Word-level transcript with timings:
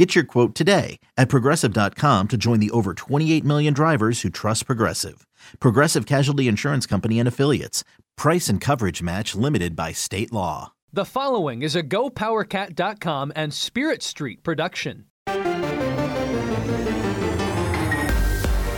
Get 0.00 0.14
your 0.14 0.24
quote 0.24 0.54
today 0.54 0.98
at 1.18 1.28
progressive.com 1.28 2.28
to 2.28 2.38
join 2.38 2.58
the 2.58 2.70
over 2.70 2.94
28 2.94 3.44
million 3.44 3.74
drivers 3.74 4.22
who 4.22 4.30
trust 4.30 4.64
Progressive. 4.64 5.26
Progressive 5.60 6.06
Casualty 6.06 6.48
Insurance 6.48 6.86
Company 6.86 7.18
and 7.18 7.28
Affiliates. 7.28 7.84
Price 8.16 8.48
and 8.48 8.62
coverage 8.62 9.02
match 9.02 9.34
limited 9.34 9.76
by 9.76 9.92
state 9.92 10.32
law. 10.32 10.72
The 10.90 11.04
following 11.04 11.60
is 11.60 11.76
a 11.76 11.82
GoPowerCat.com 11.82 13.34
and 13.36 13.52
Spirit 13.52 14.02
Street 14.02 14.42
production. 14.42 15.04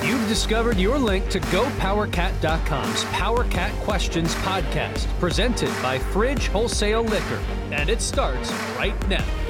You've 0.03 0.27
discovered 0.27 0.77
your 0.77 0.99
link 0.99 1.29
to 1.29 1.39
GoPowerCat.com's 1.39 3.05
PowerCat 3.05 3.71
Questions 3.85 4.35
podcast, 4.35 5.07
presented 5.21 5.71
by 5.81 6.01
Fridge 6.01 6.49
Wholesale 6.49 7.05
Liquor, 7.05 7.41
and 7.71 7.89
it 7.89 8.01
starts 8.01 8.51
right 8.77 9.09
now. 9.09 9.42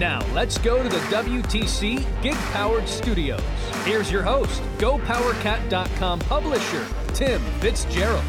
Now, 0.00 0.24
let's 0.32 0.56
go 0.56 0.82
to 0.82 0.88
the 0.88 0.96
WTC 0.96 2.22
Gig 2.22 2.32
Powered 2.32 2.88
Studios. 2.88 3.42
Here's 3.84 4.10
your 4.10 4.22
host, 4.22 4.62
GoPowerCat.com 4.78 6.20
publisher, 6.20 6.86
Tim 7.08 7.38
Fitzgerald. 7.60 8.24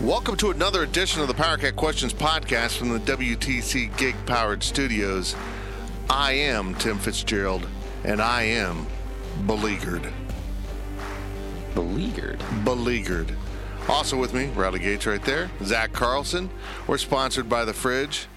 Welcome 0.00 0.38
to 0.38 0.50
another 0.50 0.84
edition 0.84 1.20
of 1.20 1.28
the 1.28 1.34
PowerCat 1.34 1.76
Questions 1.76 2.14
podcast 2.14 2.78
from 2.78 2.88
the 2.88 3.00
WTC 3.00 3.94
Gig 3.98 4.16
Powered 4.24 4.62
Studios. 4.62 5.36
I 6.08 6.32
am 6.32 6.76
Tim 6.76 6.98
Fitzgerald, 6.98 7.68
and 8.04 8.22
I 8.22 8.44
am 8.44 8.86
beleaguered. 9.46 10.10
Beleaguered. 11.74 12.42
Beleaguered. 12.64 13.36
Also 13.86 14.16
with 14.16 14.32
me, 14.32 14.46
Riley 14.54 14.78
Gates 14.78 15.04
right 15.04 15.22
there, 15.24 15.50
Zach 15.62 15.92
Carlson. 15.92 16.48
We're 16.86 16.96
sponsored 16.96 17.50
by 17.50 17.66
The 17.66 17.74
Fridge. 17.74 18.28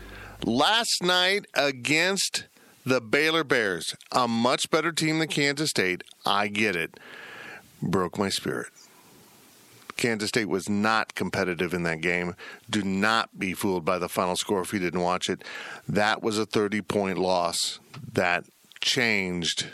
Last 0.44 1.02
night 1.02 1.46
against 1.54 2.46
the 2.86 3.02
Baylor 3.02 3.44
Bears, 3.44 3.96
a 4.12 4.28
much 4.28 4.70
better 4.70 4.92
team 4.92 5.20
than 5.20 5.28
Kansas 5.28 5.70
State, 5.70 6.04
I 6.26 6.48
get 6.48 6.76
it, 6.76 7.00
broke 7.82 8.20
my 8.20 8.30
spirit. 8.30 8.68
Kansas 9.98 10.30
State 10.30 10.50
was 10.50 10.68
not 10.68 11.16
competitive 11.16 11.74
in 11.74 11.84
that 11.84 12.02
game. 12.02 12.36
Do 12.70 12.84
not 12.84 13.40
be 13.40 13.54
fooled 13.54 13.86
by 13.86 13.98
the 13.98 14.10
final 14.10 14.36
score 14.36 14.62
if 14.62 14.74
you 14.74 14.80
didn't 14.80 15.02
watch 15.02 15.30
it. 15.30 15.44
That 15.88 16.22
was 16.22 16.38
a 16.38 16.46
30 16.46 16.82
point 16.82 17.18
loss 17.18 17.80
that 18.14 18.44
changed 18.82 19.68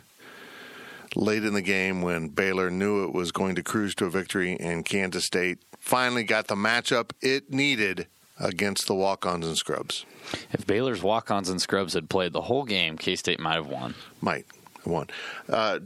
late 1.16 1.44
in 1.44 1.53
the 1.53 1.62
game 1.62 2.02
when 2.02 2.30
Baylor 2.30 2.70
knew 2.70 3.03
it 3.03 3.14
was 3.14 3.31
going 3.31 3.56
to 3.56 3.64
cruise 3.64 3.96
to 3.96 4.06
a 4.06 4.09
victory 4.09 4.58
and 4.59 4.86
Kansas 4.86 5.25
State 5.25 5.58
finally 5.80 6.23
got 6.23 6.48
the 6.48 6.56
matchup 6.56 7.12
it 7.22 7.52
needed 7.52 8.08
against 8.40 8.88
the 8.88 8.96
walk 8.96 9.25
ons 9.25 9.46
and 9.46 9.58
scrubs. 9.58 10.06
If 10.54 10.66
Baylor's 10.68 11.02
walk-ons 11.04 11.50
and 11.50 11.62
scrubs 11.62 11.94
had 11.94 12.10
played 12.10 12.34
the 12.34 12.42
whole 12.42 12.64
game, 12.64 12.98
K-State 12.98 13.40
might 13.40 13.56
have 13.56 13.68
won. 13.68 13.96
Might 14.22 14.46
have 14.78 14.88
won. 14.88 15.08
Uh, 15.50 15.80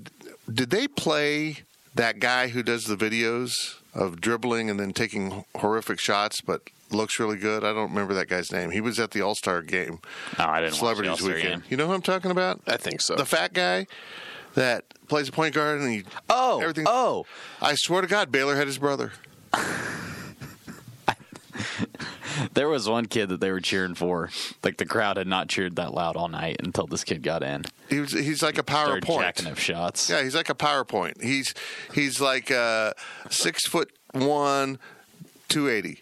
did 0.52 0.70
they 0.70 0.88
play 0.88 1.58
that 1.96 2.20
guy 2.20 2.50
who 2.50 2.62
does 2.64 2.86
the 2.86 2.96
videos 2.96 3.76
of 3.94 4.20
dribbling 4.22 4.70
and 4.70 4.80
then 4.80 4.94
taking 4.94 5.46
horrific 5.56 6.00
shots, 6.00 6.42
but 6.42 6.62
looks 6.92 7.20
really 7.20 7.38
good? 7.38 7.64
I 7.64 7.74
don't 7.74 7.90
remember 7.90 8.14
that 8.14 8.28
guy's 8.28 8.52
name. 8.52 8.72
He 8.72 8.82
was 8.82 9.00
at 9.00 9.12
the 9.12 9.22
All 9.22 9.36
Star 9.36 9.62
game. 9.62 10.00
Oh, 10.38 10.44
I 10.44 10.62
didn't 10.62 10.76
Celebrities 10.76 11.12
watch 11.12 11.20
the 11.20 11.26
All-Star 11.26 11.36
Weekend. 11.44 11.62
game. 11.64 11.72
You 11.72 11.78
know 11.78 11.88
who 11.88 11.94
I'm 11.94 12.02
talking 12.02 12.32
about? 12.32 12.62
I 12.68 12.78
think 12.78 13.02
so. 13.02 13.16
The 13.16 13.26
fat 13.26 13.54
guy 13.54 13.88
that 14.56 14.84
plays 15.08 15.28
a 15.30 15.32
point 15.32 15.54
guard 15.56 15.82
and 15.82 15.92
he 15.92 16.04
Oh, 16.30 16.60
everything. 16.62 16.86
oh. 16.88 17.26
I 17.62 17.76
swear 17.76 18.02
to 18.02 18.08
God, 18.08 18.32
Baylor 18.32 18.56
had 18.56 18.68
his 18.68 18.78
brother. 18.78 19.12
There 22.54 22.68
was 22.68 22.88
one 22.88 23.06
kid 23.06 23.30
that 23.30 23.40
they 23.40 23.52
were 23.52 23.60
cheering 23.62 23.96
for. 23.96 24.30
Like 24.64 24.78
the 24.78 24.86
crowd 24.86 25.18
had 25.18 25.28
not 25.28 25.48
cheered 25.50 25.76
that 25.78 25.94
loud 25.94 26.16
all 26.16 26.28
night 26.28 26.58
until 26.64 26.88
this 26.88 27.04
kid 27.04 27.24
got 27.24 27.44
in. 27.44 27.64
He 27.90 28.00
was. 28.00 28.12
He's 28.12 28.42
like 28.44 28.58
a 28.58 28.64
PowerPoint. 28.64 29.22
jacking 29.22 29.48
up 29.48 29.58
shots. 29.58 30.10
Yeah, 30.10 30.24
he's 30.24 30.36
like 30.36 30.50
a 30.50 30.56
PowerPoint. 30.56 31.22
He's 31.22 31.54
he's 31.94 32.20
like 32.22 32.52
uh, 32.52 32.94
six 33.30 33.68
foot 33.68 33.92
one, 34.14 34.80
two 35.48 35.70
eighty. 35.70 36.02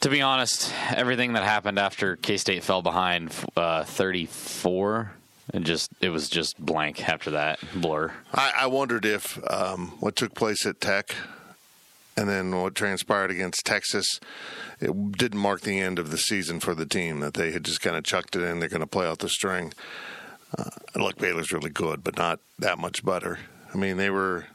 To 0.00 0.10
be 0.10 0.22
honest, 0.22 0.72
everything 0.94 1.32
that 1.32 1.42
happened 1.42 1.78
after 1.78 2.16
K-State 2.16 2.62
fell 2.62 2.82
behind 2.82 3.34
uh, 3.56 3.82
34, 3.82 5.10
and 5.52 5.64
just 5.64 5.90
it 6.00 6.10
was 6.10 6.28
just 6.28 6.58
blank 6.64 7.08
after 7.08 7.32
that 7.32 7.58
blur. 7.74 8.12
I, 8.32 8.52
I 8.60 8.66
wondered 8.66 9.04
if 9.04 9.38
um, 9.50 9.94
what 9.98 10.14
took 10.14 10.34
place 10.34 10.64
at 10.66 10.80
Tech 10.80 11.14
and 12.16 12.28
then 12.28 12.54
what 12.54 12.74
transpired 12.74 13.30
against 13.30 13.66
Texas, 13.66 14.18
it 14.80 15.12
didn't 15.12 15.40
mark 15.40 15.62
the 15.62 15.78
end 15.78 15.98
of 15.98 16.10
the 16.10 16.18
season 16.18 16.60
for 16.60 16.74
the 16.74 16.86
team, 16.86 17.20
that 17.20 17.34
they 17.34 17.52
had 17.52 17.64
just 17.64 17.80
kind 17.80 17.96
of 17.96 18.04
chucked 18.04 18.36
it 18.36 18.42
in. 18.42 18.60
They're 18.60 18.68
going 18.68 18.80
to 18.80 18.86
play 18.86 19.06
out 19.06 19.18
the 19.18 19.28
string. 19.28 19.72
Uh, 20.56 20.70
look, 20.94 21.18
Baylor's 21.18 21.52
really 21.52 21.70
good, 21.70 22.04
but 22.04 22.16
not 22.16 22.40
that 22.58 22.78
much 22.78 23.04
better. 23.04 23.38
I 23.74 23.76
mean, 23.76 23.96
they 23.96 24.10
were. 24.10 24.46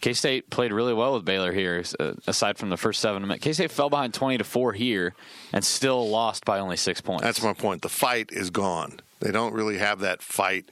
K 0.00 0.12
State 0.12 0.48
played 0.48 0.72
really 0.72 0.94
well 0.94 1.14
with 1.14 1.24
Baylor 1.24 1.52
here. 1.52 1.82
Uh, 1.98 2.12
aside 2.26 2.56
from 2.56 2.70
the 2.70 2.76
first 2.76 3.00
seven 3.00 3.22
minutes, 3.22 3.42
K 3.42 3.52
State 3.52 3.70
fell 3.70 3.90
behind 3.90 4.14
twenty 4.14 4.38
to 4.38 4.44
four 4.44 4.72
here, 4.72 5.14
and 5.52 5.64
still 5.64 6.08
lost 6.08 6.44
by 6.44 6.58
only 6.60 6.76
six 6.76 7.00
points. 7.00 7.24
That's 7.24 7.42
my 7.42 7.52
point. 7.52 7.82
The 7.82 7.88
fight 7.88 8.30
is 8.32 8.50
gone. 8.50 9.00
They 9.20 9.32
don't 9.32 9.52
really 9.52 9.78
have 9.78 9.98
that 10.00 10.22
fight 10.22 10.70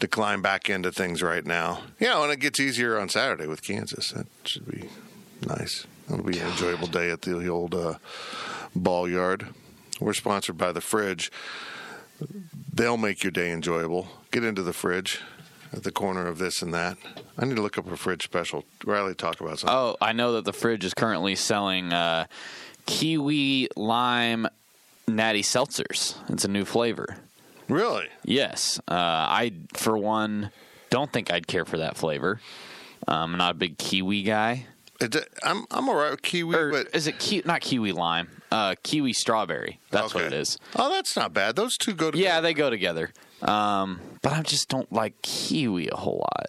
to 0.00 0.08
climb 0.08 0.40
back 0.42 0.68
into 0.70 0.92
things 0.92 1.22
right 1.22 1.44
now. 1.44 1.80
Yeah, 1.98 2.22
and 2.22 2.32
it 2.32 2.38
gets 2.38 2.60
easier 2.60 2.98
on 2.98 3.08
Saturday 3.08 3.46
with 3.46 3.62
Kansas. 3.62 4.10
That 4.12 4.26
should 4.44 4.70
be 4.70 4.88
nice. 5.46 5.86
It'll 6.08 6.24
be 6.24 6.38
an 6.38 6.48
enjoyable 6.48 6.86
day 6.86 7.10
at 7.10 7.22
the 7.22 7.48
old 7.48 7.74
uh, 7.74 7.94
ball 8.74 9.08
yard. 9.08 9.46
We're 10.00 10.14
sponsored 10.14 10.58
by 10.58 10.72
the 10.72 10.80
Fridge. 10.80 11.30
They'll 12.72 12.96
make 12.96 13.22
your 13.22 13.30
day 13.30 13.50
enjoyable. 13.52 14.08
Get 14.30 14.44
into 14.44 14.62
the 14.62 14.72
fridge 14.72 15.20
at 15.72 15.84
the 15.84 15.92
corner 15.92 16.26
of 16.26 16.38
this 16.38 16.62
and 16.62 16.72
that. 16.74 16.98
I 17.38 17.44
need 17.44 17.56
to 17.56 17.62
look 17.62 17.78
up 17.78 17.90
a 17.90 17.96
fridge 17.96 18.24
special. 18.24 18.64
Riley, 18.84 19.14
talk 19.14 19.40
about 19.40 19.58
something. 19.58 19.76
Oh, 19.76 19.96
I 20.00 20.12
know 20.12 20.32
that 20.32 20.44
the 20.44 20.52
fridge 20.52 20.84
is 20.84 20.94
currently 20.94 21.34
selling 21.34 21.92
uh, 21.92 22.26
kiwi 22.86 23.68
lime 23.76 24.46
natty 25.06 25.42
seltzers. 25.42 26.16
It's 26.28 26.44
a 26.44 26.48
new 26.48 26.64
flavor. 26.64 27.16
Really? 27.68 28.08
Yes, 28.24 28.80
uh, 28.88 28.94
I 28.94 29.52
for 29.74 29.96
one 29.96 30.50
don't 30.90 31.12
think 31.12 31.32
I'd 31.32 31.46
care 31.46 31.64
for 31.64 31.78
that 31.78 31.96
flavor. 31.96 32.40
I'm 33.06 33.36
not 33.36 33.52
a 33.52 33.54
big 33.54 33.78
kiwi 33.78 34.24
guy. 34.24 34.66
It, 35.00 35.16
I'm 35.42 35.64
I'm 35.70 35.88
all 35.88 35.94
right 35.96 36.10
with 36.10 36.22
kiwi, 36.22 36.54
Or 36.54 36.70
but 36.70 36.88
is 36.94 37.06
it 37.06 37.18
ki- 37.18 37.42
not 37.44 37.60
kiwi 37.62 37.92
lime? 37.92 38.28
Uh, 38.52 38.74
kiwi 38.82 39.12
strawberry. 39.12 39.78
That's 39.90 40.12
what 40.14 40.24
it 40.24 40.32
is. 40.32 40.58
Oh, 40.76 40.90
that's 40.90 41.16
not 41.16 41.32
bad. 41.32 41.56
Those 41.56 41.76
two 41.78 41.94
go 41.94 42.10
together. 42.10 42.22
Yeah, 42.34 42.40
they 42.40 42.52
go 42.52 42.68
together. 42.68 43.10
Um, 43.42 44.00
but 44.22 44.32
I 44.32 44.42
just 44.42 44.68
don't 44.68 44.92
like 44.92 45.20
kiwi 45.22 45.88
a 45.88 45.96
whole 45.96 46.18
lot. 46.18 46.48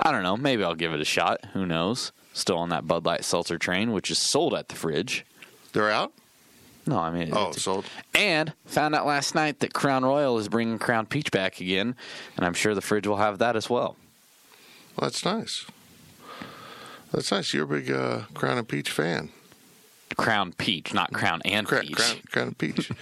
I 0.00 0.10
don't 0.12 0.22
know. 0.22 0.36
Maybe 0.36 0.62
I'll 0.64 0.74
give 0.74 0.92
it 0.92 1.00
a 1.00 1.04
shot. 1.04 1.40
Who 1.54 1.64
knows? 1.64 2.12
Still 2.34 2.58
on 2.58 2.68
that 2.68 2.86
Bud 2.86 3.06
Light 3.06 3.24
seltzer 3.24 3.56
train, 3.58 3.92
which 3.92 4.10
is 4.10 4.18
sold 4.18 4.52
at 4.54 4.68
the 4.68 4.74
fridge. 4.74 5.24
They're 5.72 5.90
out. 5.90 6.12
No, 6.86 6.98
I 6.98 7.10
mean, 7.10 7.30
Oh, 7.32 7.48
it's- 7.50 7.62
sold. 7.62 7.84
and 8.14 8.52
found 8.66 8.94
out 8.94 9.06
last 9.06 9.34
night 9.34 9.60
that 9.60 9.72
Crown 9.74 10.04
Royal 10.04 10.38
is 10.38 10.48
bringing 10.48 10.78
Crown 10.78 11.06
Peach 11.06 11.30
back 11.30 11.60
again, 11.60 11.94
and 12.36 12.46
I'm 12.46 12.54
sure 12.54 12.74
the 12.74 12.80
fridge 12.80 13.06
will 13.06 13.16
have 13.18 13.38
that 13.38 13.56
as 13.56 13.68
well. 13.68 13.96
Well, 14.96 15.08
that's 15.10 15.24
nice. 15.24 15.64
That's 17.12 17.30
nice. 17.32 17.52
You're 17.54 17.64
a 17.64 17.66
big 17.66 17.90
uh, 17.90 18.20
Crown 18.34 18.58
and 18.58 18.68
Peach 18.68 18.90
fan. 18.90 19.30
Crown 20.16 20.52
Peach, 20.52 20.94
not 20.94 21.12
Crown 21.12 21.40
and 21.44 21.66
Cra- 21.66 21.80
Peach. 21.82 21.94
Crown, 21.96 22.16
Crown 22.30 22.46
and 22.48 22.58
Peach. 22.58 22.90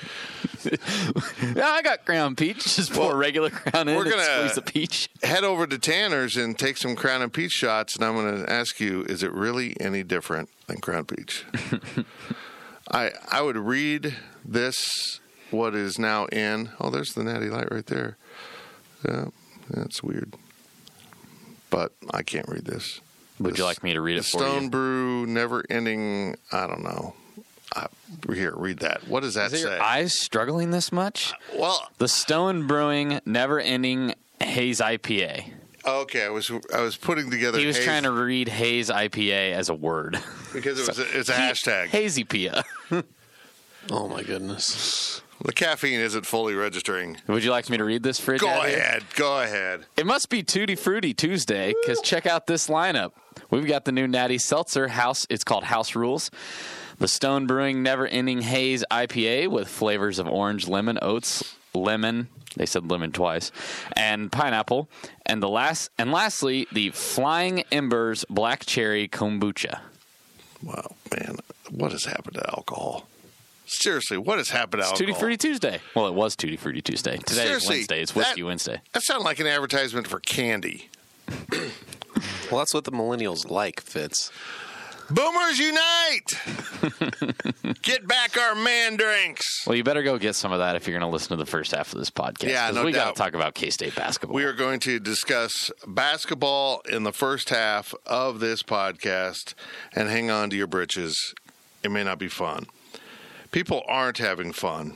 Yeah, 1.54 1.64
I 1.68 1.80
got 1.82 2.04
Crown 2.04 2.34
Peach. 2.34 2.64
Just 2.76 2.92
pour 2.92 3.08
Well, 3.10 3.16
regular 3.16 3.50
Crown 3.50 3.88
in 3.88 3.94
we're 3.96 4.04
gonna- 4.10 4.24
squeeze 4.24 4.54
the 4.56 4.62
peach. 4.62 5.08
Head 5.22 5.44
over 5.44 5.66
to 5.66 5.78
Tanner's 5.78 6.36
and 6.36 6.58
take 6.58 6.76
some 6.76 6.96
Crown 6.96 7.22
and 7.22 7.32
Peach 7.32 7.52
shots, 7.52 7.94
and 7.94 8.04
I'm 8.04 8.14
going 8.14 8.44
to 8.44 8.50
ask 8.52 8.80
you: 8.80 9.02
Is 9.04 9.22
it 9.22 9.32
really 9.32 9.76
any 9.80 10.02
different 10.02 10.48
than 10.66 10.78
Crown 10.78 11.04
Peach? 11.04 11.44
I 12.90 13.12
I 13.30 13.42
would 13.42 13.56
read 13.56 14.16
this. 14.44 15.20
What 15.52 15.76
is 15.76 15.96
now 16.00 16.26
in? 16.26 16.70
Oh, 16.80 16.90
there's 16.90 17.12
the 17.14 17.22
Natty 17.22 17.48
Light 17.48 17.70
right 17.70 17.86
there. 17.86 18.16
Yeah, 19.08 19.26
that's 19.70 20.02
weird. 20.02 20.34
But 21.70 21.92
I 22.12 22.22
can't 22.24 22.48
read 22.48 22.64
this. 22.64 23.00
Would 23.38 23.52
This- 23.52 23.58
you 23.58 23.64
like 23.64 23.82
me 23.82 23.92
to 23.94 24.00
read 24.00 24.16
it 24.18 24.24
for 24.24 24.38
you? 24.40 24.46
Stone 24.46 24.62
you? 24.64 24.70
Brew, 24.70 25.26
never 25.26 25.64
ending. 25.68 26.36
I 26.52 26.66
don't 26.66 26.82
know. 26.82 27.14
I, 27.74 27.88
here, 28.32 28.54
read 28.56 28.78
that. 28.78 29.06
What 29.08 29.20
does 29.20 29.34
that 29.34 29.52
Is 29.52 29.62
say? 29.62 29.68
your 29.70 29.82
eyes 29.82 30.18
struggling 30.18 30.70
this 30.70 30.90
much? 30.92 31.32
Uh, 31.32 31.36
well, 31.58 31.90
The 31.98 32.08
Stone 32.08 32.66
Brewing 32.66 33.20
Never 33.26 33.60
Ending 33.60 34.14
Haze 34.40 34.80
IPA. 34.80 35.44
Okay, 35.84 36.24
I 36.24 36.30
was 36.30 36.50
I 36.74 36.80
was 36.80 36.96
putting 36.96 37.30
together. 37.30 37.58
He 37.58 37.66
was 37.66 37.76
haze- 37.76 37.84
trying 37.84 38.02
to 38.04 38.10
read 38.12 38.48
haze 38.48 38.88
IPA 38.90 39.52
as 39.52 39.68
a 39.68 39.74
word. 39.74 40.18
because 40.52 40.80
it 40.80 40.88
was 40.88 40.98
a, 40.98 41.18
it's 41.18 41.28
a 41.28 41.32
hashtag. 41.34 41.86
Hazy 41.88 42.24
Pia. 42.24 42.64
Oh 43.88 44.08
my 44.08 44.24
goodness. 44.24 45.22
The 45.42 45.52
caffeine 45.52 46.00
isn't 46.00 46.24
fully 46.24 46.54
registering. 46.54 47.18
Would 47.26 47.44
you 47.44 47.50
like 47.50 47.68
me 47.68 47.76
to 47.76 47.84
read 47.84 48.02
this 48.02 48.18
fridge? 48.18 48.40
Go 48.40 48.48
ad 48.48 48.68
here? 48.68 48.78
ahead, 48.78 49.04
go 49.14 49.40
ahead. 49.40 49.84
It 49.96 50.06
must 50.06 50.30
be 50.30 50.42
Tutti 50.42 50.74
Frutti 50.74 51.12
Tuesday 51.12 51.74
because 51.82 52.00
check 52.00 52.26
out 52.26 52.46
this 52.46 52.68
lineup. 52.68 53.12
We've 53.50 53.66
got 53.66 53.84
the 53.84 53.92
new 53.92 54.08
Natty 54.08 54.38
Seltzer 54.38 54.88
House. 54.88 55.26
It's 55.28 55.44
called 55.44 55.64
House 55.64 55.94
Rules. 55.94 56.30
The 56.98 57.08
Stone 57.08 57.46
Brewing 57.46 57.82
Never 57.82 58.06
Ending 58.06 58.40
Haze 58.40 58.82
IPA 58.90 59.48
with 59.48 59.68
flavors 59.68 60.18
of 60.18 60.26
orange, 60.26 60.66
lemon, 60.66 60.98
oats, 61.02 61.54
lemon. 61.74 62.28
They 62.56 62.64
said 62.64 62.90
lemon 62.90 63.12
twice, 63.12 63.52
and 63.92 64.32
pineapple. 64.32 64.88
And 65.26 65.42
the 65.42 65.48
last 65.48 65.90
and 65.98 66.10
lastly, 66.10 66.66
the 66.72 66.88
Flying 66.90 67.64
Embers 67.70 68.24
Black 68.30 68.64
Cherry 68.64 69.08
Kombucha. 69.08 69.80
Wow, 70.62 70.96
man, 71.14 71.36
what 71.70 71.92
has 71.92 72.06
happened 72.06 72.36
to 72.36 72.50
alcohol? 72.50 73.06
Seriously, 73.66 74.16
what 74.16 74.38
has 74.38 74.50
happened 74.50 74.82
to 74.82 74.88
It's 74.88 74.92
alcohol? 74.92 75.06
Tutti 75.14 75.18
Frutti 75.20 75.36
Tuesday. 75.36 75.80
Well, 75.94 76.06
it 76.06 76.14
was 76.14 76.36
Tutti 76.36 76.56
Frutti 76.56 76.80
Tuesday. 76.82 77.16
Today 77.18 77.50
is 77.50 77.68
Wednesday. 77.68 78.00
It's 78.02 78.14
Whiskey 78.14 78.40
that- 78.42 78.46
Wednesday. 78.46 78.80
That 78.92 79.02
sounded 79.02 79.24
like 79.24 79.40
an 79.40 79.46
advertisement 79.46 80.06
for 80.06 80.20
candy. 80.20 80.88
Well, 82.50 82.58
that's 82.60 82.72
what 82.72 82.84
the 82.84 82.92
millennials 82.92 83.50
like, 83.50 83.80
Fitz. 83.80 84.30
Boomers 85.10 85.58
unite! 85.58 86.40
Get 87.82 88.08
back 88.08 88.36
our 88.36 88.54
man 88.56 88.96
drinks. 88.96 89.64
Well, 89.66 89.76
you 89.76 89.84
better 89.84 90.02
go 90.02 90.18
get 90.18 90.34
some 90.34 90.50
of 90.52 90.58
that 90.58 90.74
if 90.74 90.86
you're 90.88 90.98
going 90.98 91.08
to 91.08 91.12
listen 91.12 91.28
to 91.28 91.36
the 91.36 91.48
first 91.48 91.70
half 91.72 91.92
of 91.92 91.98
this 92.00 92.10
podcast. 92.10 92.48
Yeah, 92.48 92.66
'cause 92.66 92.74
no 92.76 92.84
we 92.84 92.90
got 92.90 93.04
doubt. 93.04 93.16
to 93.16 93.22
talk 93.22 93.34
about 93.34 93.54
K 93.54 93.70
State 93.70 93.94
basketball. 93.94 94.34
We 94.34 94.42
are 94.42 94.52
going 94.52 94.80
to 94.80 94.98
discuss 94.98 95.70
basketball 95.86 96.82
in 96.90 97.04
the 97.04 97.12
first 97.12 97.50
half 97.50 97.94
of 98.04 98.40
this 98.40 98.64
podcast, 98.64 99.54
and 99.94 100.08
hang 100.08 100.28
on 100.30 100.50
to 100.50 100.56
your 100.56 100.66
britches. 100.66 101.34
It 101.84 101.92
may 101.92 102.02
not 102.02 102.18
be 102.18 102.28
fun. 102.28 102.66
People 103.56 103.82
aren't 103.88 104.18
having 104.18 104.52
fun 104.52 104.92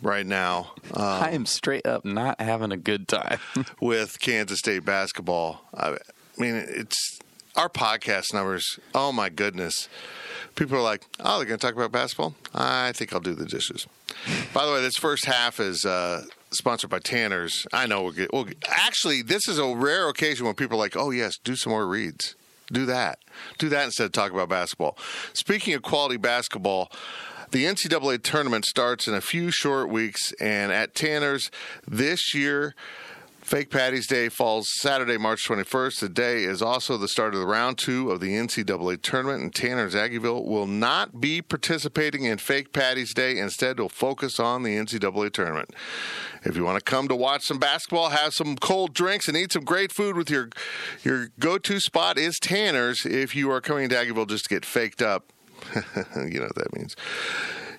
right 0.00 0.24
now 0.24 0.70
uh, 0.96 1.18
I 1.24 1.30
am 1.30 1.46
straight 1.46 1.84
up 1.84 2.04
not 2.04 2.40
having 2.40 2.70
a 2.70 2.76
good 2.76 3.08
time. 3.08 3.40
with 3.80 4.20
Kansas 4.20 4.60
State 4.60 4.84
basketball. 4.84 5.62
I 5.76 5.96
mean, 6.38 6.54
it's 6.54 7.18
our 7.56 7.68
podcast 7.68 8.32
numbers. 8.32 8.78
Oh 8.94 9.10
my 9.10 9.30
goodness! 9.30 9.88
People 10.54 10.78
are 10.78 10.80
like, 10.82 11.02
"Oh, 11.18 11.38
they're 11.38 11.46
going 11.48 11.58
to 11.58 11.66
talk 11.66 11.74
about 11.74 11.90
basketball." 11.90 12.36
I 12.54 12.92
think 12.92 13.12
I'll 13.12 13.18
do 13.18 13.34
the 13.34 13.46
dishes. 13.46 13.88
By 14.52 14.64
the 14.64 14.70
way, 14.70 14.80
this 14.80 14.94
first 14.94 15.24
half 15.24 15.58
is 15.58 15.84
uh, 15.84 16.22
sponsored 16.52 16.90
by 16.90 17.00
Tanner's. 17.00 17.66
I 17.72 17.88
know 17.88 18.04
we'll 18.04 18.12
get. 18.12 18.32
We'll 18.32 18.44
get- 18.44 18.64
actually, 18.68 19.22
this 19.22 19.48
is 19.48 19.58
a 19.58 19.74
rare 19.74 20.08
occasion 20.08 20.46
when 20.46 20.54
people 20.54 20.76
are 20.76 20.80
like, 20.80 20.96
"Oh 20.96 21.10
yes, 21.10 21.36
do 21.42 21.56
some 21.56 21.72
more 21.72 21.88
reads." 21.88 22.36
Do 22.72 22.86
that. 22.86 23.18
Do 23.58 23.68
that 23.68 23.84
instead 23.84 24.04
of 24.04 24.12
talk 24.12 24.32
about 24.32 24.48
basketball. 24.48 24.96
Speaking 25.34 25.74
of 25.74 25.82
quality 25.82 26.16
basketball, 26.16 26.90
the 27.54 27.66
NCAA 27.66 28.20
tournament 28.20 28.64
starts 28.64 29.06
in 29.06 29.14
a 29.14 29.20
few 29.20 29.52
short 29.52 29.88
weeks, 29.88 30.32
and 30.40 30.72
at 30.72 30.92
Tanner's 30.92 31.52
this 31.86 32.34
year, 32.34 32.74
Fake 33.42 33.70
Patty's 33.70 34.08
Day 34.08 34.28
falls 34.28 34.68
Saturday, 34.80 35.18
March 35.18 35.46
21st. 35.46 36.00
The 36.00 36.08
day 36.08 36.42
is 36.42 36.60
also 36.60 36.98
the 36.98 37.06
start 37.06 37.32
of 37.32 37.38
the 37.38 37.46
round 37.46 37.78
two 37.78 38.10
of 38.10 38.18
the 38.18 38.34
NCAA 38.34 39.00
tournament, 39.02 39.40
and 39.40 39.54
Tanner's 39.54 39.94
Aggieville 39.94 40.44
will 40.44 40.66
not 40.66 41.20
be 41.20 41.40
participating 41.40 42.24
in 42.24 42.38
Fake 42.38 42.72
Patty's 42.72 43.14
Day. 43.14 43.38
Instead, 43.38 43.78
will 43.78 43.88
focus 43.88 44.40
on 44.40 44.64
the 44.64 44.76
NCAA 44.76 45.32
tournament. 45.32 45.72
If 46.42 46.56
you 46.56 46.64
want 46.64 46.84
to 46.84 46.84
come 46.84 47.06
to 47.06 47.14
watch 47.14 47.44
some 47.44 47.60
basketball, 47.60 48.08
have 48.08 48.34
some 48.34 48.56
cold 48.56 48.94
drinks, 48.94 49.28
and 49.28 49.36
eat 49.36 49.52
some 49.52 49.62
great 49.62 49.92
food 49.92 50.16
with 50.16 50.28
your 50.28 50.48
your 51.04 51.28
go-to 51.38 51.78
spot 51.78 52.18
is 52.18 52.36
Tanner's. 52.40 53.06
If 53.06 53.36
you 53.36 53.48
are 53.52 53.60
coming 53.60 53.88
to 53.90 53.94
Aggieville 53.94 54.28
just 54.28 54.46
to 54.46 54.54
get 54.56 54.64
faked 54.64 55.00
up, 55.00 55.30
you 56.16 56.40
know 56.40 56.46
what 56.46 56.54
that 56.56 56.74
means. 56.76 56.96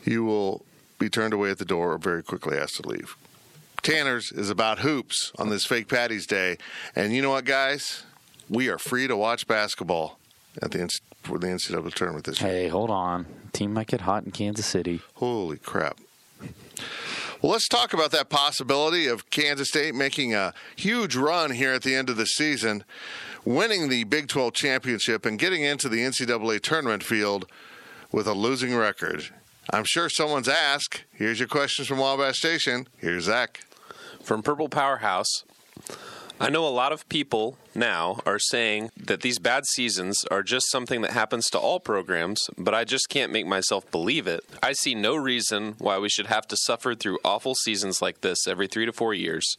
You 0.04 0.24
will 0.24 0.64
be 1.00 1.10
turned 1.10 1.34
away 1.34 1.50
at 1.52 1.58
the 1.58 1.66
door 1.66 1.94
or 1.94 1.98
very 1.98 2.24
quickly 2.24 2.58
asked 2.58 2.82
to 2.82 2.88
leave. 2.88 3.16
Tanner's 3.82 4.32
is 4.32 4.50
about 4.50 4.80
hoops 4.80 5.32
on 5.38 5.50
this 5.50 5.66
fake 5.66 5.88
Patty's 5.88 6.26
Day. 6.26 6.58
And 6.96 7.14
you 7.14 7.22
know 7.22 7.30
what, 7.30 7.46
guys? 7.46 8.04
We 8.50 8.70
are 8.70 8.78
free 8.78 9.08
to 9.08 9.16
watch 9.16 9.48
basketball 9.48 10.18
at 10.62 10.72
the 10.72 10.90
for 11.24 11.40
the 11.40 11.48
NCAA 11.48 11.94
tournament 11.94 12.26
this 12.26 12.40
year. 12.42 12.50
hey, 12.50 12.68
hold 12.68 12.90
on. 12.90 13.26
Team 13.52 13.74
might 13.74 13.88
get 13.88 14.02
hot 14.02 14.24
in 14.24 14.32
Kansas 14.32 14.66
City. 14.66 15.02
Holy 15.16 15.58
crap. 15.58 16.00
Well, 17.42 17.52
let's 17.52 17.68
talk 17.68 17.94
about 17.94 18.12
that 18.12 18.30
possibility 18.30 19.08
of 19.08 19.30
Kansas 19.30 19.70
State 19.70 19.94
making 19.94 20.34
a 20.34 20.54
huge 20.76 21.16
run 21.16 21.52
here 21.52 21.74
at 21.74 21.84
the 21.84 21.94
end 21.94 22.10
of 22.10 22.18
the 22.18 22.26
season, 22.26 22.84
winning 23.44 23.90
the 23.90 24.04
Big 24.04 24.28
12 24.28 24.54
championship, 24.54 25.26
and 25.26 25.38
getting 25.38 25.62
into 25.62 25.90
the 25.90 26.00
NCAA 26.00 26.62
tournament 26.62 27.04
field 27.04 27.46
with 28.16 28.28
a 28.28 28.34
losing 28.34 28.74
record. 28.74 29.26
I'm 29.72 29.84
sure 29.84 30.08
someone's 30.08 30.48
asked. 30.48 31.04
Here's 31.12 31.38
your 31.38 31.50
questions 31.50 31.90
from 31.90 31.98
Wabash 31.98 32.38
Station. 32.38 32.88
Here's 32.98 33.26
Zach. 33.26 33.66
From 34.24 34.42
Purple 34.42 34.70
Powerhouse, 34.70 35.44
I 36.40 36.50
know 36.50 36.66
a 36.66 36.70
lot 36.70 36.94
of 36.94 37.10
people 37.10 37.58
now 37.76 38.22
are 38.26 38.40
saying 38.40 38.92
that 38.96 39.20
these 39.20 39.38
bad 39.38 39.66
seasons 39.66 40.24
are 40.32 40.44
just 40.44 40.72
something 40.72 41.02
that 41.02 41.12
happens 41.12 41.50
to 41.50 41.60
all 41.60 41.82
programs, 41.82 42.40
but 42.58 42.74
I 42.74 42.86
just 42.86 43.10
can't 43.10 43.34
make 43.34 43.48
myself 43.48 43.92
believe 43.92 44.28
it. 44.28 44.46
I 44.64 44.72
see 44.72 44.96
no 44.96 45.18
reason 45.18 45.76
why 45.80 46.00
we 46.00 46.08
should 46.08 46.28
have 46.28 46.48
to 46.48 46.56
suffer 46.56 46.96
through 46.96 47.20
awful 47.26 47.54
seasons 47.54 48.02
like 48.02 48.22
this 48.22 48.48
every 48.48 48.68
three 48.68 48.86
to 48.86 48.94
four 48.94 49.14
years. 49.14 49.58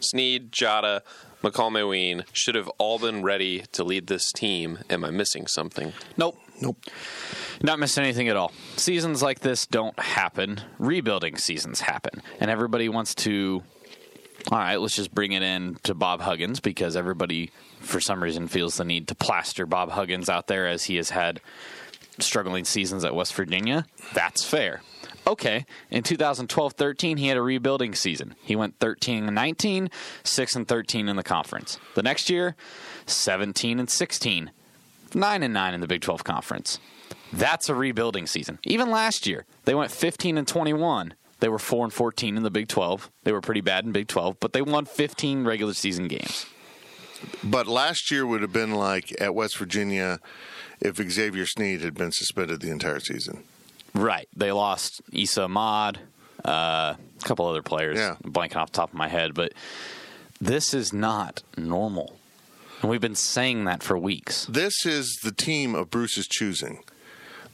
Sneed, 0.00 0.50
Diarra, 0.50 1.02
Makol 1.42 1.70
Mawien 1.70 2.24
should 2.32 2.54
have 2.54 2.68
all 2.78 2.98
been 2.98 3.22
ready 3.22 3.64
to 3.72 3.84
lead 3.84 4.06
this 4.06 4.32
team. 4.32 4.78
Am 4.88 5.04
I 5.04 5.10
missing 5.10 5.46
something? 5.46 5.92
Nope. 6.16 6.38
Nope. 6.60 6.78
Not 7.62 7.78
missing 7.78 8.04
anything 8.04 8.28
at 8.28 8.36
all. 8.36 8.52
Seasons 8.76 9.22
like 9.22 9.40
this 9.40 9.66
don't 9.66 9.98
happen. 9.98 10.60
Rebuilding 10.78 11.36
seasons 11.36 11.80
happen. 11.80 12.22
And 12.40 12.50
everybody 12.50 12.88
wants 12.88 13.14
to 13.16 13.62
all 14.50 14.58
right, 14.58 14.76
let's 14.76 14.96
just 14.96 15.14
bring 15.14 15.32
it 15.32 15.42
in 15.42 15.76
to 15.82 15.94
Bob 15.94 16.20
Huggins 16.20 16.60
because 16.60 16.96
everybody, 16.96 17.50
for 17.80 18.00
some 18.00 18.22
reason, 18.22 18.48
feels 18.48 18.76
the 18.76 18.84
need 18.84 19.08
to 19.08 19.14
plaster 19.14 19.66
Bob 19.66 19.90
Huggins 19.90 20.30
out 20.30 20.46
there 20.46 20.66
as 20.66 20.84
he 20.84 20.96
has 20.96 21.10
had 21.10 21.40
struggling 22.18 22.64
seasons 22.64 23.04
at 23.04 23.14
West 23.14 23.34
Virginia. 23.34 23.84
That's 24.14 24.44
fair. 24.44 24.80
Okay, 25.26 25.66
in 25.90 26.02
2012 26.02 26.72
13, 26.72 27.18
he 27.18 27.26
had 27.26 27.36
a 27.36 27.42
rebuilding 27.42 27.94
season. 27.94 28.34
He 28.42 28.56
went 28.56 28.78
13 28.78 29.24
and 29.24 29.34
19, 29.34 29.90
6 30.24 30.56
and 30.56 30.66
13 30.66 31.08
in 31.08 31.16
the 31.16 31.22
conference. 31.22 31.78
The 31.94 32.02
next 32.02 32.30
year, 32.30 32.56
17 33.04 33.78
and 33.78 33.90
16, 33.90 34.50
9 35.14 35.42
and 35.42 35.54
9 35.54 35.74
in 35.74 35.80
the 35.80 35.86
Big 35.86 36.00
12 36.00 36.24
conference. 36.24 36.78
That's 37.32 37.68
a 37.68 37.74
rebuilding 37.74 38.26
season. 38.26 38.58
Even 38.64 38.90
last 38.90 39.26
year, 39.26 39.44
they 39.64 39.74
went 39.74 39.90
15 39.90 40.38
and 40.38 40.48
21. 40.48 41.14
They 41.40 41.48
were 41.48 41.58
4 41.58 41.84
and 41.84 41.92
14 41.92 42.36
in 42.36 42.42
the 42.42 42.50
Big 42.50 42.68
12. 42.68 43.10
They 43.24 43.32
were 43.32 43.40
pretty 43.40 43.60
bad 43.60 43.84
in 43.84 43.92
Big 43.92 44.08
12, 44.08 44.40
but 44.40 44.52
they 44.52 44.62
won 44.62 44.86
15 44.86 45.44
regular 45.44 45.74
season 45.74 46.08
games. 46.08 46.46
But 47.42 47.66
last 47.66 48.10
year 48.10 48.26
would 48.26 48.42
have 48.42 48.52
been 48.52 48.74
like 48.74 49.14
at 49.20 49.34
West 49.34 49.56
Virginia 49.58 50.20
if 50.80 50.96
Xavier 50.96 51.46
Sneed 51.46 51.80
had 51.80 51.94
been 51.94 52.12
suspended 52.12 52.60
the 52.60 52.70
entire 52.70 53.00
season. 53.00 53.44
Right. 53.94 54.28
They 54.36 54.52
lost 54.52 55.02
Esa 55.14 55.44
Ahmad, 55.44 55.98
uh, 56.44 56.94
a 56.94 57.24
couple 57.24 57.46
other 57.46 57.62
players. 57.62 57.98
Yeah. 57.98 58.16
Blanking 58.22 58.56
off 58.56 58.70
the 58.72 58.76
top 58.76 58.90
of 58.90 58.94
my 58.94 59.08
head, 59.08 59.34
but 59.34 59.52
this 60.40 60.72
is 60.74 60.92
not 60.92 61.42
normal. 61.56 62.16
And 62.80 62.90
we've 62.90 63.00
been 63.00 63.14
saying 63.14 63.64
that 63.64 63.82
for 63.82 63.98
weeks. 63.98 64.46
This 64.46 64.86
is 64.86 65.18
the 65.22 65.32
team 65.32 65.74
of 65.74 65.90
Bruce's 65.90 66.28
choosing. 66.28 66.82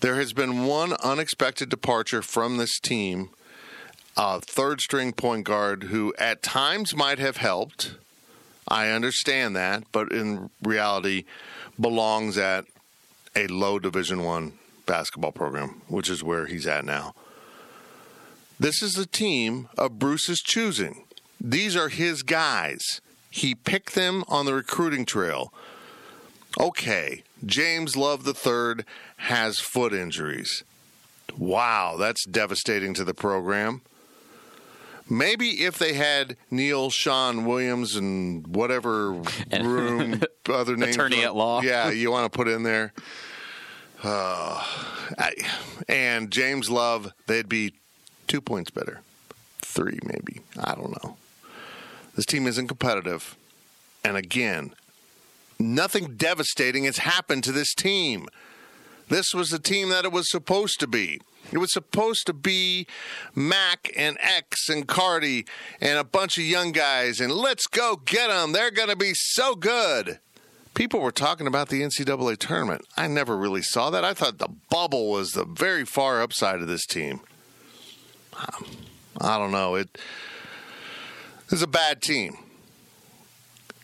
There 0.01 0.17
has 0.17 0.35
been 0.35 0.67
one 0.67 0.93
unexpected 1.03 1.71
departure 1.71 2.21
from 2.21 2.59
this 2.59 2.79
team, 2.79 3.31
a 4.19 4.41
third 4.41 4.83
string 4.83 5.13
point 5.13 5.45
guard 5.45 5.85
who 5.85 6.15
at 6.19 6.43
times 6.43 6.95
might 6.95 7.19
have 7.19 7.39
helped. 7.39 7.95
I 8.69 8.91
understand 8.91 9.57
that, 9.57 9.85
but 9.93 10.13
in 10.13 10.51
reality 10.63 11.25
belongs 11.81 12.37
at 12.37 12.67
a 13.35 13.47
low 13.47 13.79
division 13.79 14.23
1 14.23 14.53
basketball 14.85 15.33
program, 15.33 15.81
which 15.89 16.11
is 16.11 16.23
where 16.23 16.47
he's 16.47 16.67
at 16.67 16.85
now. 16.85 17.15
This 18.61 18.83
is 18.83 18.93
the 18.93 19.07
team 19.07 19.69
of 19.77 19.99
Bruce's 19.99 20.41
choosing. 20.41 21.05
These 21.41 21.77
are 21.77 21.89
his 21.89 22.23
guys. 22.23 23.01
He 23.35 23.57
picked 23.57 23.97
them 23.97 24.23
on 24.29 24.47
the 24.47 24.55
recruiting 24.55 25.05
trail. 25.05 25.53
Okay, 26.61 27.25
James 27.45 27.97
Love 27.97 28.25
III 28.25 28.85
has 29.17 29.59
foot 29.59 29.93
injuries. 29.93 30.63
Wow, 31.37 31.97
that's 31.99 32.25
devastating 32.27 32.95
to 32.95 33.03
the 33.03 33.13
program. 33.13 33.81
Maybe 35.11 35.65
if 35.65 35.81
they 35.81 35.95
had 35.95 36.37
Neil, 36.49 36.91
Sean 36.91 37.45
Williams, 37.45 37.97
and 37.97 38.47
whatever 38.47 39.11
room 39.51 40.23
other 40.49 40.77
names, 40.77 40.95
Attorney 40.95 41.25
at 41.25 41.35
law. 41.35 41.61
yeah, 41.61 41.91
you 41.91 42.13
want 42.13 42.33
to 42.33 42.37
put 42.37 42.47
in 42.47 42.63
there, 42.63 42.93
uh, 44.05 44.65
I, 45.19 45.33
and 45.89 46.31
James 46.31 46.71
Love, 46.71 47.13
they'd 47.27 47.49
be 47.49 47.75
two 48.29 48.41
points 48.41 48.71
better, 48.71 49.01
three 49.61 49.99
maybe. 50.05 50.43
I 50.57 50.77
don't 50.77 51.03
know. 51.03 51.17
This 52.17 52.27
team 52.27 52.47
isn't 52.47 52.69
competitive, 52.69 53.37
and 54.05 54.17
again, 54.17 54.75
Nothing 55.59 56.17
devastating 56.17 56.85
has 56.85 56.99
happened 56.99 57.45
to 57.45 57.53
this 57.53 57.75
team. 57.75 58.29
This 59.09 59.35
was 59.35 59.51
the 59.51 59.59
team 59.59 59.91
that 59.91 60.05
it 60.05 60.13
was 60.13 60.31
supposed 60.31 60.81
to 60.81 60.87
be. 60.87 61.21
It 61.53 61.59
was 61.59 61.73
supposed 61.73 62.27
to 62.27 62.33
be 62.33 62.87
Mac 63.35 63.93
and 63.97 64.17
X 64.21 64.69
and 64.69 64.89
Cardi 64.89 65.45
and 65.81 65.99
a 65.99 66.05
bunch 66.05 66.39
of 66.39 66.45
young 66.45 66.73
guys, 66.73 67.21
and 67.21 67.31
let's 67.31 67.67
go 67.67 67.97
get 67.97 68.29
them. 68.29 68.53
They're 68.53 68.71
going 68.71 68.89
to 68.89 68.97
be 68.97 69.13
so 69.15 69.55
good. 69.55 70.19
People 70.73 71.01
were 71.01 71.13
talking 71.13 71.47
about 71.47 71.69
the 71.69 71.83
NCAA 71.83 72.39
tournament. 72.39 72.85
I 72.97 73.07
never 73.07 73.37
really 73.37 73.63
saw 73.63 73.91
that. 73.91 74.05
I 74.05 74.15
thought 74.15 74.39
the 74.39 74.49
bubble 74.71 75.11
was 75.11 75.33
the 75.33 75.45
very 75.45 75.85
far 75.85 76.21
upside 76.21 76.61
of 76.61 76.67
this 76.67 76.87
team. 76.87 77.21
I 79.21 79.39
don't 79.39 79.53
know. 79.53 79.77
It 79.77 79.99
is 81.51 81.63
a 81.63 81.67
bad 81.67 82.03
team. 82.03 82.37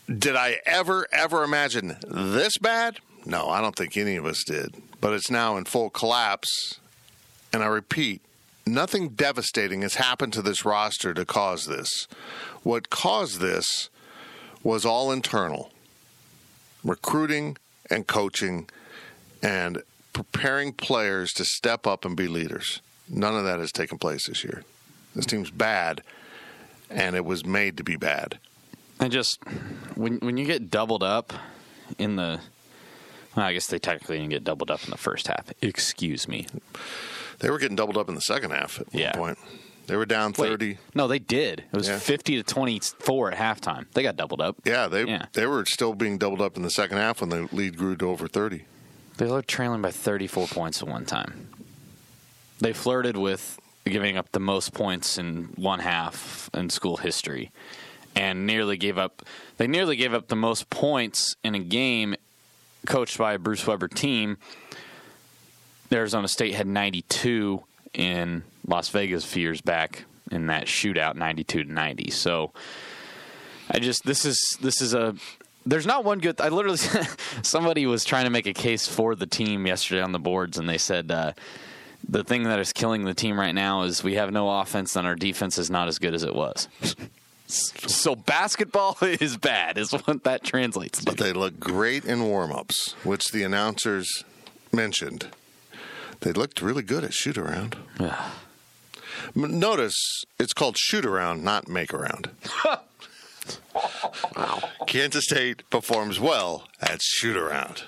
Did 0.06 0.34
I 0.34 0.60
ever, 0.66 1.06
ever 1.12 1.44
imagine 1.44 1.96
this 2.06 2.58
bad? 2.58 2.98
No, 3.24 3.48
I 3.48 3.60
don't 3.60 3.76
think 3.76 3.96
any 3.96 4.16
of 4.16 4.26
us 4.26 4.42
did. 4.44 4.74
But 5.00 5.12
it's 5.12 5.30
now 5.30 5.56
in 5.56 5.64
full 5.64 5.90
collapse. 5.90 6.80
And 7.52 7.62
I 7.62 7.66
repeat, 7.66 8.20
nothing 8.66 9.10
devastating 9.10 9.82
has 9.82 9.96
happened 9.96 10.32
to 10.32 10.42
this 10.42 10.64
roster 10.64 11.14
to 11.14 11.24
cause 11.24 11.66
this. 11.66 12.08
What 12.62 12.90
caused 12.90 13.40
this 13.40 13.88
was 14.62 14.84
all 14.84 15.12
internal 15.12 15.72
recruiting 16.84 17.56
and 17.90 18.06
coaching 18.06 18.68
and 19.42 19.82
preparing 20.12 20.72
players 20.72 21.32
to 21.32 21.44
step 21.44 21.86
up 21.86 22.04
and 22.04 22.16
be 22.16 22.28
leaders. 22.28 22.80
None 23.08 23.36
of 23.36 23.44
that 23.44 23.58
has 23.58 23.72
taken 23.72 23.98
place 23.98 24.26
this 24.26 24.44
year. 24.44 24.64
This 25.14 25.26
team's 25.26 25.50
bad, 25.50 26.02
and 26.90 27.16
it 27.16 27.24
was 27.24 27.44
made 27.46 27.76
to 27.78 27.84
be 27.84 27.96
bad. 27.96 28.38
And 28.98 29.10
just 29.12 29.38
when 29.94 30.18
when 30.18 30.36
you 30.36 30.44
get 30.44 30.70
doubled 30.70 31.02
up 31.02 31.32
in 31.98 32.16
the, 32.16 32.40
well, 33.34 33.46
I 33.46 33.52
guess 33.52 33.66
they 33.68 33.78
technically 33.78 34.18
didn't 34.18 34.30
get 34.30 34.44
doubled 34.44 34.70
up 34.70 34.84
in 34.84 34.90
the 34.90 34.98
first 34.98 35.26
half. 35.28 35.50
Excuse 35.62 36.28
me. 36.28 36.46
They 37.38 37.48
were 37.50 37.58
getting 37.58 37.76
doubled 37.76 37.96
up 37.96 38.08
in 38.08 38.14
the 38.14 38.20
second 38.20 38.50
half 38.50 38.80
at 38.80 38.86
Yeah. 38.92 39.18
one 39.18 39.34
point. 39.36 39.38
They 39.86 39.96
were 39.96 40.06
down 40.06 40.32
Wait, 40.38 40.48
thirty. 40.48 40.78
no, 40.94 41.08
they 41.08 41.18
did. 41.18 41.60
It 41.72 41.76
was 41.76 41.88
Yeah. 41.88 41.98
fifty 41.98 42.36
to 42.36 42.42
twenty 42.42 42.78
four 43.00 43.32
at 43.32 43.38
halftime. 43.38 43.86
They 43.94 44.02
got 44.02 44.16
doubled 44.16 44.40
up. 44.40 44.56
Yeah, 44.64 44.86
they 44.88 45.04
Yeah. 45.04 45.26
they 45.32 45.46
were 45.46 45.64
still 45.64 45.94
being 45.94 46.16
doubled 46.18 46.40
up 46.42 46.56
in 46.56 46.62
the 46.62 46.70
second 46.70 46.98
half 46.98 47.20
when 47.20 47.30
the 47.30 47.48
lead 47.52 47.76
grew 47.76 47.96
to 47.96 48.08
over 48.08 48.28
thirty. 48.28 48.64
They 49.16 49.26
were 49.26 49.42
trailing 49.42 49.82
by 49.82 49.90
34 49.90 50.46
points 50.46 50.80
at 50.80 50.88
one 50.88 51.04
time. 51.04 51.48
They 52.58 52.72
flirted 52.72 53.18
with 53.18 53.59
giving 53.84 54.16
up 54.16 54.30
the 54.32 54.40
most 54.40 54.72
points 54.72 55.18
in 55.18 55.44
one 55.56 55.80
half 55.80 56.50
in 56.54 56.70
school 56.70 56.98
history 56.98 57.50
and 58.14 58.46
nearly 58.46 58.76
gave 58.76 58.98
up 58.98 59.22
they 59.56 59.66
nearly 59.66 59.96
gave 59.96 60.14
up 60.14 60.28
the 60.28 60.36
most 60.36 60.70
points 60.70 61.36
in 61.42 61.54
a 61.54 61.58
game 61.58 62.14
coached 62.86 63.18
by 63.18 63.34
a 63.34 63.38
Bruce 63.38 63.66
Weber 63.66 63.88
team. 63.88 64.38
Arizona 65.92 66.28
State 66.28 66.54
had 66.54 66.66
92 66.66 67.62
in 67.94 68.42
Las 68.66 68.88
Vegas 68.90 69.24
a 69.24 69.26
few 69.26 69.42
years 69.42 69.60
back 69.60 70.04
in 70.30 70.46
that 70.46 70.66
shootout 70.66 71.16
92 71.16 71.64
to 71.64 71.72
90. 71.72 72.10
So 72.10 72.52
I 73.70 73.78
just 73.78 74.04
this 74.04 74.24
is 74.24 74.56
this 74.60 74.80
is 74.80 74.94
a 74.94 75.14
there's 75.66 75.86
not 75.86 76.04
one 76.04 76.20
good. 76.20 76.40
I 76.40 76.48
literally 76.48 76.78
somebody 77.42 77.86
was 77.86 78.04
trying 78.04 78.24
to 78.24 78.30
make 78.30 78.46
a 78.46 78.54
case 78.54 78.88
for 78.88 79.14
the 79.14 79.26
team 79.26 79.66
yesterday 79.66 80.00
on 80.00 80.12
the 80.12 80.18
boards, 80.18 80.58
and 80.58 80.68
they 80.68 80.78
said 80.78 81.10
uh, 81.10 81.32
the 82.08 82.24
thing 82.24 82.44
that 82.44 82.58
is 82.58 82.72
killing 82.72 83.04
the 83.04 83.14
team 83.14 83.38
right 83.38 83.54
now 83.54 83.82
is 83.82 84.02
we 84.02 84.14
have 84.14 84.32
no 84.32 84.60
offense 84.60 84.96
and 84.96 85.06
our 85.06 85.14
defense 85.14 85.58
is 85.58 85.70
not 85.70 85.88
as 85.88 85.98
good 85.98 86.14
as 86.14 86.22
it 86.22 86.34
was. 86.34 86.68
so 87.46 88.14
basketball 88.16 88.96
is 89.02 89.36
bad, 89.36 89.78
is 89.78 89.92
what 89.92 90.24
that 90.24 90.42
translates 90.44 90.98
to. 91.00 91.04
But 91.04 91.18
they 91.18 91.32
look 91.32 91.58
great 91.60 92.04
in 92.04 92.22
warm 92.24 92.52
ups, 92.52 92.92
which 93.04 93.26
the 93.32 93.42
announcers 93.42 94.24
mentioned. 94.72 95.28
They 96.20 96.32
looked 96.32 96.60
really 96.60 96.82
good 96.82 97.02
at 97.04 97.14
shoot 97.14 97.38
around. 97.38 97.76
M- 98.00 99.58
Notice 99.58 100.24
it's 100.38 100.52
called 100.52 100.76
shoot 100.78 101.04
around, 101.06 101.42
not 101.42 101.68
make 101.68 101.92
around. 101.94 102.30
Kansas 104.86 105.24
State 105.24 105.68
performs 105.70 106.20
well 106.20 106.64
at 106.80 107.00
shoot 107.02 107.36
around. 107.36 107.84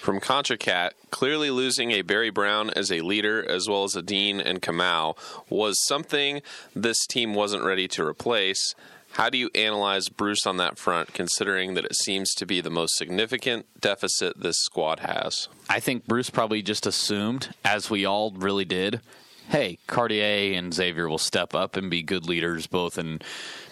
From 0.00 0.20
Contra 0.20 0.56
Cat, 0.56 0.94
clearly 1.10 1.50
losing 1.50 1.90
a 1.90 2.02
Barry 2.02 2.30
Brown 2.30 2.70
as 2.70 2.90
a 2.90 3.00
leader 3.00 3.44
as 3.48 3.68
well 3.68 3.84
as 3.84 3.96
a 3.96 4.02
Dean 4.02 4.40
and 4.40 4.62
Kamau 4.62 5.16
was 5.48 5.76
something 5.86 6.42
this 6.74 7.06
team 7.06 7.34
wasn't 7.34 7.64
ready 7.64 7.88
to 7.88 8.06
replace. 8.06 8.74
How 9.12 9.30
do 9.30 9.38
you 9.38 9.50
analyze 9.54 10.08
Bruce 10.08 10.46
on 10.46 10.58
that 10.58 10.78
front, 10.78 11.14
considering 11.14 11.74
that 11.74 11.84
it 11.84 11.96
seems 11.96 12.34
to 12.34 12.46
be 12.46 12.60
the 12.60 12.70
most 12.70 12.94
significant 12.96 13.66
deficit 13.80 14.38
this 14.40 14.58
squad 14.58 15.00
has? 15.00 15.48
I 15.68 15.80
think 15.80 16.06
Bruce 16.06 16.30
probably 16.30 16.62
just 16.62 16.86
assumed, 16.86 17.54
as 17.64 17.90
we 17.90 18.04
all 18.04 18.30
really 18.32 18.66
did, 18.66 19.00
hey, 19.48 19.78
Cartier 19.86 20.56
and 20.56 20.74
Xavier 20.74 21.08
will 21.08 21.18
step 21.18 21.54
up 21.54 21.76
and 21.76 21.90
be 21.90 22.02
good 22.02 22.28
leaders, 22.28 22.66
both 22.66 22.98
in 22.98 23.20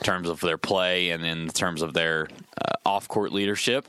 terms 0.02 0.28
of 0.28 0.40
their 0.40 0.58
play 0.58 1.10
and 1.10 1.24
in 1.24 1.48
terms 1.48 1.82
of 1.82 1.92
their 1.92 2.28
uh, 2.60 2.72
off 2.86 3.06
court 3.06 3.30
leadership. 3.32 3.86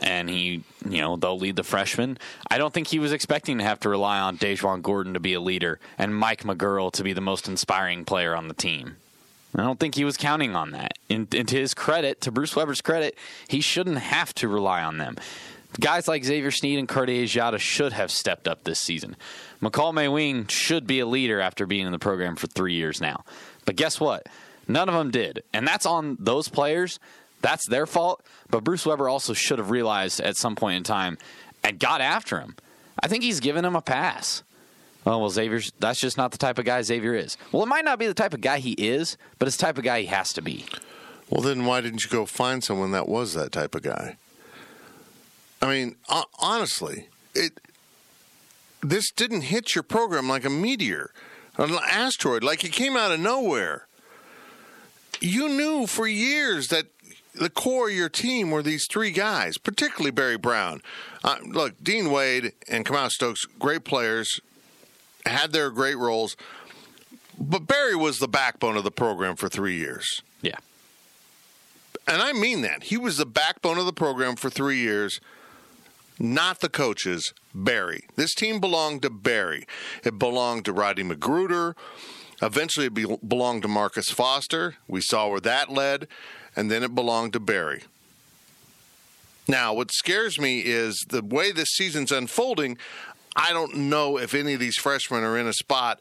And 0.00 0.30
he, 0.30 0.62
you 0.88 1.00
know, 1.00 1.16
they'll 1.16 1.38
lead 1.38 1.56
the 1.56 1.62
freshmen. 1.62 2.18
I 2.50 2.58
don't 2.58 2.72
think 2.72 2.88
he 2.88 2.98
was 2.98 3.12
expecting 3.12 3.58
to 3.58 3.64
have 3.64 3.80
to 3.80 3.88
rely 3.88 4.18
on 4.18 4.38
DaJuan 4.38 4.82
Gordon 4.82 5.14
to 5.14 5.20
be 5.20 5.34
a 5.34 5.40
leader 5.40 5.78
and 5.98 6.16
Mike 6.16 6.42
McGuirl 6.42 6.90
to 6.92 7.02
be 7.02 7.12
the 7.12 7.20
most 7.20 7.48
inspiring 7.48 8.04
player 8.04 8.34
on 8.34 8.48
the 8.48 8.54
team. 8.54 8.96
I 9.54 9.62
don't 9.62 9.78
think 9.80 9.94
he 9.94 10.04
was 10.04 10.16
counting 10.16 10.54
on 10.54 10.70
that. 10.70 10.92
And, 11.08 11.32
and 11.34 11.48
to 11.48 11.56
his 11.56 11.74
credit, 11.74 12.20
to 12.22 12.30
Bruce 12.30 12.54
Weber's 12.54 12.80
credit, 12.80 13.18
he 13.48 13.60
shouldn't 13.60 13.98
have 13.98 14.32
to 14.34 14.48
rely 14.48 14.82
on 14.82 14.98
them. 14.98 15.16
Guys 15.78 16.08
like 16.08 16.24
Xavier 16.24 16.50
Sneed 16.50 16.78
and 16.78 16.88
Cartier 16.88 17.24
Diarra 17.24 17.58
should 17.58 17.92
have 17.92 18.10
stepped 18.10 18.48
up 18.48 18.64
this 18.64 18.80
season. 18.80 19.16
Makol 19.60 19.92
Mawien 19.92 20.50
should 20.50 20.86
be 20.86 21.00
a 21.00 21.06
leader 21.06 21.40
after 21.40 21.66
being 21.66 21.86
in 21.86 21.92
the 21.92 21.98
program 21.98 22.36
for 22.36 22.46
three 22.46 22.74
years 22.74 23.00
now. 23.00 23.24
But 23.66 23.76
guess 23.76 24.00
what? 24.00 24.26
None 24.66 24.88
of 24.88 24.94
them 24.94 25.10
did. 25.10 25.42
And 25.52 25.66
that's 25.66 25.86
on 25.86 26.16
those 26.20 26.48
players. 26.48 26.98
That's 27.40 27.66
their 27.68 27.86
fault. 27.86 28.24
But 28.50 28.64
Bruce 28.64 28.86
Weber 28.86 29.08
also 29.08 29.32
should 29.32 29.58
have 29.58 29.70
realized 29.70 30.20
at 30.20 30.36
some 30.36 30.56
point 30.56 30.76
in 30.76 30.82
time 30.82 31.18
and 31.64 31.78
got 31.78 32.00
after 32.00 32.40
him. 32.40 32.56
I 33.02 33.08
think 33.08 33.22
he's 33.22 33.40
given 33.40 33.64
him 33.64 33.76
a 33.76 33.80
pass. 33.80 34.42
Oh, 35.06 35.18
well, 35.18 35.30
Xavier's, 35.30 35.72
that's 35.78 35.98
just 35.98 36.18
not 36.18 36.30
the 36.30 36.38
type 36.38 36.58
of 36.58 36.66
guy 36.66 36.82
Xavier 36.82 37.14
is. 37.14 37.38
Well, 37.52 37.62
it 37.62 37.66
might 37.66 37.84
not 37.84 37.98
be 37.98 38.06
the 38.06 38.14
type 38.14 38.34
of 38.34 38.42
guy 38.42 38.58
he 38.58 38.72
is, 38.72 39.16
but 39.38 39.48
it's 39.48 39.56
the 39.56 39.62
type 39.62 39.78
of 39.78 39.84
guy 39.84 40.00
he 40.00 40.06
has 40.06 40.32
to 40.34 40.42
be. 40.42 40.66
Well, 41.30 41.40
then 41.40 41.64
why 41.64 41.80
didn't 41.80 42.04
you 42.04 42.10
go 42.10 42.26
find 42.26 42.62
someone 42.62 42.90
that 42.90 43.08
was 43.08 43.34
that 43.34 43.52
type 43.52 43.74
of 43.74 43.82
guy? 43.82 44.16
I 45.62 45.68
mean, 45.68 45.96
honestly, 46.38 47.08
it 47.34 47.60
this 48.82 49.10
didn't 49.10 49.42
hit 49.42 49.74
your 49.74 49.82
program 49.82 50.28
like 50.28 50.44
a 50.44 50.50
meteor, 50.50 51.10
an 51.58 51.78
asteroid, 51.86 52.42
like 52.42 52.64
it 52.64 52.72
came 52.72 52.96
out 52.96 53.12
of 53.12 53.20
nowhere. 53.20 53.86
You 55.20 55.48
knew 55.48 55.86
for 55.86 56.06
years 56.06 56.68
that 56.68 56.86
the 57.40 57.50
core 57.50 57.88
of 57.88 57.94
your 57.94 58.10
team 58.10 58.50
were 58.50 58.62
these 58.62 58.86
three 58.86 59.10
guys, 59.10 59.56
particularly 59.56 60.10
Barry 60.10 60.36
Brown. 60.36 60.82
Uh, 61.24 61.36
look, 61.42 61.82
Dean 61.82 62.10
Wade 62.10 62.52
and 62.68 62.84
Kamau 62.84 63.10
Stokes, 63.10 63.46
great 63.58 63.82
players, 63.82 64.40
had 65.24 65.52
their 65.52 65.70
great 65.70 65.96
roles, 65.96 66.36
but 67.38 67.66
Barry 67.66 67.96
was 67.96 68.18
the 68.18 68.28
backbone 68.28 68.76
of 68.76 68.84
the 68.84 68.90
program 68.90 69.36
for 69.36 69.48
three 69.48 69.76
years. 69.78 70.22
Yeah. 70.42 70.58
And 72.06 72.20
I 72.20 72.34
mean 72.34 72.60
that. 72.60 72.84
He 72.84 72.98
was 72.98 73.16
the 73.16 73.26
backbone 73.26 73.78
of 73.78 73.86
the 73.86 73.92
program 73.92 74.36
for 74.36 74.50
three 74.50 74.78
years, 74.78 75.18
not 76.18 76.60
the 76.60 76.68
coaches, 76.68 77.32
Barry. 77.54 78.04
This 78.16 78.34
team 78.34 78.60
belonged 78.60 79.00
to 79.02 79.10
Barry. 79.10 79.66
It 80.04 80.18
belonged 80.18 80.66
to 80.66 80.74
Roddy 80.74 81.02
McGruder. 81.02 81.74
Eventually, 82.42 82.86
it 82.86 82.94
be- 82.94 83.18
belonged 83.26 83.62
to 83.62 83.68
Marcus 83.68 84.10
Foster. 84.10 84.76
We 84.86 85.00
saw 85.00 85.28
where 85.28 85.40
that 85.40 85.70
led. 85.70 86.06
And 86.56 86.70
then 86.70 86.82
it 86.82 86.94
belonged 86.94 87.32
to 87.34 87.40
Barry. 87.40 87.82
Now, 89.48 89.74
what 89.74 89.92
scares 89.92 90.38
me 90.38 90.60
is 90.60 91.04
the 91.08 91.22
way 91.22 91.50
this 91.50 91.70
season's 91.70 92.12
unfolding. 92.12 92.78
I 93.34 93.52
don't 93.52 93.74
know 93.76 94.18
if 94.18 94.34
any 94.34 94.54
of 94.54 94.60
these 94.60 94.76
freshmen 94.76 95.24
are 95.24 95.38
in 95.38 95.46
a 95.46 95.52
spot 95.52 95.98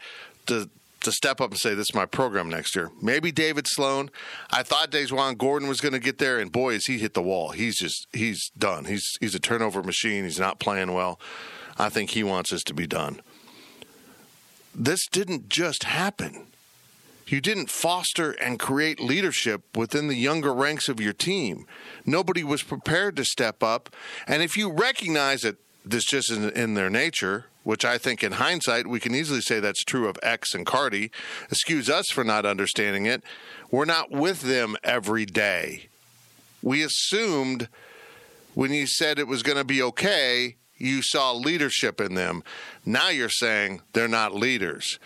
to 0.47 0.69
to 1.01 1.11
step 1.13 1.39
up 1.39 1.51
and 1.51 1.59
say, 1.59 1.73
"This 1.73 1.89
is 1.89 1.95
my 1.95 2.05
program 2.05 2.49
next 2.49 2.75
year." 2.75 2.91
Maybe 3.01 3.31
David 3.31 3.67
Sloan. 3.67 4.11
I 4.51 4.63
thought 4.63 4.91
DaJuan 4.91 5.37
Gordon 5.37 5.69
was 5.69 5.79
going 5.79 5.93
to 5.93 5.99
get 5.99 6.17
there, 6.17 6.39
and 6.39 6.51
boy, 6.51 6.73
has 6.73 6.85
he 6.85 6.97
hit 6.97 7.13
the 7.13 7.21
wall. 7.21 7.49
He's 7.49 7.77
just 7.77 8.07
he's 8.11 8.51
done. 8.57 8.85
He's 8.85 9.05
he's 9.19 9.33
a 9.33 9.39
turnover 9.39 9.81
machine. 9.81 10.25
He's 10.25 10.39
not 10.39 10.59
playing 10.59 10.93
well. 10.93 11.19
I 11.77 11.89
think 11.89 12.11
he 12.11 12.23
wants 12.23 12.51
this 12.51 12.63
to 12.63 12.73
be 12.73 12.85
done. 12.85 13.21
This 14.75 15.07
didn't 15.07 15.49
just 15.49 15.85
happen. 15.85 16.47
You 17.29 17.41
didn't 17.41 17.69
foster 17.69 18.31
and 18.31 18.59
create 18.59 18.99
leadership 18.99 19.77
within 19.77 20.07
the 20.07 20.15
younger 20.15 20.51
ranks 20.51 20.89
of 20.89 20.99
your 20.99 21.13
team. 21.13 21.67
Nobody 22.03 22.43
was 22.43 22.63
prepared 22.63 23.15
to 23.17 23.23
step 23.23 23.61
up. 23.61 23.95
And 24.27 24.41
if 24.41 24.57
you 24.57 24.71
recognize 24.71 25.41
that 25.41 25.57
this 25.85 26.05
just 26.05 26.31
isn't 26.31 26.57
in 26.57 26.73
their 26.73 26.89
nature, 26.89 27.45
which 27.63 27.85
I 27.85 27.99
think 27.99 28.23
in 28.23 28.33
hindsight 28.33 28.87
we 28.87 28.99
can 28.99 29.13
easily 29.13 29.41
say 29.41 29.59
that's 29.59 29.83
true 29.83 30.07
of 30.07 30.17
X 30.23 30.55
and 30.55 30.65
Cardi, 30.65 31.11
excuse 31.51 31.87
us 31.87 32.09
for 32.09 32.23
not 32.23 32.47
understanding 32.47 33.05
it. 33.05 33.21
We're 33.69 33.85
not 33.85 34.09
with 34.09 34.41
them 34.41 34.75
every 34.83 35.27
day. 35.27 35.87
We 36.63 36.81
assumed 36.81 37.69
When 38.55 38.73
you 38.73 38.87
said 38.87 39.19
it 39.19 39.27
was 39.27 39.43
going 39.43 39.57
to 39.57 39.63
be 39.63 39.81
okay, 39.83 40.57
you 40.77 41.01
saw 41.01 41.31
leadership 41.33 42.01
in 42.01 42.15
them. 42.15 42.43
Now 42.85 43.09
you're 43.09 43.29
saying 43.29 43.81
they're 43.93 44.07
not 44.07 44.33
leaders. 44.33 44.97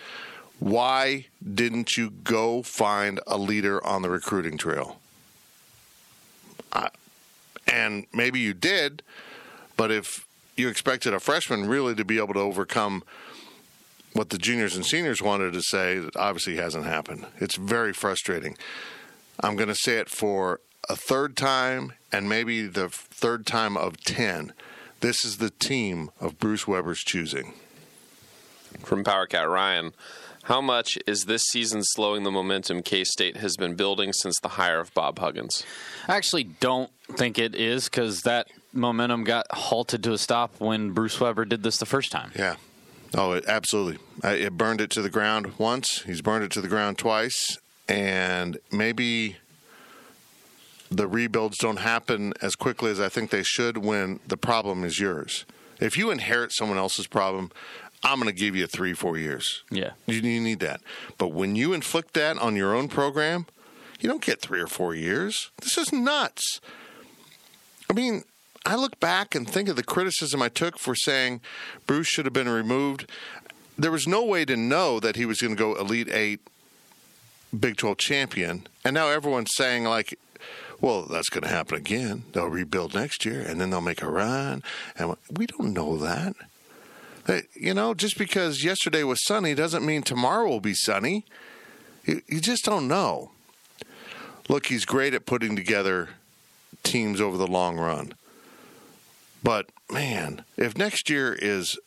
Why 0.60 1.26
didn't 1.54 1.96
you 1.96 2.10
go 2.10 2.62
find 2.62 3.20
a 3.26 3.36
leader 3.36 3.84
on 3.84 4.02
the 4.02 4.10
recruiting 4.10 4.56
trail? 4.56 4.98
And 7.66 8.06
maybe 8.12 8.40
you 8.40 8.54
did, 8.54 9.02
but 9.76 9.90
if 9.90 10.26
you 10.56 10.68
expected 10.68 11.12
a 11.12 11.18
freshman 11.18 11.66
really 11.66 11.94
to 11.94 12.04
be 12.04 12.18
able 12.18 12.34
to 12.34 12.40
overcome 12.40 13.02
what 14.12 14.30
the 14.30 14.38
juniors 14.38 14.76
and 14.76 14.86
seniors 14.86 15.20
wanted 15.20 15.52
to 15.54 15.62
say, 15.62 15.98
that 15.98 16.14
obviously 16.14 16.56
hasn't 16.56 16.84
happened. 16.84 17.26
It's 17.40 17.56
very 17.56 17.92
frustrating. 17.92 18.56
I'm 19.40 19.56
going 19.56 19.68
to 19.68 19.74
say 19.74 19.96
it 19.98 20.08
for 20.08 20.60
a 20.88 20.94
third 20.94 21.36
time 21.36 21.94
and 22.12 22.28
maybe 22.28 22.66
the 22.66 22.88
third 22.90 23.44
time 23.44 23.76
of 23.76 23.96
10. 24.04 24.52
This 25.00 25.24
is 25.24 25.38
the 25.38 25.50
team 25.50 26.10
of 26.20 26.38
Bruce 26.38 26.68
Weber's 26.68 27.00
choosing. 27.00 27.54
From 28.84 29.02
Power 29.02 29.26
Cat 29.26 29.48
Ryan, 29.48 29.94
how 30.44 30.60
much 30.60 30.98
is 31.06 31.24
this 31.24 31.42
season 31.42 31.82
slowing 31.82 32.22
the 32.22 32.30
momentum 32.30 32.82
K 32.82 33.04
State 33.04 33.38
has 33.38 33.56
been 33.56 33.74
building 33.74 34.12
since 34.12 34.38
the 34.40 34.50
hire 34.50 34.78
of 34.80 34.92
Bob 34.94 35.18
Huggins? 35.18 35.64
I 36.06 36.16
actually 36.16 36.44
don't 36.44 36.90
think 37.12 37.38
it 37.38 37.54
is 37.54 37.88
because 37.88 38.22
that 38.22 38.48
momentum 38.72 39.24
got 39.24 39.46
halted 39.50 40.02
to 40.04 40.12
a 40.12 40.18
stop 40.18 40.54
when 40.58 40.90
Bruce 40.90 41.18
Weber 41.18 41.44
did 41.44 41.62
this 41.62 41.78
the 41.78 41.86
first 41.86 42.12
time. 42.12 42.30
Yeah. 42.36 42.56
Oh, 43.14 43.32
it, 43.32 43.44
absolutely. 43.46 43.98
I, 44.22 44.32
it 44.32 44.52
burned 44.52 44.80
it 44.80 44.90
to 44.90 45.02
the 45.02 45.10
ground 45.10 45.52
once. 45.56 46.02
He's 46.02 46.20
burned 46.20 46.44
it 46.44 46.50
to 46.52 46.60
the 46.60 46.68
ground 46.68 46.98
twice. 46.98 47.58
And 47.88 48.58
maybe 48.72 49.36
the 50.90 51.06
rebuilds 51.06 51.56
don't 51.58 51.78
happen 51.78 52.34
as 52.42 52.54
quickly 52.54 52.90
as 52.90 53.00
I 53.00 53.08
think 53.08 53.30
they 53.30 53.42
should 53.42 53.78
when 53.78 54.20
the 54.26 54.36
problem 54.36 54.84
is 54.84 54.98
yours. 55.00 55.46
If 55.80 55.96
you 55.96 56.10
inherit 56.10 56.52
someone 56.52 56.78
else's 56.78 57.06
problem, 57.06 57.50
I'm 58.04 58.20
going 58.20 58.32
to 58.32 58.38
give 58.38 58.54
you 58.54 58.66
three, 58.66 58.92
four 58.92 59.16
years. 59.16 59.62
Yeah. 59.70 59.92
You, 60.06 60.20
you 60.20 60.40
need 60.40 60.60
that. 60.60 60.80
But 61.16 61.28
when 61.28 61.56
you 61.56 61.72
inflict 61.72 62.14
that 62.14 62.36
on 62.38 62.54
your 62.54 62.74
own 62.74 62.88
program, 62.88 63.46
you 63.98 64.08
don't 64.08 64.22
get 64.22 64.40
three 64.40 64.60
or 64.60 64.66
four 64.66 64.94
years. 64.94 65.50
This 65.62 65.78
is 65.78 65.92
nuts. 65.92 66.60
I 67.88 67.94
mean, 67.94 68.24
I 68.66 68.76
look 68.76 69.00
back 69.00 69.34
and 69.34 69.48
think 69.48 69.68
of 69.68 69.76
the 69.76 69.82
criticism 69.82 70.42
I 70.42 70.48
took 70.48 70.78
for 70.78 70.94
saying 70.94 71.40
Bruce 71.86 72.06
should 72.06 72.26
have 72.26 72.34
been 72.34 72.48
removed. 72.48 73.10
There 73.78 73.90
was 73.90 74.06
no 74.06 74.24
way 74.24 74.44
to 74.44 74.56
know 74.56 75.00
that 75.00 75.16
he 75.16 75.24
was 75.24 75.40
going 75.40 75.56
to 75.56 75.58
go 75.58 75.74
Elite 75.74 76.10
Eight, 76.10 76.40
Big 77.58 77.76
12 77.76 77.96
champion. 77.98 78.66
And 78.84 78.94
now 78.94 79.08
everyone's 79.08 79.54
saying, 79.54 79.84
like, 79.84 80.18
well, 80.80 81.02
that's 81.02 81.30
going 81.30 81.44
to 81.44 81.48
happen 81.48 81.76
again. 81.76 82.24
They'll 82.32 82.48
rebuild 82.48 82.94
next 82.94 83.24
year 83.24 83.40
and 83.40 83.60
then 83.60 83.70
they'll 83.70 83.80
make 83.80 84.02
a 84.02 84.10
run. 84.10 84.62
And 84.98 85.16
we 85.30 85.46
don't 85.46 85.72
know 85.72 85.96
that. 85.98 86.34
You 87.54 87.74
know, 87.74 87.94
just 87.94 88.18
because 88.18 88.62
yesterday 88.62 89.02
was 89.02 89.24
sunny 89.24 89.54
doesn't 89.54 89.84
mean 89.84 90.02
tomorrow 90.02 90.48
will 90.48 90.60
be 90.60 90.74
sunny. 90.74 91.24
You, 92.04 92.20
you 92.28 92.40
just 92.40 92.64
don't 92.64 92.86
know. 92.86 93.30
Look, 94.48 94.66
he's 94.66 94.84
great 94.84 95.14
at 95.14 95.24
putting 95.24 95.56
together 95.56 96.10
teams 96.82 97.20
over 97.20 97.38
the 97.38 97.46
long 97.46 97.78
run. 97.78 98.12
But 99.42 99.70
man, 99.90 100.44
if 100.56 100.76
next 100.76 101.08
year 101.08 101.32
is 101.32 101.78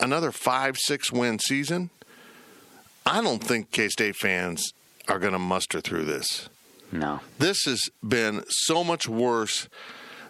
another 0.00 0.32
five, 0.32 0.78
six 0.78 1.12
win 1.12 1.38
season, 1.38 1.90
I 3.04 3.22
don't 3.22 3.42
think 3.42 3.70
K 3.70 3.88
State 3.88 4.16
fans 4.16 4.72
are 5.06 5.18
going 5.18 5.32
to 5.32 5.38
muster 5.38 5.80
through 5.80 6.04
this. 6.04 6.48
No. 6.92 7.20
This 7.38 7.64
has 7.64 7.88
been 8.06 8.44
so 8.48 8.84
much 8.84 9.08
worse 9.08 9.68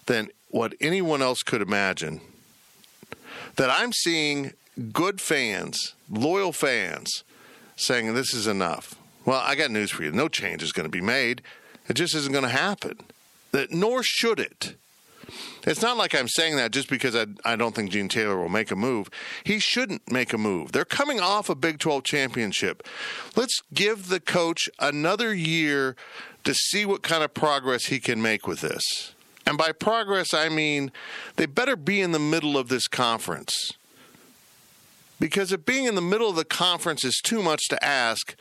than 0.07 0.29
what 0.49 0.75
anyone 0.81 1.23
else 1.23 1.43
could 1.43 1.63
imagine. 1.63 2.21
That 3.59 3.71
I'm 3.71 3.93
seeing 3.93 4.53
good 4.93 5.21
fans, 5.21 5.95
loyal 6.09 6.53
fans, 6.53 7.25
saying 7.75 8.15
this 8.15 8.33
is 8.33 8.47
enough. 8.47 8.95
Well, 9.25 9.43
I 9.45 9.57
got 9.57 9.73
news 9.73 9.91
for 9.91 10.05
you. 10.05 10.13
No 10.13 10.29
change 10.29 10.63
is 10.63 10.73
going 10.73 10.85
to 10.85 10.91
be 10.91 11.01
made. 11.01 11.43
It 11.89 11.95
just 11.95 12.15
isn't 12.15 12.33
going 12.33 12.45
to 12.45 12.51
happen. 12.51 12.99
That 13.51 13.73
nor 13.73 14.03
should 14.05 14.39
it. 14.39 14.75
It's 15.67 15.83
not 15.83 15.97
like 15.97 16.15
I'm 16.15 16.29
saying 16.29 16.55
that 16.57 16.71
just 16.71 16.89
because 16.89 17.17
I, 17.17 17.27
I 17.45 17.57
don't 17.57 17.75
think 17.75 17.91
Gene 17.91 18.09
Taylor 18.09 18.39
will 18.39 18.49
make 18.49 18.71
a 18.71 18.77
move. 18.77 19.11
He 19.43 19.59
shouldn't 19.59 20.11
make 20.11 20.33
a 20.33 20.39
move. 20.39 20.71
They're 20.71 20.85
coming 20.85 21.19
off 21.19 21.51
a 21.51 21.55
Big 21.57 21.79
12 21.81 22.05
championship. 22.05 22.87
Let's 23.35 23.61
give 23.75 24.09
the 24.09 24.21
coach 24.21 24.71
another 24.79 25.35
year 25.35 25.97
to 26.45 26.55
see 26.55 26.87
what 26.87 27.03
kind 27.03 27.25
of 27.25 27.35
progress 27.35 27.87
he 27.87 27.99
can 27.99 28.23
make 28.23 28.47
with 28.47 28.61
this. 28.61 29.13
And 29.49 29.57
by 29.57 29.73
progress, 29.73 30.35
I 30.35 30.51
mean 30.51 30.93
they 31.37 31.47
better 31.47 31.75
be 31.75 32.03
in 32.03 32.13
the 32.13 32.19
middle 32.19 32.59
of 32.59 32.69
this 32.69 32.87
conference. 32.87 33.73
Because 35.19 35.53
if 35.53 35.65
being 35.65 35.87
in 35.87 35.95
the 35.95 36.03
middle 36.03 36.29
of 36.29 36.37
the 36.37 36.45
conference 36.45 37.03
is 37.03 37.19
too 37.25 37.43
much 37.43 37.63
to 37.69 37.83
ask, 37.83 38.37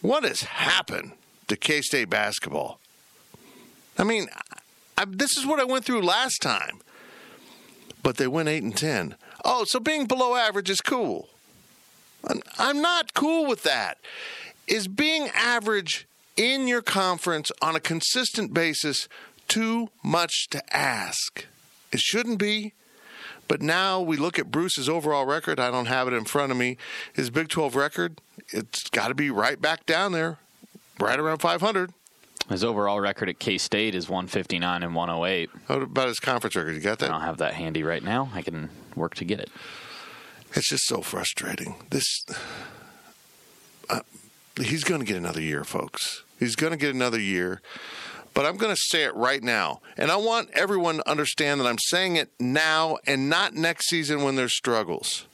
what 0.00 0.22
has 0.22 0.42
happened 0.42 1.14
to 1.48 1.56
K 1.56 1.80
State 1.80 2.08
basketball? 2.08 2.78
I 3.98 4.04
mean, 4.04 4.28
I, 4.96 5.06
this 5.08 5.36
is 5.36 5.44
what 5.44 5.58
I 5.58 5.64
went 5.64 5.84
through 5.84 6.02
last 6.02 6.40
time. 6.40 6.78
But 8.04 8.16
they 8.16 8.28
went 8.28 8.48
8 8.48 8.62
and 8.62 8.76
10. 8.76 9.16
Oh, 9.44 9.64
so 9.66 9.80
being 9.80 10.06
below 10.06 10.36
average 10.36 10.70
is 10.70 10.80
cool. 10.80 11.30
I'm 12.60 12.80
not 12.80 13.12
cool 13.12 13.48
with 13.48 13.64
that. 13.64 13.98
Is 14.68 14.86
being 14.86 15.30
average 15.34 16.06
in 16.36 16.68
your 16.68 16.82
conference 16.82 17.50
on 17.60 17.74
a 17.74 17.80
consistent 17.80 18.54
basis 18.54 19.08
too 19.52 19.90
much 20.02 20.48
to 20.48 20.62
ask? 20.74 21.44
It 21.92 22.00
shouldn't 22.00 22.38
be. 22.38 22.72
But 23.48 23.60
now 23.60 24.00
we 24.00 24.16
look 24.16 24.38
at 24.38 24.50
Bruce's 24.50 24.88
overall 24.88 25.26
record. 25.26 25.60
I 25.60 25.70
don't 25.70 25.86
have 25.86 26.08
it 26.08 26.14
in 26.14 26.24
front 26.24 26.52
of 26.52 26.56
me. 26.58 26.78
His 27.12 27.28
Big 27.28 27.48
12 27.48 27.76
record, 27.76 28.22
it's 28.48 28.88
got 28.88 29.08
to 29.08 29.14
be 29.14 29.30
right 29.30 29.60
back 29.60 29.84
down 29.84 30.12
there, 30.12 30.38
right 30.98 31.20
around 31.20 31.38
500. 31.38 31.92
His 32.48 32.64
overall 32.64 32.98
record 32.98 33.28
at 33.28 33.38
K 33.38 33.58
State 33.58 33.94
is 33.94 34.08
159 34.08 34.82
and 34.82 34.94
108. 34.94 35.50
What 35.66 35.82
about 35.82 36.08
his 36.08 36.18
conference 36.18 36.56
record? 36.56 36.74
You 36.74 36.80
got 36.80 36.98
that? 37.00 37.10
I 37.10 37.12
don't 37.12 37.20
have 37.20 37.38
that 37.38 37.52
handy 37.54 37.82
right 37.82 38.02
now. 38.02 38.30
I 38.32 38.40
can 38.40 38.70
work 38.96 39.16
to 39.16 39.24
get 39.26 39.38
it. 39.38 39.50
It's 40.54 40.68
just 40.68 40.86
so 40.86 41.02
frustrating. 41.02 41.74
This, 41.90 42.24
uh, 43.90 44.00
he's 44.56 44.82
going 44.82 45.00
to 45.00 45.06
get 45.06 45.16
another 45.16 45.42
year, 45.42 45.62
folks. 45.62 46.24
He's 46.38 46.56
going 46.56 46.72
to 46.72 46.78
get 46.78 46.94
another 46.94 47.20
year. 47.20 47.60
But 48.34 48.46
I'm 48.46 48.56
going 48.56 48.74
to 48.74 48.80
say 48.80 49.04
it 49.04 49.14
right 49.14 49.42
now. 49.42 49.80
And 49.96 50.10
I 50.10 50.16
want 50.16 50.50
everyone 50.54 50.96
to 50.96 51.10
understand 51.10 51.60
that 51.60 51.66
I'm 51.66 51.78
saying 51.78 52.16
it 52.16 52.30
now 52.40 52.98
and 53.06 53.28
not 53.28 53.54
next 53.54 53.88
season 53.88 54.22
when 54.22 54.36
there's 54.36 54.56
struggles. 54.56 55.26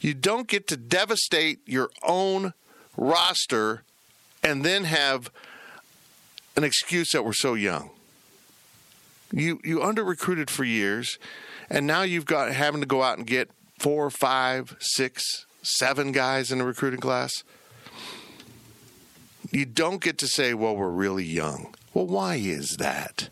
You 0.00 0.14
don't 0.14 0.48
get 0.48 0.66
to 0.68 0.76
devastate 0.76 1.60
your 1.66 1.90
own 2.02 2.52
roster 2.96 3.84
and 4.42 4.64
then 4.64 4.84
have 4.84 5.30
an 6.56 6.64
excuse 6.64 7.10
that 7.12 7.24
we're 7.24 7.32
so 7.32 7.54
young. 7.54 7.90
You 9.32 9.60
you 9.64 9.82
under 9.82 10.04
recruited 10.04 10.50
for 10.50 10.64
years, 10.64 11.18
and 11.68 11.86
now 11.86 12.02
you've 12.02 12.26
got 12.26 12.52
having 12.52 12.80
to 12.80 12.86
go 12.86 13.02
out 13.02 13.18
and 13.18 13.26
get 13.26 13.50
four, 13.78 14.10
five, 14.10 14.76
six, 14.78 15.46
seven 15.62 16.12
guys 16.12 16.52
in 16.52 16.58
the 16.58 16.64
recruiting 16.64 17.00
class. 17.00 17.42
You 19.50 19.64
don't 19.64 20.00
get 20.00 20.18
to 20.18 20.28
say, 20.28 20.54
well, 20.54 20.76
we're 20.76 20.88
really 20.88 21.24
young. 21.24 21.74
Well, 21.94 22.06
why 22.06 22.34
is 22.34 22.76
that? 22.78 23.28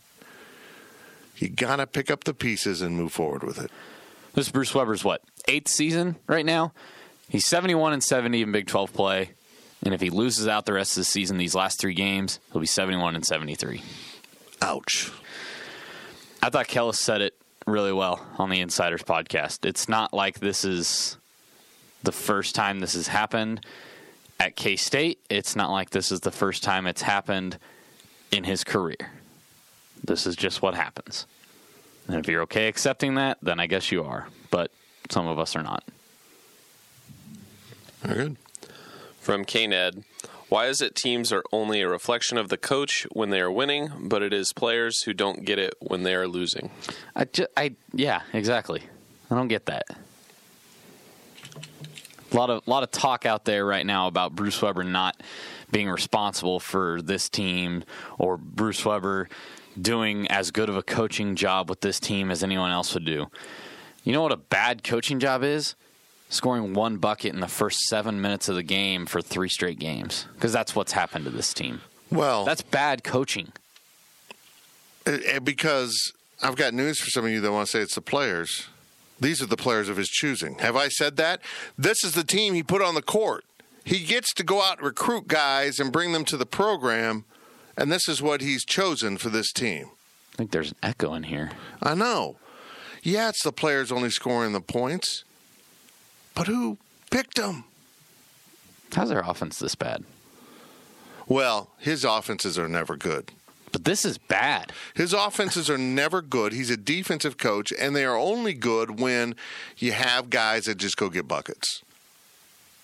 You 1.37 1.49
got 1.49 1.77
to 1.77 1.87
pick 1.89 2.11
up 2.11 2.23
the 2.25 2.33
pieces 2.33 2.81
and 2.81 2.97
move 2.97 3.13
forward 3.13 3.43
with 3.43 3.59
it. 3.59 3.71
This 4.35 4.47
is 4.47 4.53
Bruce 4.53 4.73
Weber's 4.73 5.05
what? 5.05 5.23
Eighth 5.49 5.69
season 5.69 6.15
right 6.29 6.47
now? 6.47 6.73
He's 7.29 7.47
71 7.47 7.93
and 7.93 8.03
70 8.03 8.43
in 8.43 8.53
Big 8.53 8.69
12 8.69 8.93
play. 8.93 9.33
And 9.85 9.93
if 9.93 10.01
he 10.01 10.11
loses 10.11 10.47
out 10.47 10.65
the 10.65 10.73
rest 10.73 10.93
of 10.93 11.01
the 11.01 11.05
season, 11.05 11.39
these 11.39 11.57
last 11.57 11.81
three 11.81 11.95
games, 11.95 12.39
he'll 12.53 12.61
be 12.61 12.67
71 12.67 13.17
and 13.17 13.27
73. 13.27 13.83
Ouch. 14.63 15.11
I 16.41 16.51
thought 16.51 16.69
Kellis 16.69 16.97
said 16.97 17.21
it 17.21 17.35
really 17.67 17.93
well 17.93 18.25
on 18.39 18.49
the 18.49 18.61
Insiders 18.61 19.03
podcast. 19.03 19.67
It's 19.67 19.89
not 19.89 20.15
like 20.15 20.39
this 20.39 20.65
is 20.65 21.17
the 22.05 22.13
first 22.13 22.55
time 22.55 22.79
this 22.79 22.95
has 22.95 23.09
happened 23.09 23.67
at 24.39 24.55
K 24.55 24.77
State. 24.77 25.19
It's 25.29 25.57
not 25.57 25.73
like 25.73 25.91
this 25.91 26.13
is 26.13 26.21
the 26.21 26.31
first 26.31 26.63
time 26.63 26.87
it's 26.87 27.03
happened 27.03 27.59
in 28.33 28.45
his 28.45 28.65
career. 28.65 29.13
This 30.03 30.27
is 30.27 30.35
just 30.35 30.63
what 30.63 30.75
happens. 30.75 31.27
And 32.09 32.17
if 32.17 32.27
you're 32.27 32.43
okay 32.43 32.67
accepting 32.67 33.15
that, 33.15 33.39
then 33.41 33.61
I 33.61 33.67
guess 33.69 33.93
you 33.93 34.03
are. 34.03 34.27
But 34.51 34.73
some 35.11 35.29
of 35.29 35.39
us 35.39 35.55
are 35.55 35.63
not. 35.63 35.85
Very 38.01 38.17
good. 38.17 38.37
From 39.21 39.45
KNED, 39.45 40.03
why 40.49 40.67
is 40.67 40.81
it 40.81 40.97
teams 40.97 41.33
are 41.33 41.45
only 41.53 41.81
a 41.81 41.89
reflection 41.89 42.37
of 42.37 42.49
the 42.49 42.57
coach 42.57 43.07
when 43.13 43.31
they 43.31 43.41
are 43.41 43.51
winning, 43.51 43.91
but 44.01 44.23
it 44.23 44.33
is 44.33 44.53
players 44.53 45.03
who 45.03 45.13
don't 45.13 45.45
get 45.45 45.59
it 45.59 45.75
when 45.81 46.03
they 46.03 46.15
are 46.15 46.27
losing? 46.27 46.71
I, 47.15 47.27
just, 47.27 47.49
I 47.57 47.75
yeah, 47.93 48.23
exactly. 48.33 48.83
I 49.31 49.37
don't 49.37 49.49
get 49.49 49.67
that. 49.67 49.85
A 52.33 52.37
lot 52.37 52.51
of 52.51 52.67
lot 52.67 52.83
of 52.83 52.91
talk 52.91 53.27
out 53.27 53.45
there 53.45 53.67
right 53.67 53.85
now 53.85 54.07
about 54.07 54.35
Bruce 54.35 54.61
Weber 54.63 54.85
not 54.85 55.21
being 55.71 55.91
responsible 55.91 56.61
for 56.61 57.03
this 57.03 57.29
team 57.29 57.85
or 58.19 58.37
Bruce 58.37 58.85
Weber 58.85 59.29
doing 59.81 60.27
as 60.29 60.51
good 60.51 60.69
of 60.69 60.77
a 60.77 60.83
coaching 60.83 61.35
job 61.35 61.69
with 61.69 61.81
this 61.81 61.99
team 61.99 62.31
as 62.31 62.43
anyone 62.43 62.71
else 62.71 62.95
would 62.95 63.05
do. 63.05 63.31
You 64.05 64.13
know 64.13 64.23
what 64.23 64.33
a 64.33 64.37
bad 64.37 64.83
coaching 64.83 65.19
job 65.21 65.43
is? 65.43 65.75
Scoring 66.29 66.75
one 66.75 66.97
bucket 66.97 67.35
in 67.35 67.41
the 67.41 67.49
first 67.49 67.81
seven 67.81 68.21
minutes 68.21 68.49
of 68.49 68.55
the 68.57 68.63
game 68.63 69.07
for 69.07 69.21
three 69.21 69.49
straight 69.49 69.79
games. 69.79 70.27
Because 70.35 70.53
that's 70.53 70.75
what's 70.75 70.93
happened 70.93 71.25
to 71.27 71.31
this 71.31 71.53
team. 71.53 71.83
Well, 72.11 72.45
That's 72.45 72.63
bad 72.63 73.05
coaching. 73.05 73.53
Because 75.43 76.13
I've 76.43 76.57
got 76.57 76.75
news 76.75 77.01
for 77.01 77.11
some 77.11 77.25
of 77.25 77.31
you 77.31 77.41
that 77.41 77.53
want 77.53 77.67
to 77.67 77.71
say 77.71 77.81
it's 77.81 77.95
the 77.95 78.01
players. 78.03 78.69
These 79.23 79.41
are 79.41 79.47
the 79.47 79.57
players 79.57 79.89
of 79.89 79.97
his 79.97 80.09
choosing. 80.09 80.59
Have 80.59 80.75
I 80.75 80.89
said 80.89 81.17
that? 81.17 81.41
This 81.79 82.03
is 82.03 82.15
the 82.15 82.25
team 82.25 82.55
he 82.55 82.63
put 82.65 82.83
on 82.83 82.97
the 82.97 83.03
court. 83.03 83.45
He 83.85 84.01
gets 84.01 84.33
to 84.35 84.43
go 84.43 84.61
out 84.61 84.79
and 84.79 84.87
recruit 84.87 85.29
guys 85.29 85.79
and 85.79 85.93
bring 85.93 86.11
them 86.11 86.25
to 86.25 86.37
the 86.37 86.47
program, 86.47 87.25
and 87.77 87.91
this 87.91 88.09
is 88.09 88.21
what 88.21 88.41
he's 88.41 88.65
chosen 88.65 89.17
for 89.19 89.29
this 89.29 89.53
team. 89.53 89.91
I 90.35 90.37
think 90.39 90.51
there's 90.51 90.73
an 90.73 90.77
echo 90.83 91.15
in 91.15 91.25
here. 91.25 91.53
I 91.81 91.95
know. 91.95 92.37
Yeah, 93.05 93.29
it's 93.29 93.45
the 93.45 93.53
players 93.53 93.93
only 93.93 94.11
scoring 94.11 94.53
the 94.53 94.61
points, 94.61 95.23
but 96.35 96.49
who 96.49 96.79
picked 97.11 97.37
them? 97.37 97.65
How's 98.93 99.09
their 99.09 99.21
offense 99.21 99.59
this 99.59 99.77
bad? 99.77 100.05
Well, 101.29 101.71
his 101.79 102.05
offenses 102.05 102.59
are 102.59 102.69
never 102.69 102.97
good. 102.97 103.31
But 103.73 103.85
this 103.85 104.05
is 104.05 104.19
bad. 104.19 104.73
His 104.95 105.13
offenses 105.13 105.69
are 105.71 105.79
never 105.79 106.21
good. 106.23 106.53
He's 106.53 106.71
a 106.71 106.77
defensive 106.77 107.39
coach, 107.39 107.73
and 107.79 107.97
they 107.97 108.05
are 108.05 108.17
only 108.17 108.53
good 108.53 109.01
when 109.01 109.35
you 109.79 109.93
have 109.93 110.29
guys 110.31 110.67
that 110.67 110.77
just 110.77 110.97
go 110.97 111.09
get 111.09 111.27
buckets. 111.27 111.83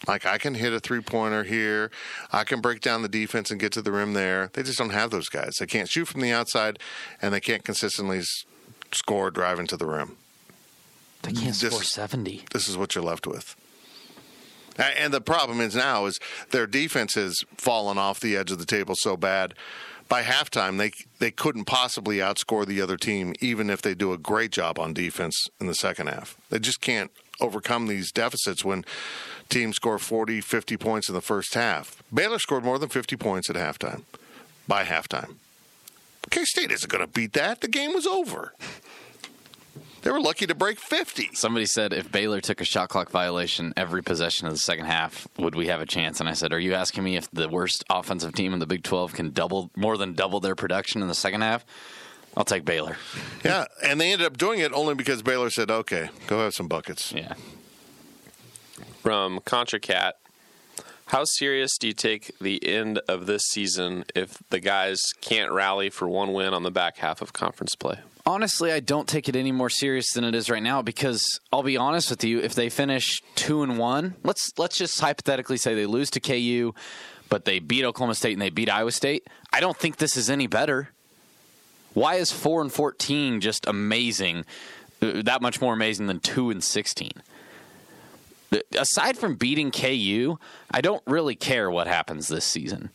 Like 0.06 0.24
I 0.24 0.38
can 0.38 0.54
hit 0.54 0.72
a 0.72 0.80
three 0.80 1.00
pointer 1.00 1.44
here, 1.44 1.90
I 2.32 2.44
can 2.44 2.60
break 2.60 2.80
down 2.80 3.02
the 3.02 3.08
defense 3.08 3.50
and 3.50 3.60
get 3.60 3.72
to 3.72 3.82
the 3.82 3.92
rim 3.92 4.14
there. 4.14 4.50
They 4.54 4.62
just 4.62 4.78
don't 4.78 4.90
have 4.90 5.10
those 5.10 5.28
guys. 5.28 5.54
They 5.58 5.66
can't 5.66 5.88
shoot 5.88 6.06
from 6.06 6.20
the 6.22 6.32
outside, 6.32 6.78
and 7.20 7.34
they 7.34 7.40
can't 7.40 7.64
consistently 7.64 8.22
score 8.92 9.30
driving 9.30 9.66
to 9.66 9.76
the 9.76 9.86
rim. 9.86 10.16
They 11.22 11.32
can't 11.32 11.54
This- 11.54 11.72
score 11.72 11.82
70. 11.82 12.44
This 12.52 12.68
is 12.68 12.76
what 12.76 12.94
you're 12.94 13.04
left 13.04 13.26
with. 13.26 13.56
And 14.78 15.12
the 15.12 15.20
problem 15.20 15.60
is 15.60 15.74
now 15.74 16.06
is 16.06 16.18
their 16.52 16.68
defense 16.68 17.14
has 17.14 17.36
fallen 17.56 17.98
off 17.98 18.20
the 18.20 18.36
edge 18.36 18.52
of 18.52 18.60
the 18.60 18.64
table 18.64 18.94
so 18.96 19.16
bad. 19.16 19.54
By 20.08 20.22
halftime, 20.22 20.78
they 20.78 20.92
they 21.18 21.30
couldn't 21.30 21.66
possibly 21.66 22.16
outscore 22.16 22.66
the 22.66 22.80
other 22.80 22.96
team, 22.96 23.34
even 23.40 23.68
if 23.68 23.82
they 23.82 23.94
do 23.94 24.12
a 24.12 24.18
great 24.18 24.50
job 24.50 24.78
on 24.78 24.94
defense 24.94 25.48
in 25.60 25.66
the 25.66 25.74
second 25.74 26.06
half. 26.06 26.36
They 26.48 26.58
just 26.58 26.80
can't 26.80 27.10
overcome 27.40 27.86
these 27.86 28.10
deficits 28.10 28.64
when 28.64 28.84
teams 29.48 29.76
score 29.76 29.98
40, 29.98 30.40
50 30.40 30.76
points 30.76 31.08
in 31.08 31.14
the 31.14 31.20
first 31.20 31.54
half. 31.54 32.02
Baylor 32.12 32.38
scored 32.38 32.64
more 32.64 32.78
than 32.78 32.88
50 32.88 33.16
points 33.16 33.48
at 33.50 33.56
halftime, 33.56 34.02
by 34.66 34.84
halftime. 34.84 35.36
K 36.30 36.44
State 36.44 36.70
isn't 36.70 36.90
going 36.90 37.04
to 37.04 37.10
beat 37.10 37.32
that. 37.34 37.60
The 37.60 37.68
game 37.68 37.94
was 37.94 38.06
over. 38.06 38.54
They 40.08 40.12
were 40.12 40.20
lucky 40.22 40.46
to 40.46 40.54
break 40.54 40.80
50. 40.80 41.34
Somebody 41.34 41.66
said 41.66 41.92
if 41.92 42.10
Baylor 42.10 42.40
took 42.40 42.62
a 42.62 42.64
shot 42.64 42.88
clock 42.88 43.10
violation 43.10 43.74
every 43.76 44.02
possession 44.02 44.46
of 44.46 44.54
the 44.54 44.58
second 44.58 44.86
half, 44.86 45.28
would 45.36 45.54
we 45.54 45.66
have 45.66 45.82
a 45.82 45.86
chance? 45.86 46.18
And 46.18 46.30
I 46.30 46.32
said, 46.32 46.50
Are 46.54 46.58
you 46.58 46.72
asking 46.72 47.04
me 47.04 47.16
if 47.16 47.30
the 47.30 47.46
worst 47.46 47.84
offensive 47.90 48.32
team 48.32 48.54
in 48.54 48.58
the 48.58 48.66
Big 48.66 48.82
12 48.84 49.12
can 49.12 49.32
double 49.32 49.70
more 49.76 49.98
than 49.98 50.14
double 50.14 50.40
their 50.40 50.54
production 50.54 51.02
in 51.02 51.08
the 51.08 51.14
second 51.14 51.42
half? 51.42 51.66
I'll 52.38 52.46
take 52.46 52.64
Baylor. 52.64 52.96
Yeah, 53.44 53.66
and 53.84 54.00
they 54.00 54.10
ended 54.10 54.26
up 54.26 54.38
doing 54.38 54.60
it 54.60 54.72
only 54.72 54.94
because 54.94 55.22
Baylor 55.22 55.50
said, 55.50 55.70
"Okay, 55.70 56.08
go 56.26 56.38
have 56.38 56.54
some 56.54 56.68
buckets." 56.68 57.12
Yeah. 57.12 57.34
From 59.02 59.40
Contra 59.40 59.78
Cat, 59.78 60.14
how 61.08 61.24
serious 61.24 61.76
do 61.76 61.86
you 61.86 61.92
take 61.92 62.32
the 62.40 62.66
end 62.66 62.98
of 63.08 63.26
this 63.26 63.42
season 63.42 64.06
if 64.14 64.42
the 64.48 64.60
guys 64.60 65.02
can't 65.20 65.52
rally 65.52 65.90
for 65.90 66.08
one 66.08 66.32
win 66.32 66.54
on 66.54 66.62
the 66.62 66.70
back 66.70 66.96
half 66.96 67.20
of 67.20 67.34
conference 67.34 67.74
play? 67.74 67.98
Honestly, 68.28 68.70
I 68.70 68.80
don't 68.80 69.08
take 69.08 69.26
it 69.30 69.36
any 69.36 69.52
more 69.52 69.70
serious 69.70 70.12
than 70.12 70.22
it 70.22 70.34
is 70.34 70.50
right 70.50 70.62
now 70.62 70.82
because 70.82 71.40
I'll 71.50 71.62
be 71.62 71.78
honest 71.78 72.10
with 72.10 72.22
you, 72.22 72.40
if 72.40 72.54
they 72.54 72.68
finish 72.68 73.22
2 73.36 73.62
and 73.62 73.78
1, 73.78 74.16
let's 74.22 74.52
let's 74.58 74.76
just 74.76 75.00
hypothetically 75.00 75.56
say 75.56 75.74
they 75.74 75.86
lose 75.86 76.10
to 76.10 76.20
KU, 76.20 76.74
but 77.30 77.46
they 77.46 77.58
beat 77.58 77.86
Oklahoma 77.86 78.14
State 78.14 78.34
and 78.34 78.42
they 78.42 78.50
beat 78.50 78.68
Iowa 78.68 78.92
State, 78.92 79.26
I 79.50 79.60
don't 79.60 79.78
think 79.78 79.96
this 79.96 80.14
is 80.14 80.28
any 80.28 80.46
better. 80.46 80.90
Why 81.94 82.16
is 82.16 82.30
4 82.30 82.60
and 82.60 82.70
14 82.70 83.40
just 83.40 83.66
amazing? 83.66 84.44
uh, 85.00 85.22
That 85.22 85.40
much 85.40 85.62
more 85.62 85.72
amazing 85.72 86.06
than 86.06 86.20
2 86.20 86.50
and 86.50 86.62
16. 86.62 87.12
Uh, 88.52 88.58
Aside 88.78 89.16
from 89.16 89.36
beating 89.36 89.70
KU, 89.70 90.36
I 90.70 90.82
don't 90.82 91.02
really 91.06 91.34
care 91.34 91.70
what 91.70 91.86
happens 91.86 92.28
this 92.28 92.44
season. 92.44 92.90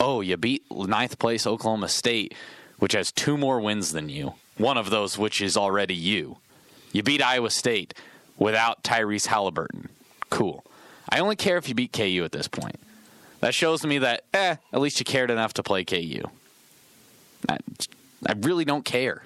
Oh, 0.00 0.22
you 0.22 0.36
beat 0.36 0.64
ninth 0.72 1.20
place 1.20 1.46
Oklahoma 1.46 1.88
State, 1.88 2.34
which 2.80 2.94
has 2.94 3.12
two 3.12 3.38
more 3.38 3.60
wins 3.60 3.92
than 3.92 4.08
you. 4.08 4.34
One 4.58 4.76
of 4.76 4.90
those, 4.90 5.18
which 5.18 5.40
is 5.40 5.56
already 5.56 5.94
you. 5.94 6.38
You 6.92 7.02
beat 7.02 7.22
Iowa 7.22 7.50
State 7.50 7.94
without 8.36 8.82
Tyrese 8.82 9.28
Haliburton. 9.28 9.88
Cool. 10.30 10.64
I 11.08 11.18
only 11.20 11.36
care 11.36 11.56
if 11.56 11.68
you 11.68 11.74
beat 11.74 11.92
KU 11.92 12.22
at 12.24 12.32
this 12.32 12.48
point. 12.48 12.78
That 13.40 13.54
shows 13.54 13.84
me 13.84 13.98
that, 13.98 14.24
eh, 14.32 14.56
at 14.72 14.80
least 14.80 14.98
you 15.00 15.04
cared 15.04 15.30
enough 15.30 15.54
to 15.54 15.62
play 15.62 15.84
KU. 15.84 16.22
I, 17.48 17.58
I 18.26 18.34
really 18.40 18.64
don't 18.64 18.84
care. 18.84 19.24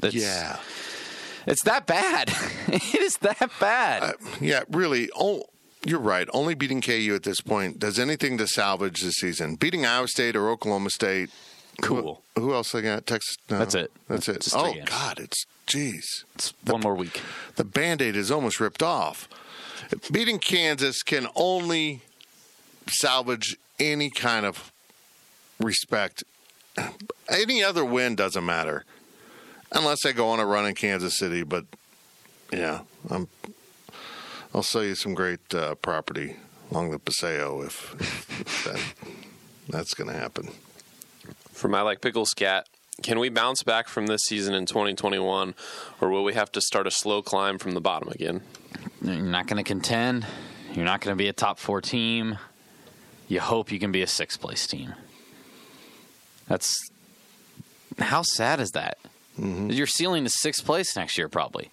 That's, 0.00 0.14
Yeah, 0.14 0.58
It's 1.46 1.64
that 1.64 1.86
bad. 1.86 2.30
it 2.68 2.94
is 2.94 3.16
that 3.16 3.50
bad. 3.58 4.02
Uh, 4.02 4.12
yeah, 4.40 4.62
really. 4.70 5.10
Oh, 5.18 5.44
you're 5.84 5.98
right. 5.98 6.28
Only 6.32 6.54
beating 6.54 6.80
KU 6.80 7.12
at 7.14 7.24
this 7.24 7.40
point 7.40 7.78
does 7.78 7.98
anything 7.98 8.38
to 8.38 8.46
salvage 8.46 9.00
the 9.00 9.10
season. 9.10 9.56
Beating 9.56 9.84
Iowa 9.84 10.08
State 10.08 10.36
or 10.36 10.48
Oklahoma 10.48 10.90
State. 10.90 11.30
Cool. 11.80 12.22
Who, 12.34 12.42
who 12.42 12.54
else 12.54 12.72
they 12.72 12.82
got? 12.82 13.06
Texas. 13.06 13.36
No, 13.50 13.58
That's 13.58 13.74
it. 13.74 13.90
That's 14.08 14.28
it. 14.28 14.48
Oh. 14.54 14.74
God, 14.84 15.20
it's 15.20 15.46
jeez. 15.66 16.24
It's 16.34 16.52
one 16.64 16.80
more 16.80 16.94
week. 16.94 17.22
The 17.56 17.64
band-aid 17.64 18.16
is 18.16 18.30
almost 18.30 18.58
ripped 18.60 18.82
off. 18.82 19.28
Beating 20.10 20.38
Kansas 20.38 21.02
can 21.02 21.28
only 21.36 22.02
salvage 22.88 23.56
any 23.78 24.10
kind 24.10 24.44
of 24.44 24.72
respect. 25.60 26.24
Any 27.28 27.62
other 27.62 27.84
win 27.84 28.16
doesn't 28.16 28.44
matter. 28.44 28.84
Unless 29.72 30.02
they 30.02 30.12
go 30.12 30.28
on 30.30 30.40
a 30.40 30.46
run 30.46 30.66
in 30.66 30.74
Kansas 30.74 31.18
City, 31.18 31.42
but 31.42 31.64
yeah, 32.52 32.80
I'm, 33.10 33.28
I'll 34.54 34.62
sell 34.62 34.82
you 34.82 34.94
some 34.94 35.14
great 35.14 35.54
uh, 35.54 35.74
property 35.76 36.36
along 36.70 36.90
the 36.90 36.98
Paseo 36.98 37.62
if, 37.62 37.94
if 38.40 38.64
that, 38.64 38.80
that's 39.68 39.94
going 39.94 40.10
to 40.10 40.16
happen. 40.16 40.50
From 41.58 41.74
I 41.74 41.82
Like 41.82 42.00
Pickles 42.00 42.34
Cat, 42.34 42.68
can 43.02 43.18
we 43.18 43.30
bounce 43.30 43.64
back 43.64 43.88
from 43.88 44.06
this 44.06 44.22
season 44.22 44.54
in 44.54 44.64
2021, 44.64 45.56
or 46.00 46.08
will 46.08 46.22
we 46.22 46.34
have 46.34 46.52
to 46.52 46.60
start 46.60 46.86
a 46.86 46.90
slow 46.92 47.20
climb 47.20 47.58
from 47.58 47.72
the 47.72 47.80
bottom 47.80 48.10
again? 48.10 48.42
You're 49.02 49.16
not 49.16 49.48
going 49.48 49.56
to 49.56 49.66
contend. 49.66 50.24
You're 50.72 50.84
not 50.84 51.00
going 51.00 51.16
to 51.16 51.18
be 51.18 51.26
a 51.26 51.32
top 51.32 51.58
four 51.58 51.80
team. 51.80 52.38
You 53.26 53.40
hope 53.40 53.72
you 53.72 53.80
can 53.80 53.90
be 53.90 54.02
a 54.02 54.06
sixth 54.06 54.40
place 54.40 54.68
team. 54.68 54.94
That's 56.46 56.78
how 57.98 58.22
sad 58.22 58.60
is 58.60 58.70
that? 58.70 58.96
Mm-hmm. 59.36 59.70
Your 59.70 59.88
ceiling 59.88 60.26
is 60.26 60.40
sixth 60.40 60.64
place 60.64 60.94
next 60.94 61.18
year, 61.18 61.28
probably. 61.28 61.72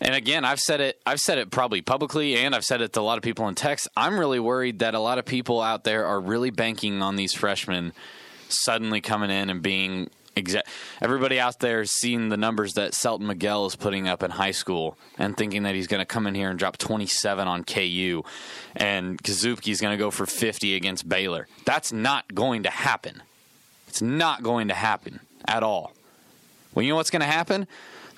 And 0.00 0.14
again, 0.14 0.44
I've 0.44 0.60
said 0.60 0.80
it. 0.80 1.00
I've 1.04 1.18
said 1.18 1.38
it 1.38 1.50
probably 1.50 1.82
publicly, 1.82 2.36
and 2.36 2.54
I've 2.54 2.64
said 2.64 2.80
it 2.80 2.92
to 2.92 3.00
a 3.00 3.02
lot 3.02 3.18
of 3.18 3.24
people 3.24 3.48
in 3.48 3.56
text. 3.56 3.88
I'm 3.96 4.16
really 4.16 4.38
worried 4.38 4.78
that 4.78 4.94
a 4.94 5.00
lot 5.00 5.18
of 5.18 5.24
people 5.24 5.60
out 5.60 5.82
there 5.82 6.06
are 6.06 6.20
really 6.20 6.50
banking 6.50 7.02
on 7.02 7.16
these 7.16 7.32
freshmen 7.32 7.92
suddenly 8.48 9.00
coming 9.00 9.30
in 9.30 9.50
and 9.50 9.62
being 9.62 10.10
exact. 10.34 10.68
Everybody 11.00 11.40
out 11.40 11.60
there 11.60 11.80
is 11.80 11.90
seeing 11.90 12.28
the 12.28 12.36
numbers 12.36 12.74
that 12.74 12.94
Selton 12.94 13.26
Miguel 13.26 13.66
is 13.66 13.76
putting 13.76 14.06
up 14.06 14.22
in 14.22 14.30
high 14.30 14.50
school 14.50 14.96
and 15.18 15.36
thinking 15.36 15.64
that 15.64 15.74
he's 15.74 15.86
going 15.86 16.00
to 16.00 16.06
come 16.06 16.26
in 16.26 16.34
here 16.34 16.50
and 16.50 16.58
drop 16.58 16.76
27 16.76 17.48
on 17.48 17.64
KU, 17.64 18.22
and 18.76 19.22
Kazuki 19.22 19.72
is 19.72 19.80
going 19.80 19.96
to 19.96 20.02
go 20.02 20.10
for 20.10 20.26
50 20.26 20.74
against 20.74 21.08
Baylor. 21.08 21.48
That's 21.64 21.92
not 21.92 22.34
going 22.34 22.64
to 22.64 22.70
happen. 22.70 23.22
It's 23.88 24.02
not 24.02 24.42
going 24.42 24.68
to 24.68 24.74
happen 24.74 25.20
at 25.46 25.62
all. 25.62 25.92
Well, 26.74 26.84
you 26.84 26.90
know 26.90 26.96
what's 26.96 27.10
going 27.10 27.20
to 27.20 27.26
happen? 27.26 27.66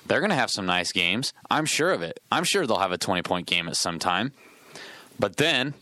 They're 0.05 0.19
going 0.19 0.31
to 0.31 0.35
have 0.35 0.51
some 0.51 0.65
nice 0.65 0.91
games. 0.91 1.33
I'm 1.49 1.65
sure 1.65 1.91
of 1.91 2.01
it. 2.01 2.19
I'm 2.31 2.43
sure 2.43 2.65
they'll 2.67 2.79
have 2.79 2.91
a 2.91 2.97
20 2.97 3.21
point 3.21 3.47
game 3.47 3.69
at 3.69 3.77
some 3.77 3.99
time. 3.99 4.33
But 5.19 5.37
then 5.37 5.75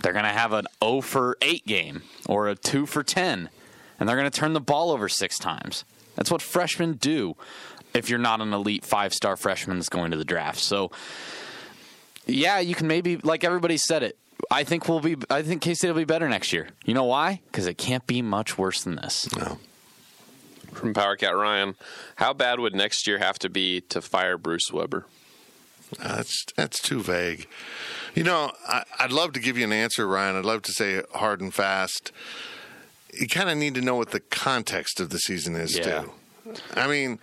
they're 0.00 0.12
going 0.12 0.24
to 0.24 0.30
have 0.30 0.52
an 0.52 0.66
0 0.82 1.00
for 1.00 1.36
8 1.42 1.66
game 1.66 2.02
or 2.26 2.48
a 2.48 2.54
2 2.54 2.86
for 2.86 3.02
10. 3.02 3.50
And 3.98 4.08
they're 4.08 4.16
going 4.16 4.30
to 4.30 4.38
turn 4.38 4.52
the 4.52 4.60
ball 4.60 4.90
over 4.90 5.08
six 5.08 5.38
times. 5.38 5.84
That's 6.14 6.30
what 6.30 6.42
freshmen 6.42 6.94
do 6.94 7.36
if 7.94 8.10
you're 8.10 8.18
not 8.18 8.40
an 8.40 8.52
elite 8.52 8.84
five 8.84 9.14
star 9.14 9.36
freshman 9.36 9.78
that's 9.78 9.88
going 9.88 10.10
to 10.10 10.16
the 10.16 10.24
draft. 10.24 10.58
So, 10.58 10.90
yeah, 12.26 12.58
you 12.58 12.74
can 12.74 12.86
maybe, 12.86 13.16
like 13.18 13.44
everybody 13.44 13.76
said 13.76 14.02
it. 14.02 14.18
I 14.50 14.64
think 14.64 14.88
we'll 14.88 15.00
be. 15.00 15.16
I 15.30 15.42
think 15.42 15.62
K 15.62 15.72
State 15.74 15.88
will 15.88 15.96
be 15.96 16.04
better 16.04 16.28
next 16.28 16.52
year. 16.52 16.68
You 16.84 16.92
know 16.92 17.04
why? 17.04 17.40
Because 17.46 17.66
it 17.66 17.78
can't 17.78 18.06
be 18.06 18.20
much 18.20 18.58
worse 18.58 18.84
than 18.84 18.96
this. 18.96 19.34
No. 19.34 19.58
From 20.72 20.92
Power 20.92 21.16
Cat 21.16 21.34
Ryan, 21.34 21.74
how 22.16 22.34
bad 22.34 22.60
would 22.60 22.74
next 22.74 23.06
year 23.06 23.18
have 23.18 23.38
to 23.38 23.48
be 23.48 23.80
to 23.82 24.02
fire 24.02 24.36
Bruce 24.36 24.70
Weber? 24.70 25.06
Uh, 25.98 26.16
That's 26.16 26.44
that's 26.54 26.82
too 26.82 27.02
vague. 27.02 27.48
You 28.14 28.24
know, 28.24 28.52
I, 28.68 28.84
I'd 28.98 29.12
love 29.12 29.32
to 29.32 29.40
give 29.40 29.56
you 29.56 29.64
an 29.64 29.72
answer, 29.72 30.06
Ryan. 30.06 30.36
I'd 30.36 30.44
love 30.44 30.62
to 30.62 30.72
say 30.72 31.00
hard 31.14 31.40
and 31.40 31.52
fast. 31.54 32.12
You 33.20 33.28
kind 33.28 33.50
of 33.50 33.56
need 33.56 33.74
to 33.74 33.80
know 33.80 33.94
what 33.96 34.10
the 34.10 34.20
context 34.20 35.00
of 35.00 35.10
the 35.10 35.18
season 35.18 35.56
is 35.56 35.76
Yeah. 35.76 36.02
too. 36.02 36.12
I 36.74 36.86
mean, 36.86 37.18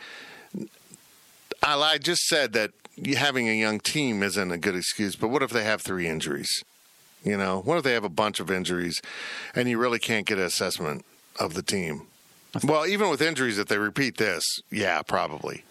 I, 1.62 1.98
just 1.98 2.24
said 2.24 2.54
that 2.54 2.72
having 3.16 3.48
a 3.48 3.54
young 3.54 3.80
team 3.80 4.22
isn't 4.22 4.52
a 4.52 4.58
good 4.58 4.76
excuse, 4.76 5.16
but 5.16 5.30
what 5.30 5.42
if 5.42 5.50
they 5.52 5.64
have 5.64 5.82
three 5.82 6.08
injuries? 6.08 6.64
You 7.24 7.38
know, 7.38 7.62
what 7.62 7.78
if 7.78 7.84
they 7.84 7.94
have 7.94 8.04
a 8.04 8.10
bunch 8.10 8.40
of 8.42 8.52
injuries 8.52 9.02
and 9.56 9.70
you 9.70 9.78
really 9.78 10.00
can't 10.00 10.26
get 10.26 10.38
an 10.40 10.44
assessment 10.44 11.06
of 11.40 11.54
the 11.54 11.64
team? 11.64 12.08
Well, 12.64 12.86
even 12.86 13.10
with 13.10 13.22
injuries, 13.22 13.58
if 13.58 13.68
they 13.68 13.78
repeat 13.78 14.18
this, 14.18 14.44
yeah, 14.70 15.02
probably. 15.02 15.64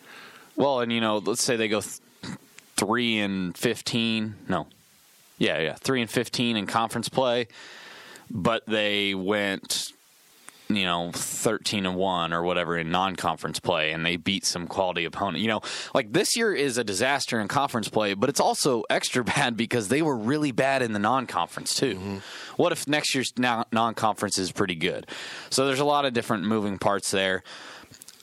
Well, 0.57 0.81
and 0.81 0.91
you 0.93 1.01
know, 1.01 1.19
let's 1.19 1.43
say 1.43 1.57
they 1.57 1.69
go 1.69 1.81
th- 1.83 2.01
three 2.77 3.19
and 3.19 3.57
fifteen. 3.57 4.35
No, 4.49 4.67
yeah, 5.39 5.61
yeah, 5.61 5.75
three 5.75 6.01
and 6.01 6.11
fifteen 6.11 6.57
in 6.57 6.67
conference 6.67 7.09
play, 7.09 7.47
but 8.31 8.65
they 8.67 9.15
went, 9.15 9.91
you 10.77 10.85
know, 10.85 11.11
thirteen 11.13 11.87
and 11.87 11.97
one 11.97 12.33
or 12.33 12.43
whatever 12.43 12.77
in 12.77 12.91
non-conference 12.91 13.61
play, 13.61 13.93
and 13.93 14.05
they 14.05 14.17
beat 14.17 14.45
some 14.45 14.67
quality 14.67 15.05
opponent. 15.05 15.39
You 15.39 15.49
know, 15.49 15.61
like 15.95 16.13
this 16.13 16.37
year 16.37 16.55
is 16.55 16.79
a 16.79 16.85
disaster 16.85 17.41
in 17.41 17.49
conference 17.49 17.89
play, 17.89 18.15
but 18.15 18.29
it's 18.29 18.41
also 18.41 18.85
extra 18.91 19.25
bad 19.37 19.57
because 19.57 19.89
they 19.89 20.03
were 20.03 20.17
really 20.17 20.53
bad 20.53 20.83
in 20.83 20.93
the 20.93 20.99
non-conference 20.99 21.75
too. 21.75 21.95
Mm-hmm. 21.95 22.17
What 22.57 22.73
if 22.73 22.87
next 22.87 23.15
year's 23.15 23.33
non- 23.37 23.67
non-conference 23.73 24.39
is 24.39 24.53
pretty 24.53 24.75
good? 24.75 25.07
So 25.51 25.67
there's 25.67 25.81
a 25.81 25.85
lot 25.85 26.05
of 26.05 26.13
different 26.13 26.45
moving 26.45 26.79
parts 26.79 27.11
there. 27.11 27.43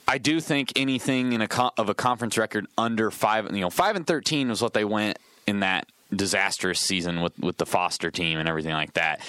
I 0.08 0.18
do 0.18 0.40
think 0.40 0.74
anything 0.76 1.34
in 1.34 1.42
a 1.42 1.48
co- 1.48 1.72
of 1.78 1.88
a 1.88 1.94
conference 1.94 2.36
record 2.36 2.66
under 2.78 3.12
five, 3.12 3.46
you 3.54 3.62
know, 3.62 3.70
five 3.70 3.96
and 3.96 4.08
thirteen 4.08 4.50
was 4.50 4.62
what 4.62 4.74
they 4.74 4.84
went 4.86 5.20
in 5.46 5.60
that 5.60 5.88
disastrous 6.14 6.80
season 6.80 7.22
with 7.22 7.38
with 7.40 7.58
the 7.58 7.66
Foster 7.66 8.10
team 8.10 8.40
and 8.40 8.50
everything 8.50 8.74
like 8.74 8.94
that. 8.94 9.22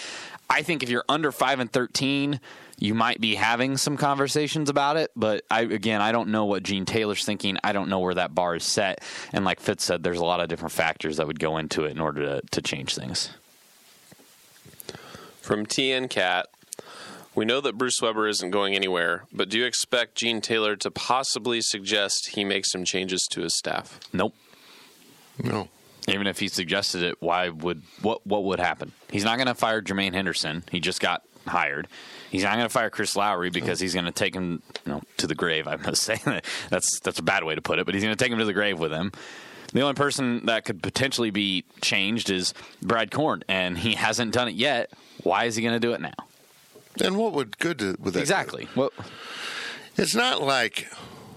I 0.49 0.63
think 0.63 0.83
if 0.83 0.89
you're 0.89 1.05
under 1.09 1.33
five 1.33 1.61
and 1.61 1.71
thirteen, 1.71 2.41
you 2.81 2.95
might 2.95 3.21
be 3.21 3.37
having 3.37 3.77
some 3.77 3.97
conversations 3.97 4.69
about 4.69 4.97
it. 4.97 5.12
But 5.14 5.45
I 5.51 5.61
again, 5.61 6.01
I 6.01 6.11
don't 6.11 6.31
know 6.31 6.47
what 6.47 6.64
Gene 6.64 6.87
Taylor's 6.87 7.25
thinking. 7.25 7.59
I 7.62 7.73
don't 7.73 7.88
know 7.88 8.01
where 8.01 8.14
that 8.14 8.35
bar 8.35 8.57
is 8.57 8.64
set. 8.64 9.05
And 9.33 9.45
like 9.45 9.61
Fitz 9.61 9.85
said, 9.85 10.03
there's 10.03 10.19
a 10.19 10.25
lot 10.25 10.40
of 10.40 10.49
different 10.49 10.73
factors 10.73 11.19
that 11.19 11.27
would 11.27 11.38
go 11.38 11.59
into 11.59 11.85
it 11.85 11.93
in 11.93 12.01
order 12.01 12.25
to 12.25 12.43
to 12.51 12.62
change 12.62 12.97
things. 12.97 13.31
From 15.40 15.66
TN 15.66 16.09
Cat, 16.11 16.47
we 17.35 17.45
know 17.45 17.61
that 17.61 17.77
Bruce 17.77 18.01
Weber 18.01 18.29
isn't 18.29 18.51
going 18.51 18.75
anywhere, 18.75 19.25
but 19.33 19.49
do 19.49 19.59
you 19.59 19.64
expect 19.64 20.16
Gene 20.16 20.40
Taylor 20.40 20.77
to 20.77 20.90
possibly 20.90 21.61
suggest 21.61 22.31
he 22.35 22.45
makes 22.45 22.71
some 22.71 22.85
changes 22.85 23.27
to 23.33 23.43
his 23.43 23.57
staff? 23.57 24.01
Nope. 24.12 24.35
No. 25.43 25.69
Even 26.09 26.27
if 26.27 26.38
he 26.38 26.49
suggested 26.49 27.03
it, 27.03 27.16
why 27.21 27.51
would 27.51 27.83
what 28.01 28.27
what 28.27 28.45
would 28.45 28.59
happen? 28.59 28.93
He's 29.11 29.25
not 29.25 29.37
going 29.37 29.49
to 29.49 29.55
fire 29.55 29.83
Jermaine 29.83 30.14
Henderson. 30.14 30.64
He 30.71 30.81
just 30.81 31.01
got 31.01 31.23
hired. 31.46 31.88
He's 32.31 32.44
not 32.44 32.55
going 32.55 32.64
to 32.64 32.68
fire 32.68 32.90
Chris 32.90 33.16
Lowery 33.16 33.50
because 33.50 33.81
he's 33.81 33.92
going 33.94 34.07
to 34.07 34.12
take 34.12 34.35
him 34.35 34.62
you 34.87 34.92
know, 34.92 35.03
to 35.16 35.26
the 35.26 35.35
grave. 35.35 35.66
I 35.66 35.76
must 35.76 36.03
say 36.03 36.20
that's 36.68 37.00
that's 37.00 37.18
a 37.18 37.22
bad 37.22 37.44
way 37.44 37.55
to 37.55 37.62
put 37.62 37.79
it, 37.79 37.87
but 37.87 37.94
he's 37.94 38.05
going 38.05 38.16
to 38.16 38.22
take 38.24 38.33
him 38.33 38.38
to 38.38 38.44
the 38.44 38.53
grave 38.53 38.79
with 38.79 38.92
him. 38.92 39.12
The 39.72 39.83
only 39.83 39.94
person 39.94 40.46
that 40.46 40.64
could 40.64 40.83
potentially 40.83 41.31
be 41.31 41.64
changed 41.81 42.29
is 42.31 42.55
Brad 42.83 43.11
Korn, 43.12 43.44
and 43.48 43.79
he 43.79 43.94
hasn't 43.94 44.33
done 44.33 44.48
it 44.48 44.55
yet. 44.55 44.90
Why 45.22 45.44
is 45.44 45.55
he 45.55 45.62
going 45.62 45.74
to 45.74 45.81
do 45.81 45.92
it 45.92 46.00
now? 46.00 46.14
And 47.00 47.16
what 47.16 47.33
would 47.35 47.59
good 47.59 47.79
to, 47.79 47.96
with 48.00 48.14
that? 48.14 48.20
Exactly. 48.20 48.68
Well, 48.74 48.90
It's 49.96 50.14
not 50.14 50.42
like 50.42 50.88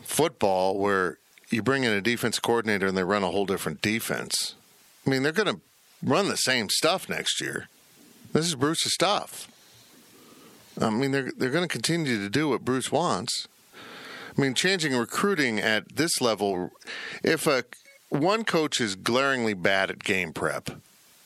football 0.01 0.77
where 0.79 1.17
you 1.51 1.61
bring 1.61 1.83
in 1.83 1.91
a 1.91 2.01
defense 2.01 2.39
coordinator 2.39 2.87
and 2.87 2.97
they 2.97 3.03
run 3.03 3.23
a 3.23 3.29
whole 3.29 3.45
different 3.45 3.81
defense. 3.81 4.55
I 5.05 5.11
mean, 5.11 5.21
they're 5.21 5.31
going 5.31 5.55
to 5.55 5.61
run 6.01 6.27
the 6.29 6.37
same 6.37 6.69
stuff 6.69 7.07
next 7.07 7.39
year. 7.39 7.67
This 8.31 8.47
is 8.47 8.55
Bruce's 8.55 8.93
stuff. 8.93 9.47
I 10.79 10.89
mean, 10.89 11.11
they're 11.11 11.31
they're 11.37 11.49
going 11.49 11.67
to 11.67 11.71
continue 11.71 12.17
to 12.17 12.29
do 12.29 12.49
what 12.49 12.65
Bruce 12.65 12.91
wants. 12.91 13.47
I 14.35 14.41
mean, 14.41 14.53
changing 14.55 14.95
recruiting 14.95 15.59
at 15.59 15.95
this 15.95 16.19
level, 16.19 16.71
if 17.23 17.45
a 17.45 17.65
one 18.09 18.43
coach 18.43 18.81
is 18.81 18.95
glaringly 18.95 19.53
bad 19.53 19.89
at 19.89 20.03
game 20.03 20.33
prep, 20.33 20.69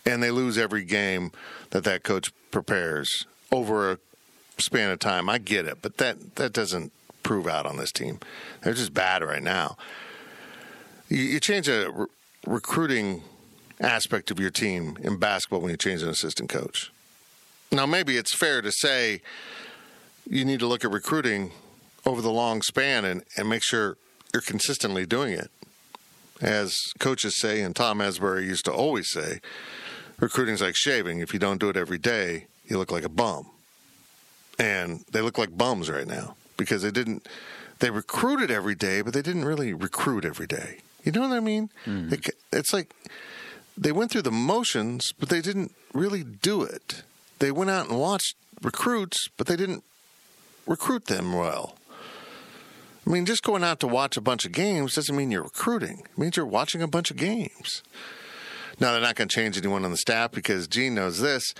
and 0.05 0.21
they 0.21 0.31
lose 0.31 0.57
every 0.57 0.83
game 0.83 1.31
that 1.69 1.83
that 1.85 2.03
coach 2.03 2.31
prepares 2.51 3.25
over 3.51 3.91
a 3.91 3.99
span 4.57 4.91
of 4.91 4.99
time, 4.99 5.29
I 5.29 5.37
get 5.37 5.65
it, 5.65 5.79
but 5.81 5.97
that 5.97 6.35
that 6.35 6.53
doesn't 6.53 6.91
prove 7.23 7.47
out 7.47 7.65
on 7.65 7.77
this 7.77 7.91
team. 7.91 8.19
They're 8.61 8.73
just 8.73 8.93
bad 8.93 9.23
right 9.23 9.43
now. 9.43 9.77
You, 11.09 11.21
you 11.21 11.39
change 11.39 11.67
a 11.67 11.91
re- 11.91 12.05
recruiting 12.45 13.23
aspect 13.79 14.31
of 14.31 14.39
your 14.39 14.49
team 14.49 14.97
in 15.01 15.17
basketball 15.17 15.61
when 15.61 15.71
you 15.71 15.77
change 15.77 16.01
an 16.01 16.09
assistant 16.09 16.49
coach. 16.49 16.91
Now, 17.71 17.85
maybe 17.85 18.17
it's 18.17 18.35
fair 18.35 18.61
to 18.61 18.71
say 18.71 19.21
you 20.29 20.45
need 20.45 20.59
to 20.59 20.67
look 20.67 20.85
at 20.85 20.91
recruiting 20.91 21.51
over 22.05 22.21
the 22.21 22.31
long 22.31 22.61
span 22.61 23.05
and, 23.05 23.23
and 23.37 23.49
make 23.49 23.63
sure 23.63 23.97
you're 24.33 24.41
consistently 24.41 25.05
doing 25.05 25.33
it. 25.33 25.51
As 26.39 26.75
coaches 26.99 27.39
say, 27.39 27.61
and 27.61 27.75
Tom 27.75 27.99
Asbury 27.99 28.45
used 28.45 28.65
to 28.65 28.71
always 28.71 29.09
say, 29.09 29.39
recruiting's 30.19 30.61
like 30.61 30.75
shaving. 30.75 31.19
If 31.19 31.33
you 31.33 31.39
don't 31.39 31.59
do 31.59 31.69
it 31.69 31.77
every 31.77 31.97
day, 31.97 32.45
you 32.65 32.77
look 32.77 32.91
like 32.91 33.03
a 33.03 33.09
bum. 33.09 33.47
And 34.59 35.03
they 35.11 35.21
look 35.21 35.37
like 35.37 35.57
bums 35.57 35.89
right 35.89 36.07
now 36.07 36.35
because 36.55 36.81
they 36.81 36.91
didn't, 36.91 37.27
they 37.79 37.89
recruited 37.89 38.49
every 38.51 38.75
day, 38.75 39.01
but 39.01 39.13
they 39.13 39.21
didn't 39.21 39.45
really 39.45 39.73
recruit 39.73 40.25
every 40.25 40.47
day. 40.47 40.77
You 41.03 41.11
know 41.11 41.21
what 41.21 41.31
I 41.31 41.39
mean? 41.39 41.69
Hmm. 41.85 42.09
They 42.09 42.17
ca- 42.17 42.31
it's 42.51 42.73
like 42.73 42.93
they 43.77 43.91
went 43.91 44.11
through 44.11 44.23
the 44.23 44.31
motions, 44.31 45.11
but 45.19 45.29
they 45.29 45.41
didn't 45.41 45.73
really 45.93 46.23
do 46.23 46.63
it. 46.63 47.03
They 47.39 47.51
went 47.51 47.69
out 47.69 47.89
and 47.89 47.99
watched 47.99 48.35
recruits, 48.61 49.29
but 49.37 49.47
they 49.47 49.55
didn't 49.55 49.83
recruit 50.65 51.05
them 51.05 51.33
well. 51.33 51.75
I 53.05 53.09
mean, 53.09 53.25
just 53.25 53.43
going 53.43 53.63
out 53.63 53.79
to 53.79 53.87
watch 53.87 54.17
a 54.17 54.21
bunch 54.21 54.45
of 54.45 54.51
games 54.51 54.95
doesn't 54.95 55.15
mean 55.15 55.31
you're 55.31 55.43
recruiting. 55.43 56.03
It 56.11 56.17
means 56.17 56.35
you're 56.35 56.45
watching 56.45 56.81
a 56.81 56.87
bunch 56.87 57.09
of 57.09 57.17
games. 57.17 57.81
Now, 58.79 58.91
they're 58.91 59.01
not 59.01 59.15
going 59.15 59.29
to 59.29 59.35
change 59.35 59.57
anyone 59.57 59.85
on 59.85 59.91
the 59.91 59.97
staff 59.97 60.31
because 60.31 60.67
Gene 60.67 60.95
knows 60.95 61.21
this, 61.21 61.53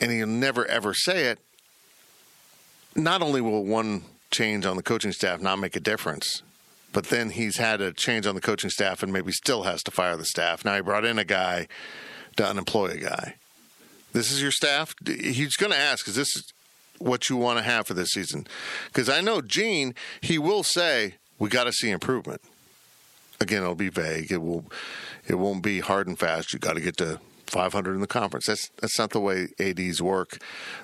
and 0.00 0.10
he'll 0.10 0.26
never, 0.26 0.66
ever 0.66 0.92
say 0.92 1.26
it. 1.26 1.38
Not 2.96 3.22
only 3.22 3.40
will 3.40 3.64
one 3.64 4.02
change 4.30 4.66
on 4.66 4.76
the 4.76 4.82
coaching 4.82 5.12
staff 5.12 5.40
not 5.40 5.58
make 5.58 5.76
a 5.76 5.80
difference, 5.80 6.42
but 6.92 7.06
then 7.06 7.30
he's 7.30 7.56
had 7.56 7.80
a 7.80 7.92
change 7.92 8.26
on 8.26 8.34
the 8.34 8.40
coaching 8.40 8.70
staff 8.70 9.02
and 9.02 9.12
maybe 9.12 9.32
still 9.32 9.62
has 9.62 9.82
to 9.84 9.90
fire 9.90 10.16
the 10.16 10.24
staff. 10.24 10.64
Now 10.64 10.74
he 10.74 10.80
brought 10.80 11.04
in 11.04 11.18
a 11.18 11.24
guy 11.24 11.68
to 12.36 12.46
unemploy 12.46 12.86
a 12.92 12.96
guy. 12.96 13.34
This 14.14 14.30
is 14.32 14.40
your 14.40 14.50
staff. 14.52 14.94
He's 15.06 15.56
going 15.56 15.72
to 15.72 15.78
ask, 15.78 16.08
"Is 16.08 16.14
this 16.14 16.32
what 16.98 17.28
you 17.28 17.36
want 17.36 17.58
to 17.58 17.62
have 17.64 17.86
for 17.86 17.92
this 17.94 18.08
season?" 18.10 18.46
Because 18.86 19.10
I 19.10 19.20
know 19.20 19.42
Gene, 19.42 19.94
he 20.22 20.38
will 20.38 20.62
say, 20.62 21.16
"We 21.38 21.50
got 21.50 21.64
to 21.64 21.72
see 21.72 21.90
improvement." 21.90 22.40
Again, 23.40 23.62
it'll 23.62 23.74
be 23.74 23.90
vague. 23.90 24.30
It 24.30 24.38
will, 24.40 24.64
it 25.26 25.34
won't 25.34 25.62
be 25.62 25.80
hard 25.80 26.06
and 26.06 26.18
fast. 26.18 26.52
You 26.54 26.58
got 26.60 26.74
to 26.74 26.80
get 26.80 26.96
to 26.98 27.18
500 27.48 27.94
in 27.94 28.00
the 28.00 28.06
conference. 28.06 28.46
That's 28.46 28.70
that's 28.80 28.98
not 28.98 29.10
the 29.10 29.20
way 29.20 29.48
ads 29.60 30.00
work, 30.00 30.38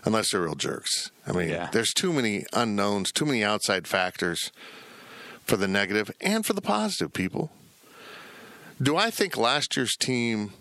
unless 0.04 0.32
they're 0.32 0.42
real 0.42 0.56
jerks. 0.56 1.10
I 1.26 1.32
mean, 1.32 1.48
Yeah. 1.48 1.70
there's 1.72 1.92
too 1.94 2.12
many 2.12 2.44
unknowns, 2.52 3.12
too 3.12 3.24
many 3.24 3.44
outside 3.44 3.86
factors 3.86 4.50
for 5.46 5.56
the 5.56 5.68
negative 5.68 6.10
and 6.20 6.44
for 6.44 6.52
the 6.52 6.60
positive. 6.60 7.12
People, 7.12 7.50
do 8.82 8.96
I 8.96 9.10
think 9.10 9.36
last 9.36 9.76
year's 9.76 9.94
team 9.96 10.52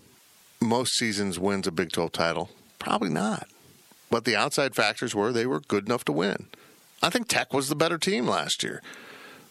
most 0.60 0.92
seasons 0.96 1.38
wins 1.38 1.66
a 1.66 1.72
Big 1.72 1.90
12 1.90 2.12
title? 2.12 2.50
Probably 2.80 3.10
not. 3.10 3.46
But 4.10 4.24
the 4.24 4.34
outside 4.34 4.74
factors 4.74 5.14
were 5.14 5.30
they 5.30 5.46
were 5.46 5.60
good 5.60 5.86
enough 5.86 6.04
to 6.06 6.12
win. 6.12 6.46
I 7.00 7.10
think 7.10 7.28
Tech 7.28 7.54
was 7.54 7.68
the 7.68 7.76
better 7.76 7.96
team 7.96 8.26
last 8.26 8.64
year. 8.64 8.82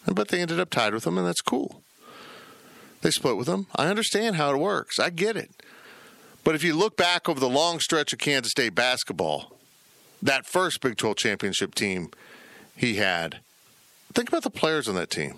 But 0.06 0.28
they 0.28 0.42
ended 0.42 0.60
up 0.60 0.70
tied 0.70 0.94
with 0.94 1.06
them, 1.06 1.18
and 1.18 1.26
that's 1.26 1.42
cool. 1.42 1.82
They 3.02 3.12
split 3.12 3.38
with 3.38 3.48
them. 3.48 3.68
I 3.76 3.88
understand 3.88 4.36
how 4.36 4.54
it 4.54 4.58
works. 4.58 5.00
I 5.00 5.10
get 5.10 5.38
it. 5.38 5.52
But 6.44 6.56
if 6.56 6.64
you 6.64 6.76
look 6.76 6.98
back 6.98 7.30
over 7.30 7.40
the 7.40 7.50
long 7.50 7.80
stretch 7.80 8.12
of 8.12 8.20
Kansas 8.20 8.52
State 8.52 8.76
basketball, 8.76 9.54
that 10.22 10.46
first 10.46 10.82
Big 10.82 10.98
12 10.98 11.16
championship 11.18 11.76
team 11.76 12.10
he 12.76 12.96
had, 12.96 13.40
think 14.14 14.30
about 14.30 14.44
the 14.44 14.50
players 14.50 14.88
on 14.88 14.96
that 14.96 15.10
team. 15.10 15.36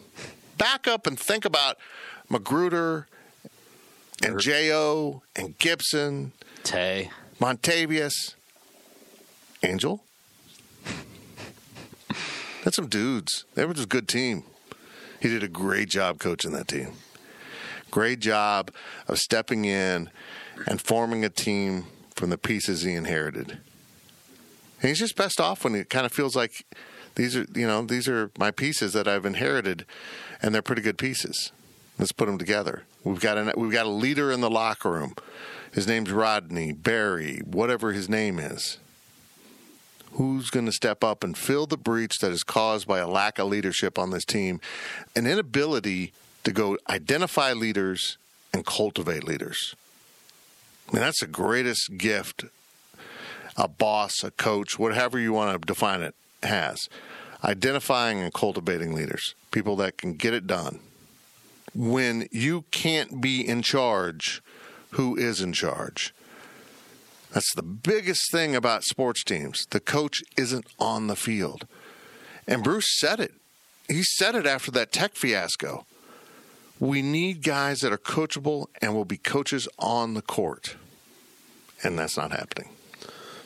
Back 0.58 0.88
up 0.88 1.06
and 1.06 1.20
think 1.20 1.44
about 1.44 1.78
McGruder 2.30 3.06
and 4.24 4.40
J.O. 4.40 5.22
and 5.36 5.58
Gipson, 5.58 6.32
Tay. 6.64 7.10
Martavious, 7.42 8.36
Angel. 9.64 10.04
That's 12.64 12.76
some 12.76 12.88
dudes. 12.88 13.46
That 13.56 13.68
was 13.68 13.84
a 13.84 13.88
good 13.88 14.08
team. 14.08 14.44
He 15.20 15.28
did 15.28 15.42
a 15.42 15.48
great 15.48 15.90
job 15.90 16.20
coaching 16.20 16.52
that 16.52 16.68
team. 16.68 16.90
Great 17.90 18.20
job 18.20 18.70
of 19.08 19.18
stepping 19.18 19.66
in 19.66 20.12
and 20.68 20.80
forming 20.80 21.26
a 21.26 21.30
team 21.30 21.88
from 22.16 22.30
the 22.30 22.38
pieces 22.38 22.84
he 22.84 22.94
inherited. 22.94 23.58
And 24.80 24.90
he's 24.90 25.00
just 25.00 25.16
best 25.16 25.42
off 25.42 25.64
when 25.64 25.74
it 25.74 25.90
kind 25.90 26.06
of 26.06 26.12
feels 26.12 26.36
like 26.36 26.64
these 27.16 27.36
are, 27.36 27.48
you 27.56 27.66
know, 27.66 27.82
these 27.82 28.08
are 28.08 28.30
my 28.38 28.52
pieces 28.52 28.94
that 28.94 29.08
I've 29.08 29.26
inherited, 29.26 29.88
and 30.44 30.54
they're 30.54 30.62
pretty 30.62 30.84
good 30.84 31.00
pieces. 31.00 31.52
Let's 31.98 32.12
put 32.12 32.28
them 32.28 32.38
together. 32.38 32.84
We've 33.04 33.20
got 33.20 33.40
a 33.40 33.54
we've 33.58 33.72
got 33.72 33.88
a 33.88 33.90
leader 33.90 34.32
in 34.32 34.42
the 34.42 34.50
locker 34.50 34.92
room. 34.92 35.16
His 35.74 35.88
name's 35.88 36.12
Rodney 36.12 36.74
Barry, 36.74 37.40
whatever 37.46 37.94
his 37.94 38.10
name 38.10 38.40
is. 38.40 38.78
who's 40.14 40.50
going 40.50 40.66
to 40.66 40.72
step 40.72 41.04
up 41.04 41.24
and 41.24 41.38
fill 41.38 41.66
the 41.66 41.78
breach 41.78 42.20
that 42.20 42.32
is 42.32 42.44
caused 42.44 42.88
by 42.88 43.00
a 43.00 43.08
lack 43.08 43.40
of 43.40 43.48
leadership 43.48 43.98
on 43.98 44.10
this 44.10 44.26
team, 44.26 44.60
an 45.16 45.26
inability 45.26 46.12
to 46.44 46.52
go 46.52 46.78
identify 46.90 47.54
leaders 47.54 48.18
and 48.54 48.66
cultivate 48.66 49.24
leaders. 49.24 49.76
I 50.90 50.94
mean, 50.94 51.02
that's 51.02 51.22
the 51.22 51.28
greatest 51.28 51.98
gift 51.98 52.46
a 53.58 53.68
boss, 53.68 54.24
a 54.24 54.32
coach, 54.32 54.80
whatever 54.80 55.20
you 55.20 55.34
want 55.34 55.62
to 55.62 55.66
define 55.66 56.02
it, 56.02 56.16
has. 56.42 56.88
Identifying 57.44 58.20
and 58.20 58.34
cultivating 58.34 58.94
leaders, 58.94 59.36
people 59.52 59.76
that 59.78 59.98
can 59.98 60.14
get 60.14 60.34
it 60.34 60.48
done. 60.48 60.80
When 61.74 62.28
you 62.32 62.64
can't 62.72 63.20
be 63.22 63.46
in 63.46 63.62
charge, 63.62 64.42
who 64.92 65.16
is 65.16 65.42
in 65.42 65.54
charge? 65.54 66.14
That's 67.34 67.54
the 67.56 67.64
biggest 67.64 68.32
thing 68.32 68.56
about 68.56 68.84
sports 68.84 69.24
teams. 69.24 69.66
The 69.70 69.80
coach 69.80 70.22
isn't 70.38 70.66
on 70.80 71.08
the 71.08 71.16
field. 71.16 71.66
And 72.48 72.64
Bruce 72.64 73.00
said 73.00 73.20
it. 73.20 73.34
He 73.88 74.04
said 74.04 74.36
it 74.36 74.46
after 74.46 74.72
that 74.72 74.92
tech 74.92 75.16
fiasco. 75.16 75.86
We 76.80 77.02
need 77.02 77.44
guys 77.44 77.80
that 77.80 77.94
are 77.94 77.98
coachable 77.98 78.68
and 78.82 78.94
will 78.94 79.06
be 79.06 79.18
coaches 79.18 79.68
on 79.80 80.14
the 80.14 80.22
court. 80.22 80.76
And 81.84 81.98
that's 81.98 82.18
not 82.18 82.32
happening. 82.32 82.70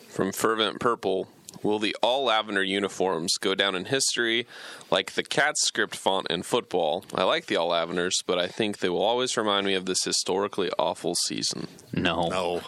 From 0.07 0.31
Fervent 0.31 0.79
Purple, 0.79 1.27
will 1.65 1.79
the 1.79 1.95
all 2.01 2.25
lavender 2.25 2.63
uniforms 2.63 3.37
go 3.37 3.55
down 3.55 3.75
in 3.75 3.85
history 3.85 4.47
like 4.91 5.13
the 5.13 5.23
cat 5.23 5.57
script 5.57 5.95
font 5.95 6.27
in 6.29 6.43
football? 6.43 7.03
I 7.13 7.23
like 7.23 7.47
the 7.47 7.55
all 7.55 7.69
lavenders, 7.69 8.21
but 8.25 8.37
I 8.39 8.47
think 8.47 8.77
they 8.77 8.89
will 8.89 9.01
always 9.01 9.35
remind 9.35 9.65
me 9.65 9.73
of 9.73 9.85
this 9.85 10.03
historically 10.03 10.69
awful 10.77 11.15
season. 11.15 11.67
No. 11.91 12.27
No. 12.27 12.61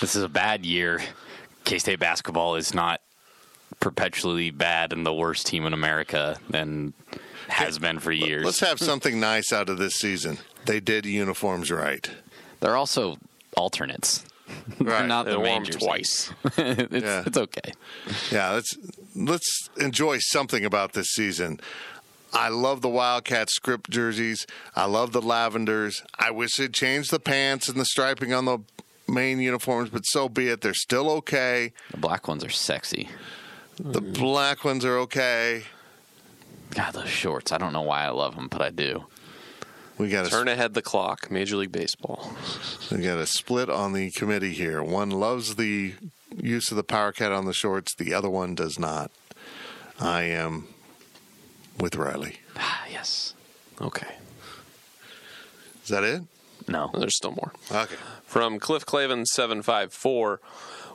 This 0.00 0.16
is 0.16 0.22
a 0.22 0.28
bad 0.28 0.64
year. 0.64 1.02
K 1.64 1.78
State 1.78 2.00
basketball 2.00 2.56
is 2.56 2.72
not 2.72 3.02
perpetually 3.80 4.50
bad 4.50 4.92
and 4.92 5.04
the 5.04 5.12
worst 5.12 5.46
team 5.46 5.66
in 5.66 5.72
America 5.72 6.38
and 6.52 6.94
has 7.48 7.78
been 7.78 7.98
for 7.98 8.12
years. 8.12 8.44
Let's 8.44 8.60
have 8.60 8.78
something 8.78 9.20
nice 9.20 9.52
out 9.52 9.68
of 9.68 9.78
this 9.78 9.94
season. 9.94 10.38
They 10.64 10.80
did 10.80 11.06
uniforms 11.06 11.70
right. 11.70 12.10
They're 12.60 12.76
also 12.76 13.18
alternates. 13.56 14.24
They're 14.78 14.86
Right. 14.88 15.06
not 15.06 15.24
They 15.26 15.32
the 15.32 15.38
wore 15.38 15.46
'em 15.48 15.52
main 15.62 15.64
jerseys. 15.64 15.82
twice. 15.82 16.30
it's, 16.56 17.04
Yeah. 17.04 17.22
it's 17.26 17.36
okay. 17.38 17.72
Yeah, 18.30 18.50
let's 18.52 18.76
let's 19.14 19.70
enjoy 19.78 20.18
something 20.20 20.64
about 20.64 20.92
this 20.92 21.08
season. 21.08 21.60
I 22.32 22.48
love 22.50 22.82
the 22.82 22.88
Wildcat 22.90 23.48
script 23.50 23.88
jerseys. 23.90 24.46
I 24.76 24.84
love 24.84 25.12
the 25.12 25.22
lavenders. 25.22 26.02
I 26.18 26.30
wish 26.30 26.56
they'd 26.56 26.74
changed 26.74 27.10
the 27.10 27.18
pants 27.20 27.68
and 27.68 27.80
the 27.80 27.86
striping 27.86 28.32
on 28.34 28.44
the 28.44 28.58
main 29.08 29.40
uniforms, 29.40 29.88
but 29.90 30.02
so 30.04 30.28
be 30.28 30.48
it. 30.48 30.60
They're 30.60 30.74
still 30.74 31.08
okay. 31.10 31.72
The 31.90 31.96
black 31.96 32.28
ones 32.28 32.44
are 32.44 32.50
sexy. 32.50 33.08
The 33.78 34.02
black 34.02 34.62
ones 34.64 34.84
are 34.84 34.98
okay. 34.98 35.64
God, 36.72 36.92
those 36.92 37.08
shorts. 37.08 37.50
I 37.50 37.56
don't 37.58 37.72
know 37.72 37.80
why 37.82 38.04
I 38.04 38.10
love 38.10 38.36
them, 38.36 38.48
but 38.48 38.60
I 38.60 38.68
do. 38.70 39.06
We 39.98 40.08
got 40.08 40.26
to 40.26 40.30
Turn 40.30 40.46
a 40.48 40.52
ahead 40.52 40.74
the 40.74 40.82
clock, 40.82 41.30
Major 41.30 41.56
League 41.56 41.72
Baseball. 41.72 42.32
we 42.90 42.98
got 42.98 43.18
a 43.18 43.26
split 43.26 43.68
on 43.68 43.92
the 43.92 44.10
committee 44.12 44.52
here. 44.52 44.82
One 44.82 45.10
loves 45.10 45.56
the 45.56 45.94
use 46.36 46.70
of 46.70 46.76
the 46.76 46.84
power 46.84 47.10
cat 47.10 47.32
on 47.32 47.46
the 47.46 47.52
shorts. 47.52 47.94
The 47.96 48.14
other 48.14 48.30
one 48.30 48.54
does 48.54 48.78
not. 48.78 49.10
I 49.98 50.22
am 50.22 50.68
with 51.80 51.96
Riley. 51.96 52.36
Ah, 52.56 52.84
yes. 52.90 53.34
Okay. 53.80 54.14
Is 55.82 55.88
that 55.88 56.04
it? 56.04 56.22
No. 56.68 56.90
There's 56.96 57.16
still 57.16 57.32
more. 57.32 57.52
Okay. 57.72 57.96
From 58.24 58.60
Cliff 58.60 58.86
Clavin 58.86 59.24
seven 59.24 59.62
five 59.62 59.92
four. 59.92 60.40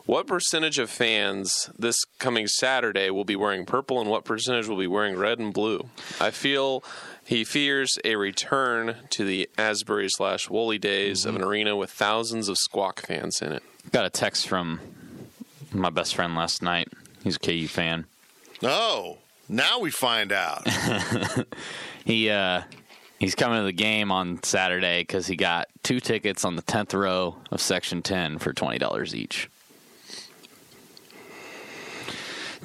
What 0.06 0.28
percentage 0.28 0.80
of 0.80 0.90
fans 0.90 1.70
this 1.80 2.04
coming 2.20 2.48
Saturday 2.48 3.10
will 3.10 3.24
be 3.24 3.38
wearing 3.38 3.66
purple, 3.66 4.02
and 4.02 4.10
what 4.10 4.26
percentage 4.26 4.68
will 4.68 4.78
be 4.78 4.88
wearing 4.88 5.18
red 5.18 5.40
and 5.40 5.54
blue? 5.54 5.90
I 6.20 6.30
feel 6.30 6.84
he 7.26 7.44
fears 7.44 7.98
a 8.04 8.16
return 8.16 8.96
to 9.12 9.24
the 9.24 9.50
Asbury 9.58 10.10
slash 10.10 10.50
Woolly 10.50 10.78
days 10.78 11.26
of 11.26 11.36
an 11.36 11.44
arena 11.44 11.76
with 11.76 11.90
thousands 11.92 12.50
of 12.50 12.58
Squawk 12.58 13.02
fans 13.02 13.42
in 13.42 13.52
it. 13.52 13.64
Got 13.92 14.06
a 14.06 14.10
text 14.10 14.48
from 14.48 14.80
my 15.72 15.90
best 15.90 16.16
friend 16.16 16.36
last 16.36 16.62
night. 16.62 16.90
He's 17.24 17.38
a 17.38 17.40
KU 17.40 17.68
fan. 17.68 18.06
Oh, 18.62 19.18
now 19.50 19.80
we 19.80 19.92
find 19.92 20.32
out. 20.32 20.68
He 22.06 22.30
uh 22.30 22.64
he's 23.20 23.36
coming 23.36 23.60
to 23.60 23.64
the 23.64 23.72
game 23.72 24.12
on 24.12 24.44
Saturday 24.44 25.02
because 25.04 25.28
he 25.28 25.36
got 25.36 25.68
two 25.84 26.00
tickets 26.00 26.44
on 26.44 26.56
the 26.56 26.62
tenth 26.62 26.94
row 26.94 27.38
of 27.52 27.62
section 27.62 28.02
ten 28.02 28.40
for 28.40 28.52
twenty 28.54 28.78
dollars 28.78 29.16
each. 29.16 29.50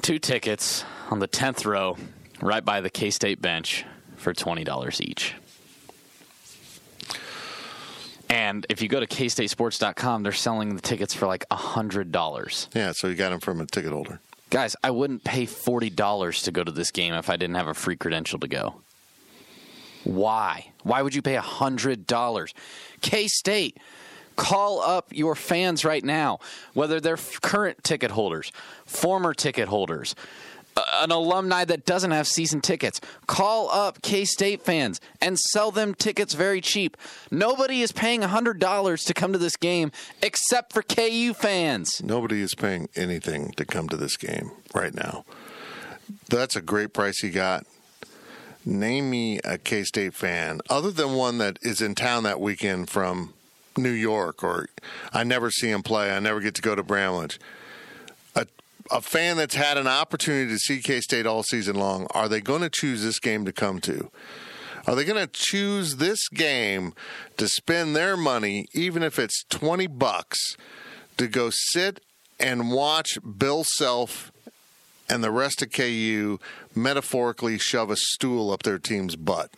Two 0.01 0.19
tickets 0.19 0.83
on 1.09 1.19
the 1.19 1.27
tenth 1.27 1.65
row, 1.65 1.97
right 2.41 2.63
by 2.63 2.81
the 2.81 2.89
K 2.89 3.09
State 3.09 3.41
bench, 3.41 3.85
for 4.19 4.33
twenty 4.33 4.63
dollars 4.63 5.01
each. 5.01 5.33
And 8.29 8.65
if 8.69 8.81
you 8.81 8.87
go 8.87 8.99
to 8.99 9.07
kstatesports.com, 9.07 10.21
they're 10.23 10.31
selling 10.31 10.75
the 10.75 10.81
tickets 10.81 11.13
for 11.15 11.25
like 11.25 11.45
hundred 11.51 12.11
dollars. 12.11 12.69
yeah, 12.75 12.91
so 12.91 13.07
you 13.07 13.15
got 13.15 13.31
them 13.31 13.39
from 13.39 13.59
a 13.59 13.65
ticket 13.65 13.91
holder. 13.91 14.19
Guys, 14.51 14.75
I 14.83 14.91
wouldn't 14.91 15.23
pay 15.23 15.45
forty 15.45 15.89
dollars 15.89 16.43
to 16.43 16.51
go 16.51 16.63
to 16.63 16.71
this 16.71 16.91
game 16.91 17.13
if 17.13 17.29
I 17.29 17.37
didn't 17.37 17.55
have 17.55 17.67
a 17.67 17.73
free 17.73 17.95
credential 17.95 18.39
to 18.39 18.47
go. 18.47 18.81
Why? 20.03 20.71
Why 20.83 21.01
would 21.01 21.15
you 21.15 21.21
pay 21.21 21.35
hundred 21.35 22.05
dollars? 22.07 22.53
K 23.01 23.27
State, 23.27 23.77
call 24.35 24.79
up 24.79 25.07
your 25.11 25.35
fans 25.35 25.83
right 25.83 26.03
now, 26.03 26.39
whether 26.73 26.99
they're 26.99 27.17
current 27.41 27.83
ticket 27.83 28.11
holders, 28.11 28.51
former 28.85 29.33
ticket 29.33 29.67
holders, 29.67 30.15
an 30.93 31.11
alumni 31.11 31.65
that 31.65 31.85
doesn't 31.85 32.11
have 32.11 32.27
season 32.27 32.61
tickets. 32.61 32.99
Call 33.27 33.69
up 33.69 34.01
K 34.01 34.25
State 34.25 34.61
fans 34.63 34.99
and 35.21 35.39
sell 35.39 35.71
them 35.71 35.93
tickets 35.93 36.33
very 36.33 36.61
cheap. 36.61 36.97
Nobody 37.31 37.81
is 37.81 37.91
paying 37.91 38.21
hundred 38.21 38.59
dollars 38.59 39.03
to 39.05 39.13
come 39.13 39.33
to 39.33 39.39
this 39.39 39.55
game 39.55 39.91
except 40.21 40.73
for 40.73 40.81
KU 40.81 41.33
fans. 41.33 42.01
Nobody 42.03 42.41
is 42.41 42.55
paying 42.55 42.89
anything 42.95 43.51
to 43.51 43.65
come 43.65 43.89
to 43.89 43.97
this 43.97 44.17
game 44.17 44.51
right 44.73 44.93
now. 44.93 45.25
That's 46.29 46.55
a 46.55 46.61
great 46.61 46.93
price 46.93 47.19
he 47.19 47.29
got. 47.29 47.65
Name 48.65 49.09
me 49.09 49.39
a 49.43 49.57
K 49.57 49.83
State 49.83 50.13
fan, 50.13 50.61
other 50.69 50.91
than 50.91 51.13
one 51.13 51.37
that 51.37 51.57
is 51.61 51.81
in 51.81 51.95
town 51.95 52.23
that 52.23 52.39
weekend 52.39 52.89
from 52.89 53.33
New 53.77 53.91
York, 53.91 54.43
or 54.43 54.67
I 55.13 55.23
never 55.23 55.49
see 55.49 55.69
him 55.69 55.81
play. 55.81 56.11
I 56.11 56.19
never 56.19 56.39
get 56.39 56.55
to 56.55 56.61
go 56.61 56.75
to 56.75 56.83
Bramlage. 56.83 57.39
A, 58.91 59.01
fan 59.01 59.37
that's 59.37 59.55
had 59.55 59.77
an 59.77 59.87
opportunity 59.87 60.51
to 60.51 60.57
see 60.57 60.81
K 60.81 61.01
State 61.01 61.25
all 61.25 61.43
season 61.43 61.75
long, 61.75 62.07
are 62.11 62.27
they 62.27 62.41
going 62.41 62.61
to 62.61 62.69
choose 62.69 63.03
this 63.03 63.19
game 63.19 63.45
to 63.45 63.51
come 63.51 63.79
to? 63.81 64.09
Are 64.87 64.95
they 64.95 65.05
going 65.05 65.21
to 65.21 65.31
choose 65.31 65.97
this 65.97 66.27
game 66.29 66.93
to 67.37 67.47
spend 67.47 67.95
their 67.95 68.17
money, 68.17 68.67
even 68.73 69.03
if 69.03 69.19
it's 69.19 69.43
20 69.49 69.87
bucks, 69.87 70.55
to 71.17 71.27
go 71.27 71.49
sit 71.51 71.99
and 72.39 72.71
watch 72.71 73.19
Bill 73.37 73.63
Self 73.63 74.31
and 75.09 75.23
the 75.23 75.31
rest 75.31 75.61
of 75.61 75.71
KU 75.71 76.39
metaphorically 76.73 77.57
shove 77.57 77.91
a 77.91 77.95
stool 77.95 78.51
up 78.51 78.63
their 78.63 78.79
team's 78.79 79.15
butt? 79.15 79.51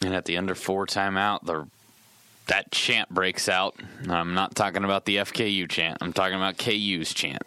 And 0.00 0.14
at 0.14 0.26
the 0.26 0.36
under 0.36 0.54
four 0.54 0.86
timeout, 0.86 1.44
the 1.44 1.66
that 2.46 2.70
chant 2.70 3.10
breaks 3.10 3.48
out. 3.48 3.76
I'm 4.08 4.34
not 4.34 4.54
talking 4.54 4.84
about 4.84 5.04
the 5.04 5.16
FKU 5.16 5.68
chant. 5.68 5.98
I'm 6.00 6.12
talking 6.12 6.36
about 6.36 6.56
KU's 6.58 7.12
chant, 7.12 7.42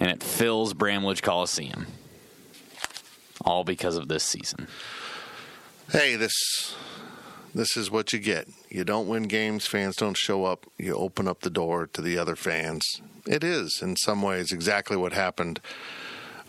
and 0.00 0.10
it 0.10 0.22
fills 0.22 0.74
Bramlage 0.74 1.22
Coliseum. 1.22 1.86
All 3.44 3.64
because 3.64 3.96
of 3.96 4.08
this 4.08 4.24
season. 4.24 4.68
Hey, 5.90 6.16
this 6.16 6.74
this 7.54 7.76
is 7.76 7.90
what 7.90 8.12
you 8.12 8.18
get. 8.18 8.48
You 8.68 8.84
don't 8.84 9.06
win 9.06 9.24
games, 9.24 9.66
fans 9.66 9.96
don't 9.96 10.16
show 10.16 10.44
up. 10.44 10.66
You 10.78 10.94
open 10.94 11.28
up 11.28 11.40
the 11.40 11.50
door 11.50 11.86
to 11.92 12.02
the 12.02 12.18
other 12.18 12.34
fans. 12.34 13.00
It 13.26 13.44
is 13.44 13.80
in 13.80 13.96
some 13.96 14.22
ways 14.22 14.50
exactly 14.50 14.96
what 14.96 15.12
happened 15.12 15.60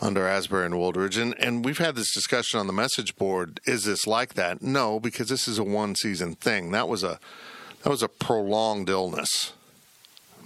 under 0.02 0.28
Asbury 0.28 0.66
and 0.66 0.76
Wooldridge. 0.76 1.22
And 1.22 1.36
and 1.40 1.64
we've 1.64 1.78
had 1.78 1.96
this 1.96 2.14
discussion 2.14 2.60
on 2.60 2.68
the 2.68 2.74
message 2.74 3.16
board. 3.16 3.60
Is 3.66 3.84
this 3.84 4.08
like 4.08 4.34
that? 4.34 4.62
No, 4.62 5.00
because 5.00 5.30
this 5.30 5.48
is 5.48 5.60
a 5.60 5.64
one 5.64 5.96
season 5.96 6.36
thing. 6.36 6.72
That 6.72 6.88
was 6.88 7.04
a 7.04 7.20
that 7.84 7.90
was 7.90 8.02
a 8.02 8.10
prolonged 8.10 8.90
illness. 8.90 9.54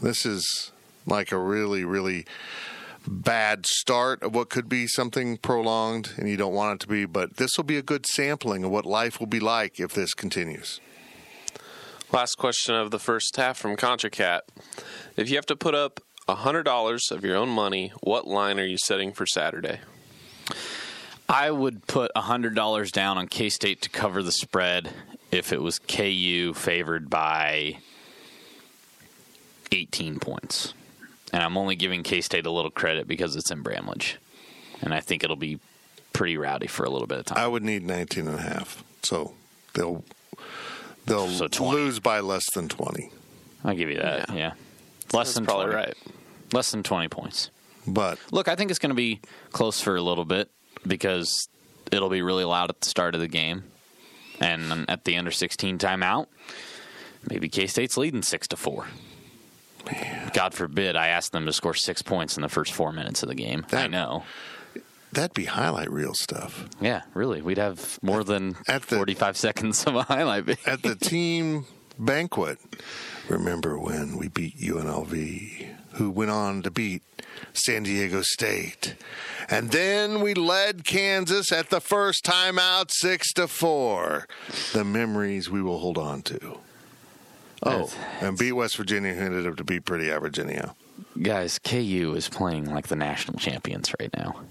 This 0.01 0.25
is 0.25 0.71
like 1.05 1.31
a 1.31 1.37
really, 1.37 1.83
really 1.83 2.25
bad 3.09 3.65
start 3.65 4.21
of 4.21 4.35
what 4.35 4.49
could 4.49 4.69
be 4.69 4.87
something 4.87 5.37
prolonged, 5.37 6.11
and 6.17 6.29
you 6.29 6.37
don't 6.37 6.53
want 6.53 6.75
it 6.75 6.85
to 6.85 6.87
be. 6.87 7.05
But 7.05 7.37
this 7.37 7.57
will 7.57 7.63
be 7.63 7.77
a 7.77 7.81
good 7.81 8.05
sampling 8.05 8.63
of 8.63 8.71
what 8.71 8.85
life 8.85 9.19
will 9.19 9.27
be 9.27 9.39
like 9.39 9.79
if 9.79 9.93
this 9.93 10.13
continues. 10.13 10.79
Last 12.11 12.35
question 12.35 12.75
of 12.75 12.91
the 12.91 12.99
first 12.99 13.35
half 13.35 13.57
from 13.57 13.75
ContraCat. 13.75 14.41
If 15.15 15.29
you 15.29 15.35
have 15.35 15.45
to 15.47 15.55
put 15.55 15.75
up 15.75 15.99
$100 16.27 17.11
of 17.11 17.23
your 17.23 17.35
own 17.35 17.49
money, 17.49 17.91
what 18.01 18.27
line 18.27 18.59
are 18.59 18.65
you 18.65 18.77
setting 18.77 19.11
for 19.11 19.25
Saturday? 19.25 19.79
I 21.27 21.51
would 21.51 21.85
put 21.85 22.11
hundred 22.17 22.55
dollars 22.55 22.91
down 22.91 23.19
on 23.19 23.27
K 23.27 23.49
State 23.49 23.81
to 23.83 23.89
cover 23.89 24.23
the 24.23 24.31
spread 24.31 24.89
if 25.31 25.53
it 25.53 25.61
was 25.61 25.77
KU 25.77 26.55
favored 26.55 27.07
by 27.07 27.77
eighteen 29.71 30.19
points. 30.19 30.73
And 31.33 31.43
I'm 31.43 31.57
only 31.57 31.75
giving 31.75 32.03
K 32.03 32.21
State 32.21 32.45
a 32.45 32.51
little 32.51 32.71
credit 32.71 33.07
because 33.07 33.35
it's 33.35 33.51
in 33.51 33.61
Bramlage. 33.61 34.17
and 34.81 34.93
I 34.93 34.99
think 34.99 35.23
it'll 35.23 35.35
be 35.35 35.59
pretty 36.13 36.37
rowdy 36.37 36.67
for 36.67 36.83
a 36.85 36.89
little 36.89 37.07
bit 37.07 37.19
of 37.19 37.25
time. 37.25 37.37
I 37.37 37.47
would 37.47 37.63
need 37.63 37.83
19 37.83 38.27
and 38.27 38.39
a 38.39 38.41
half. 38.41 38.83
So 39.03 39.33
they'll 39.73 40.03
they'll 41.05 41.27
So 41.29 41.47
lose 41.65 41.99
by 41.99 42.19
less 42.19 42.51
than 42.53 42.67
20. 42.67 43.11
I'll 43.63 43.75
give 43.75 43.89
you 43.89 43.97
that. 43.97 44.33
Yeah, 44.33 44.53
less 45.13 45.27
That's 45.27 45.33
than 45.35 45.45
probably 45.45 45.65
20. 45.67 45.75
right. 45.75 45.97
Less 46.51 46.71
than 46.71 46.81
twenty 46.81 47.09
points. 47.09 47.51
But 47.85 48.17
Look, 48.31 48.47
I 48.47 48.55
think 48.55 48.71
it's 48.71 48.79
going 48.79 48.89
to 48.89 48.95
be 48.95 49.19
close 49.51 49.79
for 49.81 49.95
a 49.95 50.01
little 50.01 50.25
bit 50.25 50.49
because 50.87 51.47
it'll 51.91 52.09
be 52.09 52.21
really 52.23 52.43
loud 52.43 52.69
at 52.69 52.81
the 52.81 52.89
start 52.89 53.13
of 53.15 53.21
the 53.21 53.27
game, 53.27 53.63
and 54.39 54.89
at 54.89 55.03
the 55.05 55.15
under 55.17 55.29
sixteen 55.31 55.77
timeout, 55.77 56.25
maybe 57.29 57.49
K 57.49 57.67
State's 57.67 57.97
leading 57.97 58.23
six 58.23 58.47
to 58.47 58.57
four. 58.57 58.87
God 60.33 60.53
forbid 60.53 60.95
I 60.95 61.07
ask 61.07 61.31
them 61.31 61.45
to 61.45 61.53
score 61.53 61.73
six 61.73 62.01
points 62.01 62.35
in 62.37 62.41
the 62.41 62.49
first 62.49 62.73
four 62.73 62.91
minutes 62.93 63.23
of 63.23 63.29
the 63.29 63.35
game. 63.35 63.65
I 63.71 63.87
know. 63.87 64.23
that'd 65.11 65.33
be 65.33 65.45
highlight 65.45 65.91
reel 65.91 66.13
stuff. 66.13 66.65
Yeah, 66.79 67.01
really. 67.13 67.41
We'd 67.41 67.57
have 67.57 67.97
more 68.01 68.23
than 68.23 68.55
At 68.67 68.83
the- 68.83 68.95
45 68.97 69.37
seconds 69.37 69.83
of 69.85 69.95
a 69.95 70.03
highlight 70.03 70.45
video. 70.45 70.71
At 70.71 70.83
the 70.83 70.95
team 71.01 71.65
banquet, 71.97 72.59
remember 73.27 73.77
when 73.79 74.17
we 74.17 74.27
beat 74.27 74.57
UNLV, 74.59 75.67
who 75.93 76.11
went 76.11 76.31
on 76.31 76.61
to 76.61 76.71
beat 76.71 77.01
San 77.53 77.83
Diego 77.83 78.21
State. 78.21 78.95
And 79.49 79.71
then 79.71 80.21
we 80.21 80.33
led 80.35 80.85
Kansas 80.85 81.51
at 81.51 81.69
the 81.71 81.81
first 81.81 82.23
timeout 82.23 82.91
6 82.91 83.33
to 83.33 83.47
4. 83.47 84.27
The 84.73 84.83
memories 84.85 85.49
we 85.49 85.61
will 85.61 85.79
hold 85.79 85.97
on 85.97 86.21
to. 86.23 86.59
Oh, 87.63 87.91
and 88.21 88.37
beat 88.37 88.53
West 88.53 88.77
Virginia, 88.77 89.13
who 89.13 89.21
ended 89.21 89.47
up 89.47 89.57
to 89.57 89.63
be 89.63 89.79
pretty 89.79 90.09
average 90.09 90.39
anyhow. 90.39 90.73
Guys, 91.21 91.59
KU 91.59 92.13
is 92.15 92.29
playing 92.29 92.65
like 92.65 92.87
the 92.87 92.95
national 92.95 93.39
champions 93.39 93.93
right 93.99 94.11
now. 94.15 94.41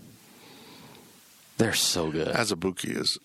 They're 1.57 1.75
so 1.75 2.11
good. 2.11 2.29
As 2.29 2.53
a 2.53 2.57
Azubuike 2.57 2.97
is 2.97 3.19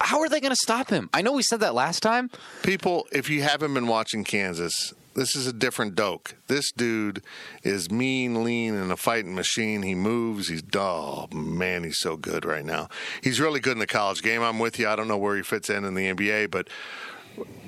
How 0.00 0.20
are 0.20 0.28
they 0.28 0.40
going 0.40 0.52
to 0.52 0.56
stop 0.56 0.90
him? 0.90 1.08
I 1.14 1.22
know 1.22 1.32
we 1.32 1.42
said 1.42 1.60
that 1.60 1.74
last 1.74 2.00
time. 2.00 2.30
people, 2.62 3.06
if 3.12 3.30
you 3.30 3.42
haven't 3.42 3.72
been 3.74 3.86
watching 3.86 4.24
Kansas, 4.24 4.92
this 5.14 5.36
is 5.36 5.46
a 5.46 5.52
different 5.52 5.94
Doak. 5.94 6.34
This 6.48 6.70
dude 6.72 7.22
is 7.62 7.90
mean, 7.90 8.44
lean, 8.44 8.74
and 8.74 8.90
a 8.92 8.96
fighting 8.96 9.34
machine. 9.34 9.82
He 9.82 9.94
moves. 9.94 10.48
He's 10.48 10.62
oh 10.76 11.28
man, 11.32 11.84
he's 11.84 11.98
so 11.98 12.16
good 12.16 12.44
right 12.44 12.64
now. 12.64 12.88
He's 13.22 13.40
really 13.40 13.60
good 13.60 13.72
in 13.72 13.78
the 13.78 13.86
college 13.86 14.22
game. 14.22 14.42
I'm 14.42 14.58
with 14.58 14.78
you. 14.78 14.88
I 14.88 14.96
don't 14.96 15.08
know 15.08 15.18
where 15.18 15.36
he 15.36 15.42
fits 15.42 15.70
in 15.70 15.84
in 15.84 15.94
the 15.94 16.12
NBA, 16.14 16.50
but 16.50 16.68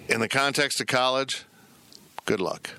in 0.09 0.21
the 0.21 0.29
context 0.29 0.81
of 0.81 0.87
college, 0.87 1.45
good 2.25 2.41
luck. 2.41 2.71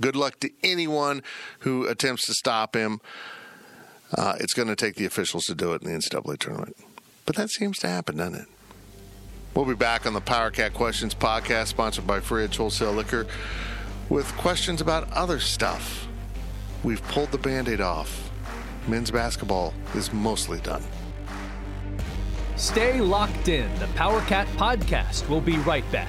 Good 0.00 0.16
luck 0.16 0.40
to 0.40 0.50
anyone 0.62 1.22
who 1.60 1.86
attempts 1.86 2.26
to 2.26 2.34
stop 2.34 2.74
him. 2.74 3.00
Uh, 4.14 4.36
it's 4.40 4.54
going 4.54 4.68
to 4.68 4.76
take 4.76 4.96
the 4.96 5.04
officials 5.04 5.44
to 5.46 5.54
do 5.54 5.72
it 5.72 5.82
in 5.82 5.92
the 5.92 5.96
NCAA 5.96 6.38
tournament, 6.38 6.76
but 7.26 7.36
that 7.36 7.50
seems 7.50 7.78
to 7.80 7.88
happen, 7.88 8.16
doesn't 8.16 8.34
it? 8.34 8.48
We'll 9.54 9.66
be 9.66 9.74
back 9.74 10.06
on 10.06 10.14
the 10.14 10.20
Power 10.20 10.50
Cat 10.50 10.74
Questions 10.74 11.14
podcast, 11.14 11.68
sponsored 11.68 12.06
by 12.06 12.20
Fridge 12.20 12.56
Wholesale 12.56 12.92
Liquor, 12.92 13.26
with 14.08 14.26
questions 14.36 14.80
about 14.80 15.10
other 15.12 15.38
stuff. 15.38 16.08
We've 16.82 17.02
pulled 17.08 17.30
the 17.30 17.38
band 17.38 17.68
aid 17.68 17.80
off. 17.80 18.30
Men's 18.88 19.10
basketball 19.10 19.74
is 19.94 20.12
mostly 20.12 20.60
done. 20.60 20.82
Stay 22.56 23.00
locked 23.00 23.48
in. 23.48 23.72
The 23.78 23.86
Power 23.88 24.20
Cat 24.22 24.46
Podcast 24.56 25.28
will 25.28 25.40
be 25.40 25.56
right 25.58 25.90
back. 25.92 26.08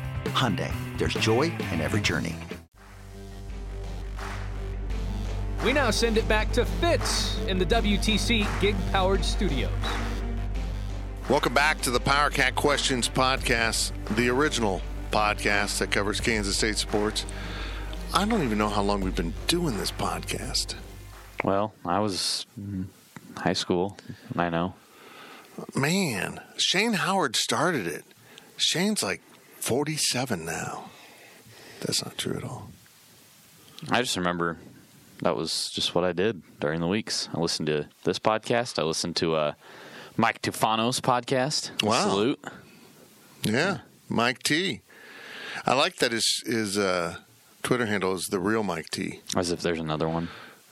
Hyundai, 0.25 0.71
there's 0.97 1.13
joy 1.13 1.53
in 1.71 1.81
every 1.81 2.01
journey. 2.01 2.35
We 5.63 5.73
now 5.73 5.91
send 5.91 6.17
it 6.17 6.27
back 6.27 6.51
to 6.53 6.65
Fitz 6.65 7.37
in 7.47 7.59
the 7.59 7.65
WTC 7.65 8.47
Gig 8.61 8.75
Powered 8.91 9.23
Studios. 9.23 9.71
Welcome 11.29 11.53
back 11.53 11.81
to 11.81 11.91
the 11.91 11.99
Power 11.99 12.29
Cat 12.31 12.55
Questions 12.55 13.07
podcast, 13.07 13.91
the 14.15 14.29
original 14.29 14.81
podcast 15.11 15.77
that 15.77 15.91
covers 15.91 16.19
Kansas 16.19 16.57
State 16.57 16.77
sports. 16.77 17.25
I 18.13 18.25
don't 18.25 18.43
even 18.43 18.57
know 18.57 18.69
how 18.69 18.81
long 18.81 19.01
we've 19.01 19.15
been 19.15 19.33
doing 19.47 19.77
this 19.77 19.91
podcast. 19.91 20.75
Well, 21.43 21.73
I 21.85 21.99
was 21.99 22.45
high 23.37 23.53
school. 23.53 23.97
I 24.35 24.49
know. 24.49 24.73
Man, 25.75 26.41
Shane 26.57 26.93
Howard 26.93 27.35
started 27.35 27.85
it. 27.87 28.03
Shane's 28.57 29.03
like 29.03 29.21
47 29.61 30.43
now. 30.43 30.89
That's 31.81 32.03
not 32.03 32.17
true 32.17 32.35
at 32.35 32.43
all. 32.43 32.69
I 33.89 34.01
just 34.01 34.17
remember 34.17 34.57
that 35.21 35.35
was 35.35 35.69
just 35.69 35.93
what 35.93 36.03
I 36.03 36.13
did 36.13 36.41
during 36.59 36.81
the 36.81 36.87
weeks. 36.87 37.29
I 37.33 37.39
listened 37.39 37.67
to 37.67 37.87
this 38.03 38.19
podcast. 38.19 38.79
I 38.79 38.83
listened 38.83 39.15
to 39.17 39.35
uh, 39.35 39.53
Mike 40.17 40.41
Tufano's 40.41 40.99
podcast. 40.99 41.83
Wow. 41.83 42.09
Salute. 42.09 42.43
Yeah, 43.43 43.79
Mike 44.09 44.41
T. 44.43 44.81
I 45.65 45.75
like 45.75 45.97
that 45.97 46.11
his 46.11 46.43
his 46.45 46.77
uh, 46.77 47.17
Twitter 47.63 47.85
handle 47.85 48.13
is 48.13 48.27
the 48.27 48.39
real 48.39 48.63
Mike 48.63 48.89
T. 48.89 49.21
As 49.35 49.51
if 49.51 49.61
there's 49.61 49.79
another 49.79 50.09
one. 50.09 50.29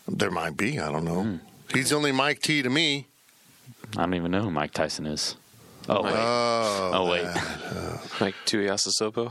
There 0.07 0.31
might 0.31 0.57
be. 0.57 0.79
I 0.79 0.91
don't 0.91 1.05
know. 1.05 1.39
He's 1.73 1.93
only 1.93 2.11
Mike 2.11 2.41
T 2.41 2.63
to 2.63 2.69
me. 2.69 3.07
I 3.97 4.01
don't 4.01 4.15
even 4.15 4.31
know 4.31 4.41
who 4.41 4.51
Mike 4.51 4.71
Tyson 4.73 5.05
is. 5.05 5.35
Oh, 5.89 6.03
wait. 6.03 6.13
Oh, 6.15 6.91
oh, 6.93 7.09
wait. 7.09 7.27
Like 8.21 8.35
Tuiasosopo. 8.45 9.29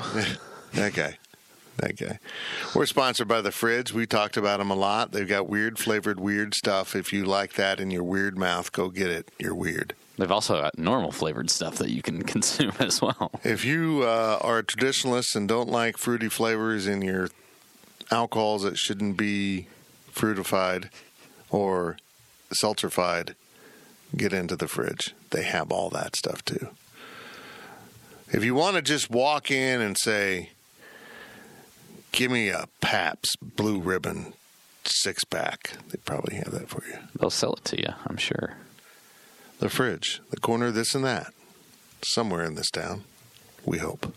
that 0.73 0.95
guy. 0.95 1.19
That 1.77 1.97
guy. 1.97 2.19
We're 2.75 2.87
sponsored 2.87 3.29
by 3.29 3.43
the 3.43 3.53
Fridge. 3.53 3.93
We 3.93 4.07
talked 4.07 4.39
about 4.39 4.59
them 4.61 4.71
a 4.71 4.75
lot. 4.75 5.13
They've 5.13 5.29
got 5.29 5.47
weird 5.47 5.79
flavored 5.79 6.19
weird 6.19 6.55
stuff. 6.55 6.97
If 6.97 7.13
you 7.13 7.27
like 7.27 7.53
that 7.55 7.81
in 7.81 7.91
your 7.91 8.03
weird 8.03 8.39
mouth, 8.39 8.73
go 8.73 8.89
get 8.89 9.09
it. 9.09 9.31
You're 9.39 9.55
weird. 9.55 9.95
They've 10.17 10.33
also 10.33 10.61
got 10.61 10.79
normal 10.79 11.13
flavored 11.13 11.51
stuff 11.51 11.77
that 11.77 11.91
you 11.91 12.01
can 12.01 12.23
consume 12.35 12.73
as 12.81 13.03
well. 13.03 13.31
If 13.45 13.65
you 13.65 14.05
uh, 14.05 14.39
are 14.41 14.59
a 14.59 14.65
traditionalist 14.65 15.37
and 15.37 15.47
don't 15.47 15.69
like 15.69 15.99
fruity 15.99 16.29
flavors 16.29 16.87
in 16.87 17.03
your 17.03 17.29
alcohols 18.11 18.63
that 18.63 18.79
shouldn't 18.79 19.19
be 19.19 19.69
fruitified 20.15 20.89
or 21.51 21.99
seltzerified, 22.53 23.35
get 24.17 24.33
into 24.33 24.57
the 24.57 24.69
fridge. 24.69 25.15
They 25.31 25.43
have 25.43 25.71
all 25.71 25.91
that 25.91 26.17
stuff 26.17 26.45
too. 26.45 26.69
If 28.31 28.45
you 28.45 28.55
want 28.55 28.77
to 28.77 28.83
just 28.83 29.11
walk 29.11 29.51
in 29.51 29.81
and 29.81 29.97
say, 29.99 30.51
give 32.13 32.31
me 32.31 32.51
a 32.51 32.69
Pabst 32.81 33.37
Blue 33.41 33.79
Ribbon 33.79 34.35
six 34.85 35.25
pack, 35.25 35.73
they 35.89 35.99
probably 36.05 36.37
have 36.37 36.51
that 36.51 36.69
for 36.69 36.83
you. 36.87 36.99
They'll 37.19 37.31
sell 37.31 37.55
it 37.55 37.65
to 37.67 37.79
you, 37.79 37.95
I'm 38.07 38.17
sure. 38.17 38.55
The 39.61 39.69
fridge, 39.69 40.21
the 40.31 40.39
corner, 40.39 40.71
this 40.71 40.95
and 40.95 41.05
that, 41.05 41.33
somewhere 42.03 42.45
in 42.45 42.55
this 42.55 42.71
town, 42.71 43.05
we 43.65 43.79
hope. 43.79 44.13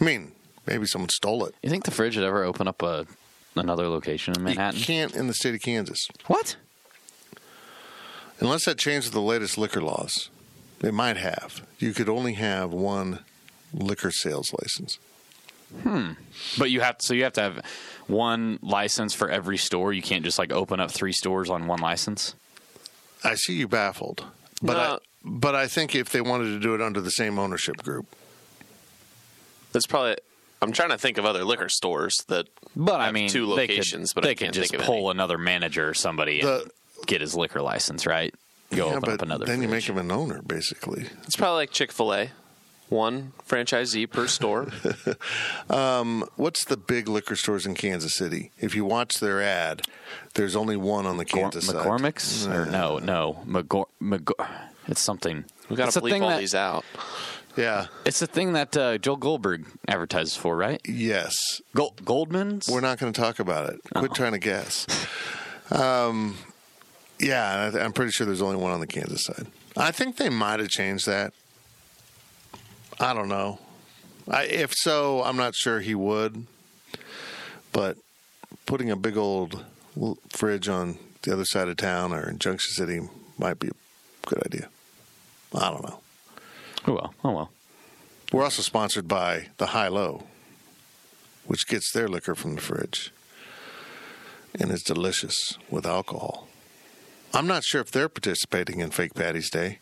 I 0.00 0.04
mean, 0.04 0.32
maybe 0.66 0.86
someone 0.86 1.08
stole 1.08 1.44
it. 1.44 1.54
You 1.62 1.70
think 1.70 1.84
the 1.84 1.90
fridge 1.90 2.16
would 2.16 2.24
ever 2.24 2.44
open 2.44 2.68
up 2.68 2.82
a 2.82 3.06
another 3.56 3.88
location 3.88 4.34
in 4.36 4.44
Manhattan? 4.44 4.78
You 4.78 4.84
can't 4.84 5.14
in 5.14 5.26
the 5.26 5.34
state 5.34 5.54
of 5.54 5.60
Kansas. 5.60 6.06
What? 6.26 6.56
Unless 8.40 8.64
that 8.66 8.78
changes 8.78 9.10
the 9.10 9.20
latest 9.20 9.58
liquor 9.58 9.80
laws. 9.82 10.30
It 10.80 10.94
might 10.94 11.16
have. 11.16 11.62
You 11.78 11.92
could 11.92 12.08
only 12.08 12.34
have 12.34 12.72
one 12.72 13.20
liquor 13.74 14.10
sales 14.12 14.52
license. 14.52 14.98
Hmm. 15.82 16.12
But 16.56 16.70
you 16.70 16.80
have 16.80 16.96
so 17.00 17.14
you 17.14 17.24
have 17.24 17.32
to 17.34 17.42
have 17.42 17.64
one 18.06 18.58
license 18.62 19.12
for 19.12 19.28
every 19.28 19.58
store. 19.58 19.92
You 19.92 20.02
can't 20.02 20.24
just 20.24 20.38
like 20.38 20.52
open 20.52 20.80
up 20.80 20.90
three 20.90 21.12
stores 21.12 21.50
on 21.50 21.66
one 21.66 21.80
license. 21.80 22.34
I 23.24 23.34
see 23.34 23.54
you 23.54 23.68
baffled, 23.68 24.24
but 24.62 24.76
I 24.76 24.98
but 25.24 25.54
I 25.54 25.66
think 25.66 25.94
if 25.94 26.08
they 26.10 26.20
wanted 26.20 26.44
to 26.52 26.60
do 26.60 26.74
it 26.74 26.80
under 26.80 27.00
the 27.00 27.10
same 27.10 27.38
ownership 27.38 27.78
group, 27.82 28.06
That's 29.72 29.86
probably. 29.86 30.16
I'm 30.62 30.72
trying 30.72 30.88
to 30.90 30.98
think 30.98 31.18
of 31.18 31.24
other 31.24 31.44
liquor 31.44 31.68
stores 31.68 32.16
that. 32.28 32.46
But 32.74 33.00
I 33.00 33.12
mean, 33.12 33.28
two 33.28 33.46
they 33.46 33.62
locations, 33.68 34.12
could, 34.12 34.22
but 34.22 34.24
I 34.24 34.28
they 34.28 34.34
can't 34.36 34.52
could 34.54 34.60
just 34.62 34.70
think 34.70 34.82
of 34.82 34.86
pull 34.86 35.10
any. 35.10 35.18
another 35.18 35.38
manager 35.38 35.88
or 35.88 35.94
somebody 35.94 36.40
The- 36.40 36.62
and 36.62 36.70
get 37.06 37.20
his 37.20 37.34
liquor 37.34 37.62
license, 37.62 38.06
right? 38.06 38.34
Go 38.70 38.76
yeah, 38.88 38.96
open 38.96 39.00
but 39.00 39.10
up 39.14 39.22
another. 39.22 39.46
then 39.46 39.62
you 39.62 39.68
make 39.68 39.84
him 39.88 39.96
an 39.98 40.10
owner, 40.10 40.42
basically. 40.42 41.06
It's 41.24 41.36
probably 41.36 41.56
like 41.56 41.70
Chick 41.70 41.90
Fil 41.90 42.12
A, 42.14 42.30
one 42.90 43.32
franchisee 43.48 44.10
per 44.10 44.26
store. 44.26 44.64
What's 46.36 46.64
the 46.64 46.76
big 46.76 47.08
liquor 47.08 47.36
stores 47.36 47.66
in 47.66 47.74
Kansas 47.74 48.14
City? 48.14 48.50
If 48.58 48.74
you 48.74 48.84
watch 48.84 49.14
their 49.20 49.40
ad, 49.42 49.82
there's 50.34 50.54
only 50.56 50.76
one 50.76 51.06
on 51.06 51.16
the 51.16 51.24
Gor- 51.24 51.42
Kansas 51.42 51.66
side. 51.66 51.76
McCormick's 51.76 52.46
or 52.46 52.66
no, 52.66 52.98
no, 52.98 53.42
McGor- 53.46 53.86
McGor- 54.02 54.48
It's 54.86 55.00
something. 55.00 55.44
We 55.68 55.76
got 55.76 55.90
to 55.90 55.98
a 55.98 56.02
bleep 56.02 56.10
thing 56.10 56.22
all 56.22 56.30
that, 56.30 56.40
these 56.40 56.54
out. 56.54 56.84
Yeah. 57.56 57.86
It's 58.04 58.20
the 58.20 58.26
thing 58.26 58.52
that 58.52 58.76
uh, 58.76 58.98
Joel 58.98 59.16
Goldberg 59.16 59.66
advertises 59.88 60.36
for, 60.36 60.56
right? 60.56 60.80
Yes. 60.86 61.60
Gold- 61.74 62.04
Goldman's. 62.04 62.68
We're 62.68 62.80
not 62.80 62.98
going 62.98 63.12
to 63.12 63.20
talk 63.20 63.38
about 63.38 63.70
it. 63.70 63.80
Quit 63.94 64.14
trying 64.14 64.32
to 64.32 64.38
guess. 64.38 64.86
Um, 65.70 66.38
yeah, 67.20 67.70
I'm 67.80 67.92
pretty 67.92 68.12
sure 68.12 68.26
there's 68.26 68.42
only 68.42 68.56
one 68.56 68.72
on 68.72 68.80
the 68.80 68.86
Kansas 68.86 69.24
side. 69.24 69.46
I 69.76 69.90
think 69.90 70.16
they 70.16 70.28
might 70.28 70.60
have 70.60 70.68
changed 70.68 71.06
that. 71.06 71.32
I 73.00 73.14
don't 73.14 73.28
know. 73.28 73.60
I, 74.28 74.44
if 74.44 74.72
so, 74.74 75.22
I'm 75.22 75.36
not 75.36 75.54
sure 75.54 75.80
he 75.80 75.94
would. 75.94 76.46
But 77.72 77.96
putting 78.66 78.90
a 78.90 78.96
big 78.96 79.16
old 79.16 79.64
fridge 80.30 80.68
on 80.68 80.98
the 81.22 81.32
other 81.32 81.44
side 81.44 81.68
of 81.68 81.76
town 81.76 82.12
or 82.12 82.28
in 82.28 82.38
Junction 82.38 82.72
City 82.72 83.00
might 83.38 83.58
be 83.58 83.68
a 83.68 84.26
good 84.26 84.44
idea. 84.44 84.68
I 85.54 85.70
don't 85.70 85.82
know. 85.82 86.00
Oh 86.86 86.92
well. 86.92 87.14
Oh 87.24 87.32
well. 87.32 87.50
We're 88.32 88.44
also 88.44 88.62
sponsored 88.62 89.08
by 89.08 89.48
the 89.56 89.66
High 89.66 89.88
Low, 89.88 90.24
which 91.46 91.66
gets 91.66 91.92
their 91.92 92.08
liquor 92.08 92.34
from 92.34 92.56
the 92.56 92.60
fridge 92.60 93.12
and 94.58 94.70
is 94.70 94.82
delicious 94.82 95.56
with 95.70 95.86
alcohol. 95.86 96.48
I'm 97.38 97.46
not 97.46 97.62
sure 97.62 97.80
if 97.80 97.92
they're 97.92 98.08
participating 98.08 98.80
in 98.80 98.90
Fake 98.90 99.14
Patty's 99.14 99.48
Day. 99.48 99.78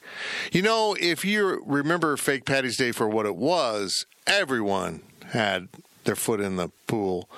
You 0.53 0.61
know, 0.61 0.95
if 1.01 1.25
you 1.25 1.63
remember 1.65 2.19
Fake 2.19 2.45
Patty's 2.45 2.77
Day 2.77 2.93
for 2.93 3.09
what 3.09 3.25
it 3.25 3.35
was, 3.37 4.05
everyone 4.27 5.01
had 5.31 5.69
their 6.05 6.17
foot 6.17 6.41
in 6.41 6.57
the 6.57 6.69
pool. 6.87 7.31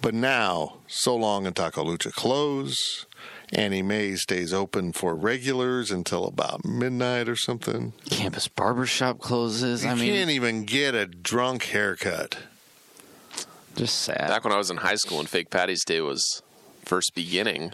But 0.00 0.14
now, 0.14 0.78
So 0.86 1.14
Long 1.14 1.46
and 1.46 1.54
Taco 1.54 1.84
Lucha 1.84 2.10
close. 2.12 3.04
Annie 3.52 3.82
Mae 3.82 4.16
stays 4.16 4.54
open 4.54 4.92
for 4.92 5.14
regulars 5.14 5.90
until 5.90 6.24
about 6.24 6.64
midnight 6.64 7.28
or 7.28 7.36
something. 7.36 7.92
Campus 8.08 8.48
barbershop 8.48 9.18
closes. 9.20 9.84
You 9.84 9.90
I 9.90 9.94
mean, 9.94 10.12
can't 10.14 10.30
even 10.30 10.64
get 10.64 10.94
a 10.94 11.04
drunk 11.06 11.64
haircut. 11.64 12.38
just 13.76 14.00
sad. 14.00 14.28
Back 14.28 14.44
when 14.44 14.54
I 14.54 14.56
was 14.56 14.70
in 14.70 14.78
high 14.78 14.94
school 14.96 15.20
and 15.20 15.28
Fake 15.28 15.50
Patty's 15.50 15.84
Day 15.84 16.00
was 16.00 16.42
first 16.84 17.14
beginning, 17.14 17.72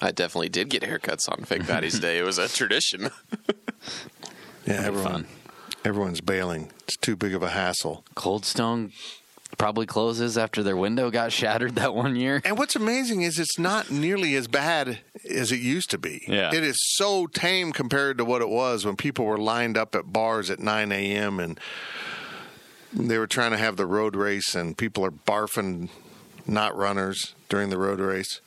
I 0.00 0.10
definitely 0.12 0.48
did 0.48 0.70
get 0.70 0.82
haircuts 0.82 1.28
on 1.30 1.44
Fake 1.44 1.66
Patty's 1.66 1.98
Day. 2.00 2.18
It 2.18 2.24
was 2.24 2.38
a 2.38 2.48
tradition. 2.48 3.10
Yeah, 4.66 4.74
everyone, 4.84 5.12
fun. 5.12 5.26
everyone's 5.86 6.20
bailing. 6.20 6.70
It's 6.84 6.96
too 6.98 7.16
big 7.16 7.34
of 7.34 7.42
a 7.42 7.48
hassle. 7.48 8.04
Cold 8.14 8.44
Stone 8.44 8.92
probably 9.56 9.86
closes 9.86 10.36
after 10.36 10.62
their 10.62 10.76
window 10.76 11.10
got 11.10 11.32
shattered 11.32 11.74
that 11.76 11.94
one 11.94 12.14
year. 12.14 12.42
And 12.44 12.58
what's 12.58 12.76
amazing 12.76 13.22
is 13.22 13.38
it's 13.38 13.58
not 13.58 13.90
nearly 13.90 14.34
as 14.36 14.48
bad 14.48 15.00
as 15.28 15.50
it 15.50 15.60
used 15.60 15.90
to 15.90 15.98
be. 15.98 16.24
Yeah. 16.28 16.54
It 16.54 16.62
is 16.62 16.76
so 16.94 17.26
tame 17.26 17.72
compared 17.72 18.18
to 18.18 18.24
what 18.24 18.42
it 18.42 18.50
was 18.50 18.84
when 18.84 18.96
people 18.96 19.24
were 19.24 19.38
lined 19.38 19.78
up 19.78 19.94
at 19.94 20.12
bars 20.12 20.50
at 20.50 20.60
9 20.60 20.92
a.m. 20.92 21.40
and 21.40 21.58
they 22.92 23.16
were 23.18 23.26
trying 23.26 23.52
to 23.52 23.58
have 23.58 23.76
the 23.76 23.86
road 23.86 24.14
race 24.14 24.54
and 24.54 24.76
people 24.76 25.04
are 25.06 25.10
barfing 25.10 25.88
not 26.46 26.76
runners 26.76 27.34
during 27.48 27.70
the 27.70 27.78
road 27.78 27.98
race. 27.98 28.40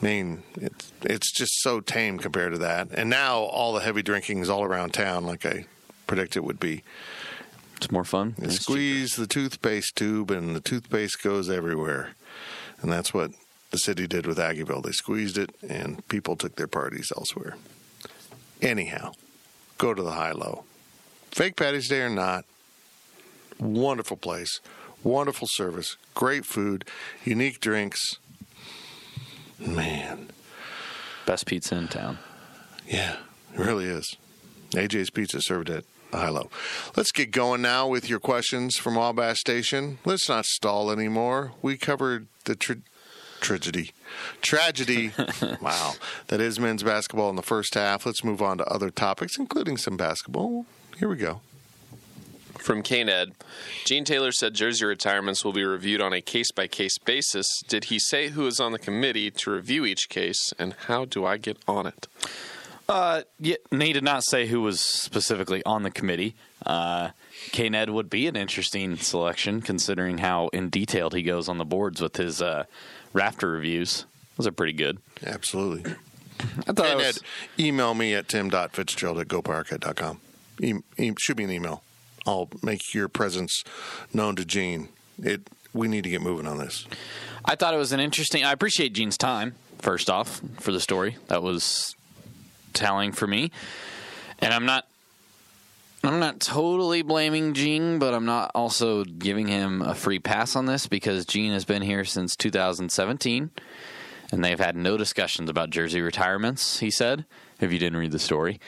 I 0.00 0.04
mean, 0.04 0.42
it's 0.56 0.92
it's 1.02 1.32
just 1.32 1.60
so 1.60 1.80
tame 1.80 2.18
compared 2.18 2.52
to 2.52 2.58
that. 2.58 2.88
And 2.92 3.10
now 3.10 3.38
all 3.38 3.72
the 3.72 3.80
heavy 3.80 4.02
drinking 4.02 4.38
is 4.38 4.50
all 4.50 4.62
around 4.62 4.94
town, 4.94 5.26
like 5.26 5.44
I 5.44 5.66
predicted 6.06 6.38
it 6.38 6.44
would 6.44 6.60
be. 6.60 6.82
It's 7.76 7.90
more 7.90 8.04
fun. 8.04 8.34
You 8.40 8.50
squeeze 8.50 9.16
the 9.16 9.26
toothpaste 9.26 9.94
tube, 9.96 10.30
and 10.30 10.54
the 10.54 10.60
toothpaste 10.60 11.22
goes 11.22 11.48
everywhere. 11.48 12.10
And 12.80 12.92
that's 12.92 13.14
what 13.14 13.30
the 13.70 13.78
city 13.78 14.06
did 14.06 14.26
with 14.26 14.38
Aggieville. 14.38 14.82
They 14.82 14.92
squeezed 14.92 15.38
it, 15.38 15.54
and 15.68 16.06
people 16.08 16.36
took 16.36 16.56
their 16.56 16.66
parties 16.66 17.12
elsewhere. 17.16 17.56
Anyhow, 18.60 19.12
go 19.78 19.94
to 19.94 20.02
the 20.02 20.12
high 20.12 20.32
low. 20.32 20.64
Fake 21.30 21.56
Patty's 21.56 21.88
Day 21.88 22.00
or 22.00 22.08
not, 22.08 22.44
wonderful 23.60 24.16
place, 24.16 24.60
wonderful 25.04 25.46
service, 25.48 25.96
great 26.14 26.44
food, 26.44 26.84
unique 27.24 27.60
drinks. 27.60 28.18
Man, 29.58 30.28
Best 31.26 31.46
pizza 31.46 31.76
in 31.76 31.88
town. 31.88 32.18
yeah, 32.86 33.16
it 33.54 33.58
really 33.60 33.86
is. 33.86 34.16
AJ's 34.72 35.10
Pizza 35.10 35.40
served 35.40 35.68
at 35.70 35.84
high 36.12 36.28
low. 36.28 36.48
Let's 36.96 37.10
get 37.12 37.30
going 37.32 37.60
now 37.62 37.86
with 37.88 38.08
your 38.08 38.20
questions 38.20 38.76
from 38.76 38.94
Wabash 38.94 39.38
Station. 39.40 39.98
Let's 40.04 40.28
not 40.28 40.44
stall 40.46 40.90
anymore. 40.90 41.52
We 41.60 41.76
covered 41.76 42.28
the 42.44 42.54
tra- 42.54 42.76
tragedy, 43.40 43.92
tragedy. 44.42 45.12
wow, 45.60 45.94
that 46.28 46.40
is 46.40 46.60
men's 46.60 46.82
basketball 46.82 47.30
in 47.30 47.36
the 47.36 47.42
first 47.42 47.74
half. 47.74 48.06
Let's 48.06 48.22
move 48.24 48.40
on 48.40 48.58
to 48.58 48.64
other 48.66 48.90
topics, 48.90 49.38
including 49.38 49.76
some 49.76 49.96
basketball. 49.96 50.66
Here 50.98 51.08
we 51.08 51.16
go. 51.16 51.40
From 52.68 52.82
KNED, 52.82 53.32
Gene 53.86 54.04
Taylor 54.04 54.30
said 54.30 54.52
jersey 54.52 54.84
retirements 54.84 55.42
will 55.42 55.54
be 55.54 55.64
reviewed 55.64 56.02
on 56.02 56.12
a 56.12 56.20
case 56.20 56.52
by 56.52 56.66
case 56.66 56.98
basis. 56.98 57.46
Did 57.66 57.84
he 57.84 57.98
say 57.98 58.28
who 58.28 58.46
is 58.46 58.60
on 58.60 58.72
the 58.72 58.78
committee 58.78 59.30
to 59.30 59.50
review 59.52 59.86
each 59.86 60.10
case, 60.10 60.52
and 60.58 60.74
how 60.86 61.06
do 61.06 61.24
I 61.24 61.38
get 61.38 61.56
on 61.66 61.86
it? 61.86 62.08
Uh, 62.86 63.22
yeah, 63.40 63.56
he 63.70 63.94
did 63.94 64.04
not 64.04 64.22
say 64.22 64.46
who 64.48 64.60
was 64.60 64.80
specifically 64.80 65.62
on 65.64 65.82
the 65.82 65.90
committee. 65.90 66.34
Uh, 66.66 67.12
K-Ned 67.52 67.88
would 67.88 68.10
be 68.10 68.26
an 68.26 68.36
interesting 68.36 68.98
selection 68.98 69.62
considering 69.62 70.18
how 70.18 70.48
in 70.48 70.68
detailed 70.68 71.14
he 71.14 71.22
goes 71.22 71.48
on 71.48 71.56
the 71.56 71.64
boards 71.64 72.02
with 72.02 72.18
his 72.18 72.42
uh, 72.42 72.64
rafter 73.14 73.50
reviews. 73.50 74.04
Those 74.36 74.46
are 74.46 74.52
pretty 74.52 74.74
good. 74.74 74.98
Absolutely. 75.24 75.90
I 76.66 76.72
thought 76.74 76.84
it 76.84 76.90
And 76.90 76.98
was, 76.98 77.22
email 77.58 77.94
me 77.94 78.14
at 78.14 78.28
tim.fitzgerald 78.28 79.20
at 79.20 79.28
gopowercat.com. 79.28 80.20
E- 80.60 80.74
e- 80.98 81.14
shoot 81.18 81.38
me 81.38 81.44
an 81.44 81.50
email. 81.50 81.82
I'll 82.28 82.50
make 82.62 82.92
your 82.92 83.08
presence 83.08 83.64
known 84.12 84.36
to 84.36 84.44
Gene. 84.44 84.90
It. 85.22 85.48
We 85.72 85.88
need 85.88 86.04
to 86.04 86.10
get 86.10 86.20
moving 86.20 86.46
on 86.46 86.58
this. 86.58 86.86
I 87.42 87.54
thought 87.54 87.72
it 87.72 87.78
was 87.78 87.92
an 87.92 88.00
interesting. 88.00 88.44
I 88.44 88.52
appreciate 88.52 88.92
Gene's 88.92 89.16
time 89.16 89.54
first 89.78 90.10
off 90.10 90.42
for 90.60 90.70
the 90.70 90.80
story. 90.80 91.16
That 91.28 91.42
was 91.42 91.96
telling 92.74 93.12
for 93.12 93.26
me, 93.26 93.50
and 94.40 94.52
I'm 94.52 94.66
not. 94.66 94.86
I'm 96.04 96.20
not 96.20 96.38
totally 96.38 97.02
blaming 97.02 97.54
Gene, 97.54 97.98
but 97.98 98.14
I'm 98.14 98.26
not 98.26 98.52
also 98.54 99.04
giving 99.04 99.48
him 99.48 99.82
a 99.82 99.94
free 99.94 100.20
pass 100.20 100.54
on 100.54 100.66
this 100.66 100.86
because 100.86 101.24
Gene 101.24 101.52
has 101.52 101.64
been 101.64 101.82
here 101.82 102.04
since 102.04 102.36
2017, 102.36 103.50
and 104.30 104.44
they've 104.44 104.60
had 104.60 104.76
no 104.76 104.96
discussions 104.96 105.50
about 105.50 105.70
jersey 105.70 106.00
retirements. 106.00 106.78
He 106.78 106.90
said, 106.90 107.24
if 107.60 107.72
you 107.72 107.80
didn't 107.80 107.98
read 107.98 108.12
the 108.12 108.20
story, 108.20 108.60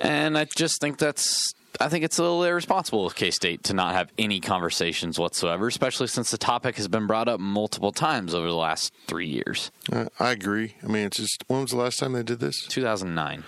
and 0.00 0.38
I 0.38 0.46
just 0.56 0.80
think 0.80 0.96
that's. 0.98 1.52
I 1.80 1.88
think 1.88 2.04
it's 2.04 2.18
a 2.18 2.22
little 2.22 2.42
irresponsible 2.44 3.06
of 3.06 3.14
K 3.14 3.30
State 3.30 3.64
to 3.64 3.74
not 3.74 3.94
have 3.94 4.10
any 4.18 4.40
conversations 4.40 5.18
whatsoever, 5.18 5.66
especially 5.66 6.06
since 6.06 6.30
the 6.30 6.38
topic 6.38 6.76
has 6.76 6.88
been 6.88 7.06
brought 7.06 7.28
up 7.28 7.40
multiple 7.40 7.92
times 7.92 8.34
over 8.34 8.46
the 8.46 8.54
last 8.54 8.92
three 9.06 9.28
years. 9.28 9.70
Uh, 9.92 10.06
I 10.18 10.30
agree. 10.30 10.74
I 10.82 10.86
mean, 10.86 11.06
it's 11.06 11.18
just 11.18 11.44
when 11.48 11.62
was 11.62 11.70
the 11.70 11.76
last 11.76 11.98
time 11.98 12.12
they 12.12 12.22
did 12.22 12.40
this? 12.40 12.66
2009. 12.66 13.44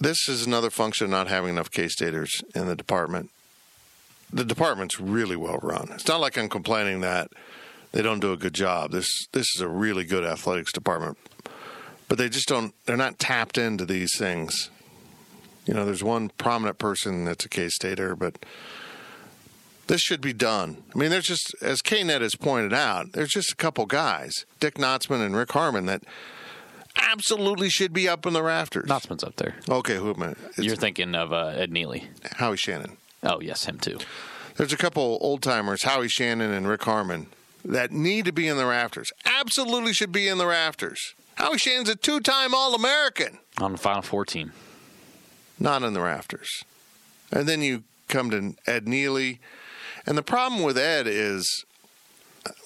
This 0.00 0.28
is 0.28 0.46
another 0.46 0.70
function 0.70 1.06
of 1.06 1.10
not 1.10 1.28
having 1.28 1.50
enough 1.50 1.70
K 1.70 1.88
Staters 1.88 2.42
in 2.54 2.66
the 2.66 2.76
department. 2.76 3.30
The 4.32 4.44
department's 4.44 5.00
really 5.00 5.36
well 5.36 5.58
run. 5.62 5.88
It's 5.92 6.06
not 6.06 6.20
like 6.20 6.36
I'm 6.36 6.48
complaining 6.48 7.00
that 7.00 7.30
they 7.92 8.02
don't 8.02 8.20
do 8.20 8.32
a 8.32 8.36
good 8.36 8.54
job. 8.54 8.92
This 8.92 9.26
this 9.32 9.46
is 9.54 9.60
a 9.60 9.68
really 9.68 10.04
good 10.04 10.24
athletics 10.24 10.72
department, 10.72 11.18
but 12.08 12.18
they 12.18 12.28
just 12.28 12.48
don't. 12.48 12.74
They're 12.84 12.96
not 12.96 13.18
tapped 13.18 13.58
into 13.58 13.84
these 13.84 14.16
things. 14.16 14.70
You 15.68 15.74
know, 15.74 15.84
there's 15.84 16.02
one 16.02 16.30
prominent 16.38 16.78
person 16.78 17.26
that's 17.26 17.44
a 17.44 17.48
K 17.48 17.68
Stater, 17.68 18.16
but 18.16 18.38
this 19.86 20.00
should 20.00 20.22
be 20.22 20.32
done. 20.32 20.78
I 20.94 20.98
mean, 20.98 21.10
there's 21.10 21.26
just, 21.26 21.54
as 21.60 21.82
KNet 21.82 22.22
has 22.22 22.34
pointed 22.34 22.72
out, 22.72 23.12
there's 23.12 23.28
just 23.28 23.52
a 23.52 23.56
couple 23.56 23.84
guys, 23.84 24.46
Dick 24.60 24.74
Knostman 24.74 25.24
and 25.24 25.36
Rick 25.36 25.52
Harmon, 25.52 25.84
that 25.84 26.04
absolutely 26.96 27.68
should 27.68 27.92
be 27.92 28.08
up 28.08 28.24
in 28.24 28.32
the 28.32 28.42
rafters. 28.42 28.88
Knostman's 28.88 29.22
up 29.22 29.36
there. 29.36 29.56
Okay, 29.68 29.96
who 29.96 30.14
am 30.14 30.22
I? 30.22 30.34
It's 30.48 30.58
You're 30.58 30.74
thinking 30.74 31.14
of 31.14 31.34
uh, 31.34 31.48
Ed 31.48 31.70
Nealy. 31.70 32.04
Howie 32.36 32.56
Shannon. 32.56 32.96
Oh, 33.22 33.40
yes, 33.40 33.66
him 33.66 33.78
too. 33.78 33.98
There's 34.56 34.72
a 34.72 34.78
couple 34.78 35.18
old 35.20 35.42
timers, 35.42 35.82
Howie 35.82 36.08
Shannon 36.08 36.50
and 36.50 36.66
Rick 36.66 36.84
Harmon, 36.84 37.26
that 37.62 37.92
need 37.92 38.24
to 38.24 38.32
be 38.32 38.48
in 38.48 38.56
the 38.56 38.66
rafters. 38.66 39.12
Absolutely 39.26 39.92
should 39.92 40.12
be 40.12 40.28
in 40.28 40.38
the 40.38 40.46
rafters. 40.46 41.14
Howie 41.34 41.58
Shannon's 41.58 41.90
a 41.90 41.94
two 41.94 42.20
time 42.20 42.54
All 42.54 42.74
American, 42.74 43.38
on 43.60 43.72
the 43.72 43.78
Final 43.78 44.00
Four 44.02 44.24
team. 44.24 44.52
Not 45.58 45.82
in 45.82 45.92
the 45.92 46.00
rafters. 46.00 46.64
And 47.32 47.48
then 47.48 47.62
you 47.62 47.82
come 48.08 48.30
to 48.30 48.54
Ed 48.70 48.86
Nealy. 48.86 49.38
And 50.06 50.16
the 50.16 50.22
problem 50.22 50.62
with 50.62 50.78
Ed 50.78 51.06
is, 51.06 51.64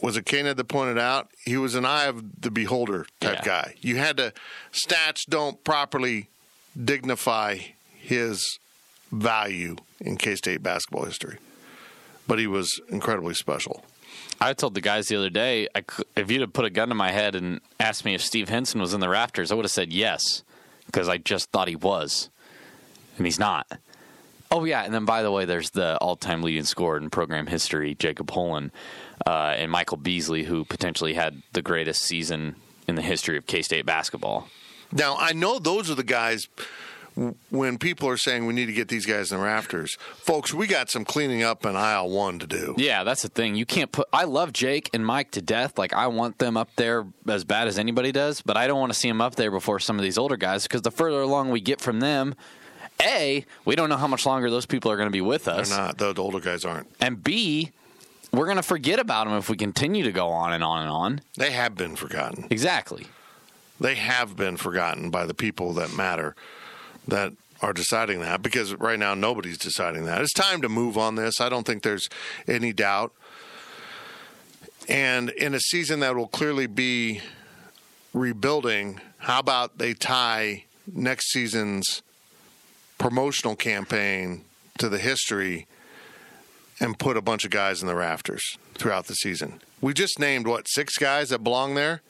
was 0.00 0.16
it 0.16 0.26
Kane 0.26 0.44
that 0.44 0.68
pointed 0.68 0.98
out? 0.98 1.28
He 1.44 1.56
was 1.56 1.74
an 1.74 1.84
eye 1.84 2.04
of 2.04 2.40
the 2.42 2.50
beholder 2.50 3.06
type 3.20 3.38
Yeah. 3.38 3.44
guy. 3.44 3.74
You 3.80 3.96
had 3.96 4.16
to, 4.18 4.32
stats 4.72 5.24
don't 5.28 5.62
properly 5.64 6.28
dignify 6.82 7.58
his 7.98 8.58
value 9.10 9.76
in 10.00 10.16
K 10.16 10.36
State 10.36 10.62
basketball 10.62 11.04
history. 11.04 11.38
But 12.28 12.38
he 12.38 12.46
was 12.46 12.80
incredibly 12.88 13.34
special. 13.34 13.84
I 14.40 14.52
told 14.54 14.74
the 14.74 14.80
guys 14.80 15.06
the 15.08 15.16
other 15.16 15.30
day, 15.30 15.68
I 15.74 15.82
if 16.16 16.30
you'd 16.30 16.40
have 16.40 16.52
put 16.52 16.64
a 16.64 16.70
gun 16.70 16.88
to 16.88 16.94
my 16.94 17.10
head 17.12 17.34
and 17.34 17.60
asked 17.78 18.04
me 18.04 18.14
if 18.14 18.22
Steve 18.22 18.48
Henson 18.48 18.80
was 18.80 18.94
in 18.94 19.00
the 19.00 19.08
rafters, 19.08 19.50
I 19.52 19.54
would 19.54 19.64
have 19.64 19.70
said 19.72 19.92
yes 19.92 20.42
because 20.86 21.08
I 21.08 21.18
just 21.18 21.50
thought 21.50 21.68
he 21.68 21.76
was, 21.76 22.28
and 23.16 23.26
he's 23.26 23.38
not. 23.38 23.66
Oh 24.50 24.64
yeah, 24.64 24.84
and 24.84 24.92
then 24.92 25.06
by 25.06 25.22
the 25.22 25.30
way, 25.30 25.46
there's 25.46 25.70
the 25.70 25.96
all-time 25.98 26.42
leading 26.42 26.64
scorer 26.64 26.98
in 26.98 27.08
program 27.08 27.46
history, 27.46 27.94
Jacob 27.94 28.26
Pullen, 28.26 28.70
uh, 29.26 29.54
and 29.56 29.70
Michael 29.70 29.96
Beasley, 29.96 30.44
who 30.44 30.64
potentially 30.64 31.14
had 31.14 31.42
the 31.52 31.62
greatest 31.62 32.02
season 32.02 32.56
in 32.86 32.94
the 32.94 33.02
history 33.02 33.38
of 33.38 33.46
K 33.46 33.62
State 33.62 33.86
basketball. 33.86 34.48
Now, 34.92 35.16
I 35.18 35.32
know 35.32 35.58
those 35.58 35.90
are 35.90 35.94
the 35.94 36.04
guys 36.04 36.48
when 37.50 37.78
people 37.78 38.08
are 38.08 38.16
saying 38.16 38.46
we 38.46 38.54
need 38.54 38.66
to 38.66 38.72
get 38.72 38.88
these 38.88 39.06
guys 39.06 39.32
in 39.32 39.38
the 39.38 39.44
rafters. 39.44 39.96
Folks, 40.16 40.54
we 40.54 40.66
got 40.66 40.90
some 40.90 41.04
cleaning 41.04 41.42
up 41.42 41.64
in 41.66 41.76
aisle 41.76 42.10
one 42.10 42.38
to 42.38 42.46
do. 42.46 42.74
Yeah, 42.78 43.04
that's 43.04 43.22
the 43.22 43.28
thing. 43.28 43.54
You 43.54 43.66
can't 43.66 43.92
put. 43.92 44.08
I 44.12 44.24
love 44.24 44.52
Jake 44.52 44.90
and 44.94 45.04
Mike 45.04 45.30
to 45.32 45.42
death. 45.42 45.78
Like 45.78 45.92
I 45.92 46.06
want 46.06 46.38
them 46.38 46.56
up 46.56 46.70
there 46.76 47.06
as 47.28 47.44
bad 47.44 47.68
as 47.68 47.78
anybody 47.78 48.12
does, 48.12 48.40
but 48.42 48.56
I 48.56 48.66
don't 48.66 48.80
want 48.80 48.92
to 48.92 48.98
see 48.98 49.08
them 49.08 49.20
up 49.20 49.34
there 49.34 49.50
before 49.50 49.78
some 49.78 49.98
of 49.98 50.02
these 50.02 50.18
older 50.18 50.36
guys 50.36 50.62
because 50.64 50.82
the 50.82 50.90
further 50.90 51.20
along 51.20 51.50
we 51.50 51.60
get 51.60 51.80
from 51.80 52.00
them, 52.00 52.34
a 53.00 53.44
we 53.64 53.76
don't 53.76 53.88
know 53.88 53.96
how 53.96 54.06
much 54.06 54.26
longer 54.26 54.50
those 54.50 54.66
people 54.66 54.90
are 54.90 54.96
going 54.96 55.08
to 55.08 55.12
be 55.12 55.20
with 55.20 55.48
us. 55.48 55.68
They're 55.68 55.78
not. 55.78 55.98
The, 55.98 56.12
the 56.12 56.22
older 56.22 56.40
guys 56.40 56.64
aren't. 56.64 56.88
and 57.00 57.22
b 57.22 57.72
we're 58.32 58.46
going 58.46 58.56
to 58.56 58.62
forget 58.62 58.98
about 58.98 59.26
them 59.26 59.36
if 59.36 59.50
we 59.50 59.56
continue 59.56 60.04
to 60.04 60.12
go 60.12 60.28
on 60.28 60.54
and 60.54 60.64
on 60.64 60.80
and 60.80 60.90
on. 60.90 61.20
They 61.36 61.50
have 61.50 61.74
been 61.74 61.96
forgotten. 61.96 62.46
Exactly. 62.50 63.06
They 63.78 63.94
have 63.96 64.36
been 64.36 64.56
forgotten 64.56 65.10
by 65.10 65.26
the 65.26 65.34
people 65.34 65.74
that 65.74 65.94
matter 65.94 66.34
that 67.06 67.34
are 67.60 67.74
deciding 67.74 68.20
that 68.20 68.40
because 68.40 68.74
right 68.74 68.98
now 68.98 69.14
nobody's 69.14 69.58
deciding 69.58 70.06
that. 70.06 70.22
It's 70.22 70.32
time 70.32 70.62
to 70.62 70.68
move 70.70 70.96
on 70.96 71.16
this. 71.16 71.40
I 71.40 71.48
don't 71.50 71.66
think 71.66 71.82
there's 71.82 72.08
any 72.48 72.72
doubt. 72.72 73.12
And 74.88 75.30
in 75.30 75.54
a 75.54 75.60
season 75.60 76.00
that 76.00 76.16
will 76.16 76.26
clearly 76.26 76.66
be 76.66 77.20
rebuilding, 78.14 79.00
how 79.18 79.38
about 79.40 79.78
they 79.78 79.94
tie 79.94 80.64
next 80.92 81.30
season's 81.32 82.02
promotional 83.02 83.56
campaign 83.56 84.44
to 84.78 84.88
the 84.88 84.98
history 84.98 85.66
and 86.80 86.98
put 86.98 87.16
a 87.16 87.22
bunch 87.22 87.44
of 87.44 87.50
guys 87.50 87.82
in 87.82 87.88
the 87.88 87.94
rafters 87.94 88.58
throughout 88.74 89.06
the 89.06 89.14
season? 89.14 89.60
We 89.80 89.92
just 89.92 90.18
named 90.18 90.46
what, 90.46 90.68
six 90.68 90.96
guys 90.96 91.30
that 91.30 91.42
belong 91.44 91.74
there? 91.74 92.02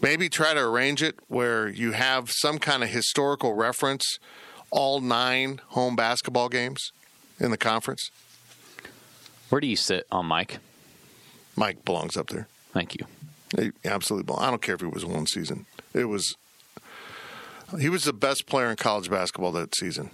maybe 0.00 0.28
try 0.28 0.54
to 0.54 0.60
arrange 0.60 1.02
it 1.02 1.18
where 1.28 1.68
you 1.68 1.92
have 1.92 2.30
some 2.30 2.58
kind 2.58 2.82
of 2.82 2.88
historical 2.88 3.54
reference 3.54 4.18
all 4.70 5.00
nine 5.00 5.60
home 5.68 5.96
basketball 5.96 6.48
games 6.48 6.92
in 7.38 7.50
the 7.50 7.56
conference. 7.56 8.10
Where 9.48 9.60
do 9.60 9.66
you 9.66 9.76
sit 9.76 10.06
on 10.10 10.26
Mike? 10.26 10.58
Mike 11.54 11.84
belongs 11.84 12.16
up 12.16 12.28
there. 12.28 12.48
Thank 12.72 12.94
you. 12.94 13.06
He 13.56 13.72
absolutely 13.84 14.24
belongs. 14.24 14.44
I 14.44 14.50
don't 14.50 14.62
care 14.62 14.74
if 14.74 14.82
it 14.82 14.92
was 14.92 15.04
one 15.04 15.26
season. 15.26 15.66
It 15.94 16.06
was. 16.06 16.36
He 17.78 17.88
was 17.88 18.04
the 18.04 18.12
best 18.12 18.46
player 18.46 18.70
in 18.70 18.76
college 18.76 19.10
basketball 19.10 19.52
that 19.52 19.74
season. 19.74 20.10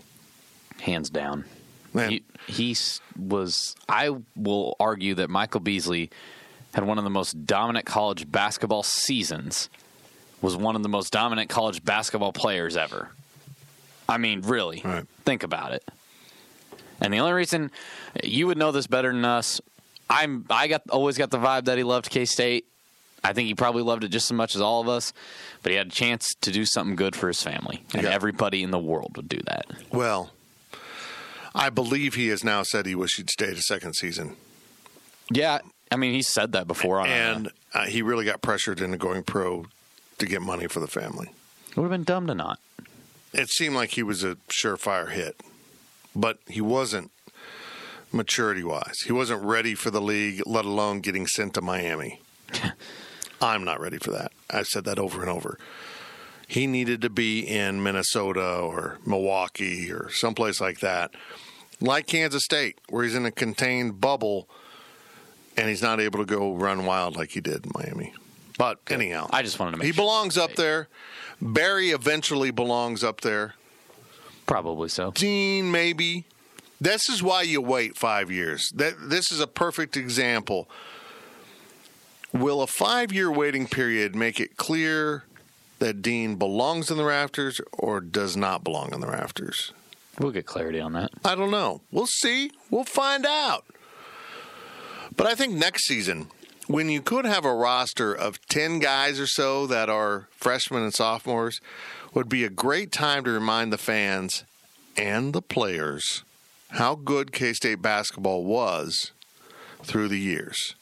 Hands 0.80 1.09
down. 1.11 1.44
Man, 1.92 2.11
He, 2.11 2.22
he 2.46 2.76
was. 3.18 3.76
I 3.88 4.11
will 4.34 4.76
argue 4.80 5.14
that 5.16 5.28
Michael 5.28 5.61
Beasley 5.61 6.11
had 6.72 6.84
one 6.84 6.98
of 6.98 7.05
the 7.05 7.11
most 7.11 7.46
dominant 7.46 7.84
college 7.84 8.30
basketball 8.30 8.82
seasons. 8.82 9.68
Was 10.40 10.57
one 10.57 10.74
of 10.74 10.82
the 10.82 10.88
most 10.88 11.12
dominant 11.12 11.50
college 11.50 11.84
basketball 11.84 12.32
players 12.32 12.76
ever. 12.76 13.11
I 14.09 14.18
mean, 14.18 14.40
really. 14.40 14.82
Right. 14.84 15.07
Think 15.24 15.44
about 15.44 15.72
it. 15.72 15.84
And 17.00 17.12
the 17.12 17.18
only 17.18 17.32
reason 17.32 17.70
you 18.24 18.46
would 18.48 18.59
know 18.59 18.72
this 18.72 18.86
better 18.86 19.12
than 19.12 19.24
us, 19.24 19.61
I'm. 20.11 20.46
I 20.50 20.68
got 20.68 20.82
always 20.90 21.18
got 21.18 21.30
the 21.30 21.38
vibe 21.38 21.66
that 21.66 21.78
he 21.78 21.84
loved 21.84 22.11
K 22.11 22.24
State. 22.24 22.66
I 23.24 23.32
think 23.32 23.46
he 23.48 23.54
probably 23.54 23.82
loved 23.82 24.02
it 24.04 24.08
just 24.08 24.26
as 24.30 24.32
much 24.36 24.54
as 24.56 24.60
all 24.60 24.80
of 24.80 24.88
us, 24.88 25.12
but 25.62 25.70
he 25.72 25.78
had 25.78 25.86
a 25.88 25.90
chance 25.90 26.34
to 26.40 26.50
do 26.50 26.64
something 26.64 26.96
good 26.96 27.14
for 27.14 27.28
his 27.28 27.42
family, 27.42 27.82
and 27.94 28.02
Yeah. 28.02 28.10
everybody 28.10 28.62
in 28.62 28.70
the 28.72 28.78
world 28.78 29.16
would 29.16 29.28
do 29.28 29.40
that. 29.46 29.66
well, 29.90 30.32
I 31.54 31.68
believe 31.70 32.14
he 32.14 32.28
has 32.28 32.42
now 32.42 32.62
said 32.62 32.86
he 32.86 32.94
wished 32.94 33.18
he'd 33.18 33.30
stayed 33.30 33.56
a 33.56 33.62
second 33.62 33.94
season, 33.94 34.36
Yeah, 35.30 35.58
I 35.90 35.96
mean, 35.96 36.14
he 36.14 36.22
said 36.22 36.52
that 36.52 36.66
before. 36.66 37.00
On 37.00 37.06
and 37.08 37.50
uh, 37.74 37.84
he 37.86 38.02
really 38.02 38.24
got 38.24 38.40
pressured 38.42 38.80
into 38.80 38.96
going 38.98 39.22
pro 39.22 39.66
to 40.18 40.26
get 40.26 40.40
money 40.42 40.66
for 40.66 40.80
the 40.80 40.86
family. 40.88 41.28
it 41.70 41.76
would 41.76 41.84
have 41.84 41.90
been 41.90 42.04
dumb 42.04 42.26
to 42.26 42.34
not. 42.34 42.58
it 43.32 43.50
seemed 43.50 43.74
like 43.74 43.90
he 43.90 44.02
was 44.02 44.24
a 44.24 44.36
surefire 44.48 45.10
hit, 45.10 45.40
but 46.16 46.38
he 46.48 46.60
wasn't 46.60 47.10
maturity 48.10 48.62
wise. 48.64 49.00
He 49.06 49.12
wasn't 49.12 49.42
ready 49.42 49.74
for 49.74 49.90
the 49.90 50.00
league, 50.00 50.42
let 50.46 50.64
alone 50.64 51.00
getting 51.00 51.26
sent 51.26 51.54
to 51.54 51.60
Miami. 51.62 52.20
I'm 53.43 53.64
not 53.64 53.80
ready 53.80 53.99
for 53.99 54.12
that. 54.12 54.32
I've 54.49 54.68
said 54.68 54.84
that 54.84 54.99
over 54.99 55.20
and 55.20 55.30
over. 55.30 55.59
He 56.47 56.66
needed 56.66 57.01
to 57.03 57.11
be 57.11 57.40
in 57.40 57.82
Minnesota 57.82 58.59
or 58.59 58.99
Milwaukee 59.05 59.90
or 59.90 60.11
someplace 60.11 60.61
like 60.61 60.80
that, 60.80 61.12
like 61.80 62.07
Kansas 62.07 62.45
State, 62.45 62.78
where 62.88 63.05
he's 63.05 63.14
in 63.14 63.26
a 63.26 63.30
contained 63.30 64.01
bubble 64.01 64.49
and 65.57 65.68
he's 65.68 65.82
not 65.82 66.01
able 66.01 66.18
to 66.18 66.24
go 66.24 66.55
run 66.55 66.84
wild 66.84 67.16
like 67.16 67.30
he 67.30 67.40
did 67.40 67.66
in 67.66 67.72
Miami. 67.74 68.14
But 68.59 68.80
anyhow, 68.90 69.28
I 69.32 69.43
just 69.43 69.59
wanted 69.59 69.72
to 69.72 69.76
make 69.78 69.86
he 69.86 69.93
sure. 69.93 70.05
belongs 70.05 70.36
up 70.36 70.55
there. 70.55 70.88
Barry 71.40 71.90
eventually 71.90 72.51
belongs 72.51 73.03
up 73.03 73.22
there. 73.22 73.55
Probably 74.47 74.88
so. 74.88 75.11
Dean, 75.12 75.70
maybe. 75.70 76.26
This 76.80 77.09
is 77.09 77.22
why 77.22 77.43
you 77.43 77.61
wait 77.61 77.97
five 77.97 78.30
years. 78.30 78.70
That 78.74 78.95
this 79.09 79.32
is 79.32 79.40
a 79.40 79.47
perfect 79.47 79.97
example. 79.97 80.68
Will 82.33 82.62
a 82.62 82.66
five-year 82.66 83.30
waiting 83.30 83.66
period 83.66 84.14
make 84.14 84.41
it 84.41 84.57
clear 84.57 85.24
that 85.78 86.01
Dean 86.01 86.37
belongs 86.37 86.91
in 86.91 86.97
the 86.97 87.05
rafters 87.05 87.61
or 87.72 88.01
does 88.01 88.37
not 88.37 88.64
belong 88.64 88.95
in 88.95 89.01
the 89.01 89.07
rafters? 89.07 89.72
We'll 90.18 90.30
get 90.30 90.47
clarity 90.47 90.80
on 90.80 90.93
that. 90.93 91.11
I 91.24 91.35
don't 91.35 91.51
know. 91.51 91.80
We'll 91.91 92.07
see. 92.07 92.51
We'll 92.70 92.85
find 92.85 93.26
out. 93.26 93.64
But 95.14 95.26
I 95.26 95.35
think 95.35 95.55
next 95.55 95.87
season, 95.87 96.28
when 96.66 96.89
you 96.89 97.03
could 97.03 97.24
have 97.24 97.45
a 97.45 97.55
roster 97.55 98.14
of 98.14 98.41
10 98.47 98.78
guys 98.78 99.20
or 99.20 99.26
so 99.26 99.66
that 99.66 99.91
are 99.91 100.28
freshmen 100.37 100.83
and 100.83 100.95
sophomores, 100.95 101.61
would 102.14 102.28
be 102.28 102.45
a 102.45 102.51
great 102.51 102.93
time 102.93 103.24
to 103.24 103.30
remind 103.30 103.72
the 103.72 103.78
fans 103.78 104.45
and 104.97 105.33
the 105.33 105.43
players 105.43 106.24
how 106.70 106.95
good 106.95 107.33
K 107.33 107.53
State 107.53 107.83
basketball 107.83 108.45
was 108.45 109.12
through 109.83 110.09
the 110.09 110.18
years. 110.18 110.74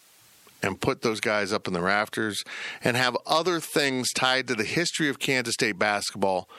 And 0.63 0.79
put 0.79 1.01
those 1.01 1.21
guys 1.21 1.55
up 1.55 1.67
in 1.67 1.73
the 1.73 1.81
rafters 1.81 2.45
and 2.85 2.95
have 2.95 3.17
other 3.27 3.61
things 3.61 4.13
tied 4.13 4.47
to 4.49 4.55
the 4.55 4.65
history 4.65 5.09
of 5.09 5.19
Kansas 5.19 5.55
State 5.55 5.79
basketball 5.79 6.51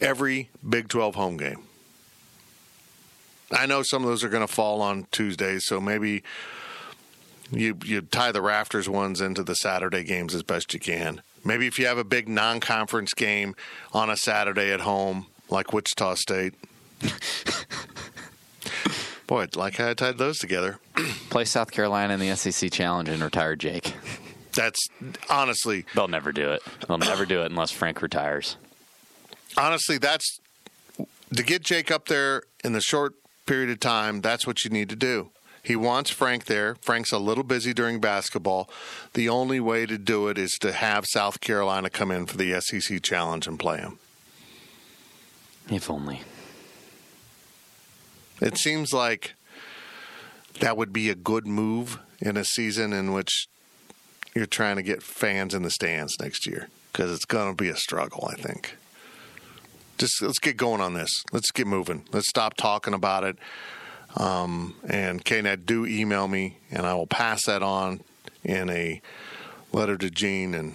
every 0.00 0.50
Big 0.68 0.88
12 0.88 1.14
home 1.14 1.36
game. 1.36 1.62
I 3.52 3.66
know 3.66 3.82
some 3.82 4.02
of 4.02 4.08
those 4.08 4.24
are 4.24 4.28
going 4.28 4.46
to 4.46 4.52
fall 4.52 4.82
on 4.82 5.06
Tuesdays, 5.12 5.66
so 5.66 5.80
maybe 5.80 6.24
you 7.52 7.78
you 7.84 8.00
tie 8.00 8.32
the 8.32 8.42
rafters 8.42 8.88
ones 8.88 9.20
into 9.20 9.44
the 9.44 9.54
Saturday 9.54 10.02
games 10.02 10.34
as 10.34 10.42
best 10.42 10.74
you 10.74 10.80
can. 10.80 11.22
Maybe 11.44 11.68
if 11.68 11.78
you 11.78 11.86
have 11.86 11.98
a 11.98 12.04
big 12.04 12.28
non-conference 12.28 13.14
game 13.14 13.54
on 13.92 14.10
a 14.10 14.16
Saturday 14.16 14.72
at 14.72 14.80
home, 14.80 15.26
like 15.48 15.72
Wichita 15.72 16.14
State. 16.14 16.54
Boy, 19.26 19.46
like 19.56 19.76
how 19.76 19.90
I 19.90 19.94
tied 19.94 20.18
those 20.18 20.38
together. 20.38 20.78
Play 21.30 21.44
South 21.44 21.70
Carolina 21.72 22.14
in 22.14 22.20
the 22.20 22.34
SEC 22.36 22.70
Challenge 22.70 23.08
and 23.08 23.22
retire 23.22 23.56
Jake. 23.56 23.94
That's 24.54 24.88
honestly, 25.28 25.84
They'll 25.94 26.08
never 26.08 26.32
do 26.32 26.50
it. 26.52 26.62
They'll 26.86 26.98
never 26.98 27.26
do 27.26 27.42
it 27.42 27.46
unless 27.50 27.70
Frank 27.70 28.00
retires. 28.00 28.56
honestly, 29.58 29.98
that's 29.98 30.40
to 31.34 31.42
get 31.42 31.62
Jake 31.62 31.90
up 31.90 32.06
there 32.06 32.42
in 32.64 32.72
the 32.72 32.80
short 32.80 33.14
period 33.46 33.68
of 33.70 33.80
time. 33.80 34.20
That's 34.20 34.46
what 34.46 34.64
you 34.64 34.70
need 34.70 34.88
to 34.90 34.96
do. 34.96 35.30
He 35.62 35.74
wants 35.74 36.10
Frank 36.10 36.44
there. 36.44 36.76
Frank's 36.76 37.10
a 37.10 37.18
little 37.18 37.42
busy 37.42 37.74
during 37.74 38.00
basketball. 38.00 38.70
The 39.14 39.28
only 39.28 39.58
way 39.58 39.84
to 39.84 39.98
do 39.98 40.28
it 40.28 40.38
is 40.38 40.52
to 40.60 40.72
have 40.72 41.04
South 41.08 41.40
Carolina 41.40 41.90
come 41.90 42.12
in 42.12 42.26
for 42.26 42.36
the 42.36 42.58
SEC 42.60 43.02
challenge 43.02 43.48
and 43.48 43.58
play 43.58 43.78
him. 43.78 43.98
If 45.68 45.90
only. 45.90 46.20
It 48.40 48.58
seems 48.58 48.92
like 48.92 49.34
that 50.60 50.76
would 50.76 50.92
be 50.92 51.10
a 51.10 51.14
good 51.14 51.46
move 51.46 51.98
in 52.20 52.36
a 52.36 52.44
season 52.44 52.92
in 52.92 53.12
which 53.12 53.48
you're 54.34 54.46
trying 54.46 54.76
to 54.76 54.82
get 54.82 55.02
fans 55.02 55.54
in 55.54 55.62
the 55.62 55.70
stands 55.70 56.14
next 56.20 56.46
year 56.46 56.68
because 56.92 57.12
it's 57.12 57.24
going 57.24 57.54
to 57.54 57.62
be 57.62 57.68
a 57.68 57.76
struggle. 57.76 58.28
I 58.30 58.34
think. 58.34 58.76
Just 59.98 60.20
let's 60.20 60.38
get 60.38 60.56
going 60.56 60.80
on 60.80 60.94
this. 60.94 61.10
Let's 61.32 61.50
get 61.50 61.66
moving. 61.66 62.04
Let's 62.12 62.28
stop 62.28 62.54
talking 62.54 62.92
about 62.92 63.24
it. 63.24 63.38
Um, 64.16 64.74
and 64.88 65.24
KNet, 65.24 65.66
do 65.66 65.84
email 65.86 66.28
me, 66.28 66.58
and 66.70 66.86
I 66.86 66.94
will 66.94 67.06
pass 67.06 67.44
that 67.46 67.62
on 67.62 68.00
in 68.44 68.70
a 68.70 69.00
letter 69.72 69.96
to 69.96 70.10
Gene 70.10 70.54
and 70.54 70.74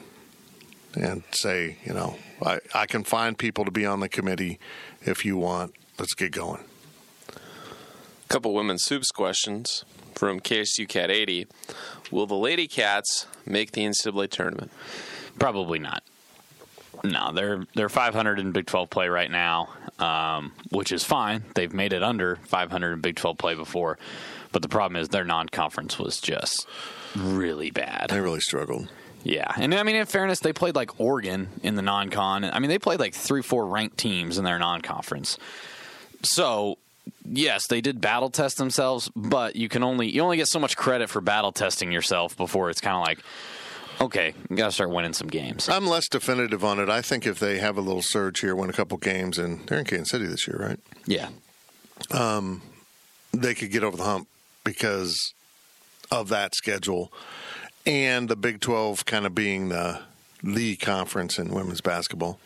and 0.93 1.23
say, 1.31 1.77
you 1.85 1.93
know, 1.93 2.17
I, 2.43 2.59
I 2.73 2.85
can 2.85 3.03
find 3.03 3.37
people 3.37 3.63
to 3.65 3.71
be 3.71 3.85
on 3.85 4.01
the 4.01 4.09
committee 4.09 4.59
if 5.01 5.23
you 5.23 5.37
want. 5.37 5.73
Let's 5.97 6.13
get 6.13 6.31
going. 6.31 6.63
Couple 8.31 8.53
women's 8.53 8.87
hoops 8.87 9.11
questions 9.11 9.83
from 10.15 10.39
KSU 10.39 10.87
Cat 10.87 11.11
80. 11.11 11.47
Will 12.11 12.25
the 12.25 12.35
Lady 12.35 12.65
Cats 12.65 13.27
make 13.45 13.73
the 13.73 13.81
NCAA 13.81 14.29
tournament? 14.29 14.71
Probably 15.37 15.79
not. 15.79 16.01
No, 17.03 17.33
they're 17.33 17.65
they're 17.75 17.89
500 17.89 18.39
in 18.39 18.53
Big 18.53 18.67
12 18.67 18.89
play 18.89 19.09
right 19.09 19.29
now, 19.29 19.67
um, 19.99 20.53
which 20.69 20.93
is 20.93 21.03
fine. 21.03 21.43
They've 21.55 21.73
made 21.73 21.91
it 21.91 22.03
under 22.03 22.37
500 22.37 22.93
in 22.93 23.01
Big 23.01 23.17
12 23.17 23.37
play 23.37 23.53
before, 23.53 23.97
but 24.53 24.61
the 24.61 24.69
problem 24.69 25.01
is 25.01 25.09
their 25.09 25.25
non-conference 25.25 25.99
was 25.99 26.21
just 26.21 26.67
really 27.17 27.69
bad. 27.69 28.11
They 28.11 28.21
really 28.21 28.39
struggled. 28.39 28.89
Yeah, 29.23 29.51
and 29.57 29.73
I 29.75 29.83
mean, 29.83 29.97
in 29.97 30.05
fairness, 30.05 30.39
they 30.39 30.53
played 30.53 30.75
like 30.75 31.01
Oregon 31.01 31.49
in 31.63 31.75
the 31.75 31.81
non-con. 31.81 32.45
I 32.45 32.59
mean, 32.59 32.69
they 32.69 32.79
played 32.79 33.01
like 33.01 33.13
three, 33.13 33.41
four 33.41 33.67
ranked 33.67 33.97
teams 33.97 34.37
in 34.37 34.45
their 34.45 34.57
non-conference. 34.57 35.37
So, 36.23 36.77
yes, 37.25 37.67
they 37.67 37.81
did 37.81 38.01
battle 38.01 38.29
test 38.29 38.57
themselves, 38.57 39.09
but 39.15 39.55
you 39.55 39.69
can 39.69 39.83
only 39.83 40.09
you 40.09 40.21
only 40.21 40.37
get 40.37 40.47
so 40.47 40.59
much 40.59 40.75
credit 40.77 41.09
for 41.09 41.21
battle 41.21 41.51
testing 41.51 41.91
yourself 41.91 42.35
before 42.37 42.69
it's 42.69 42.81
kind 42.81 42.95
of 42.97 43.03
like, 43.05 43.19
okay, 43.99 44.33
you 44.49 44.55
got 44.55 44.67
to 44.67 44.71
start 44.71 44.89
winning 44.89 45.13
some 45.13 45.27
games. 45.27 45.69
I'm 45.69 45.87
less 45.87 46.07
definitive 46.07 46.63
on 46.63 46.79
it. 46.79 46.89
I 46.89 47.01
think 47.01 47.25
if 47.25 47.39
they 47.39 47.57
have 47.59 47.77
a 47.77 47.81
little 47.81 48.01
surge 48.01 48.39
here, 48.39 48.55
win 48.55 48.69
a 48.69 48.73
couple 48.73 48.97
games, 48.97 49.37
and 49.37 49.65
they're 49.67 49.79
in 49.79 49.85
Kansas 49.85 50.09
City 50.09 50.25
this 50.25 50.47
year, 50.47 50.57
right? 50.59 50.79
Yeah, 51.05 51.29
Um, 52.11 52.61
They 53.33 53.53
could 53.53 53.71
get 53.71 53.83
over 53.83 53.95
the 53.97 54.03
hump 54.03 54.27
because 54.63 55.33
of 56.11 56.27
that 56.29 56.53
schedule 56.55 57.11
and 57.85 58.27
the 58.27 58.35
Big 58.35 58.59
12 58.59 59.05
kind 59.05 59.25
of 59.25 59.33
being 59.33 59.69
the 59.69 60.01
the 60.43 60.75
conference 60.75 61.37
in 61.37 61.53
women's 61.53 61.81
basketball. 61.81 62.39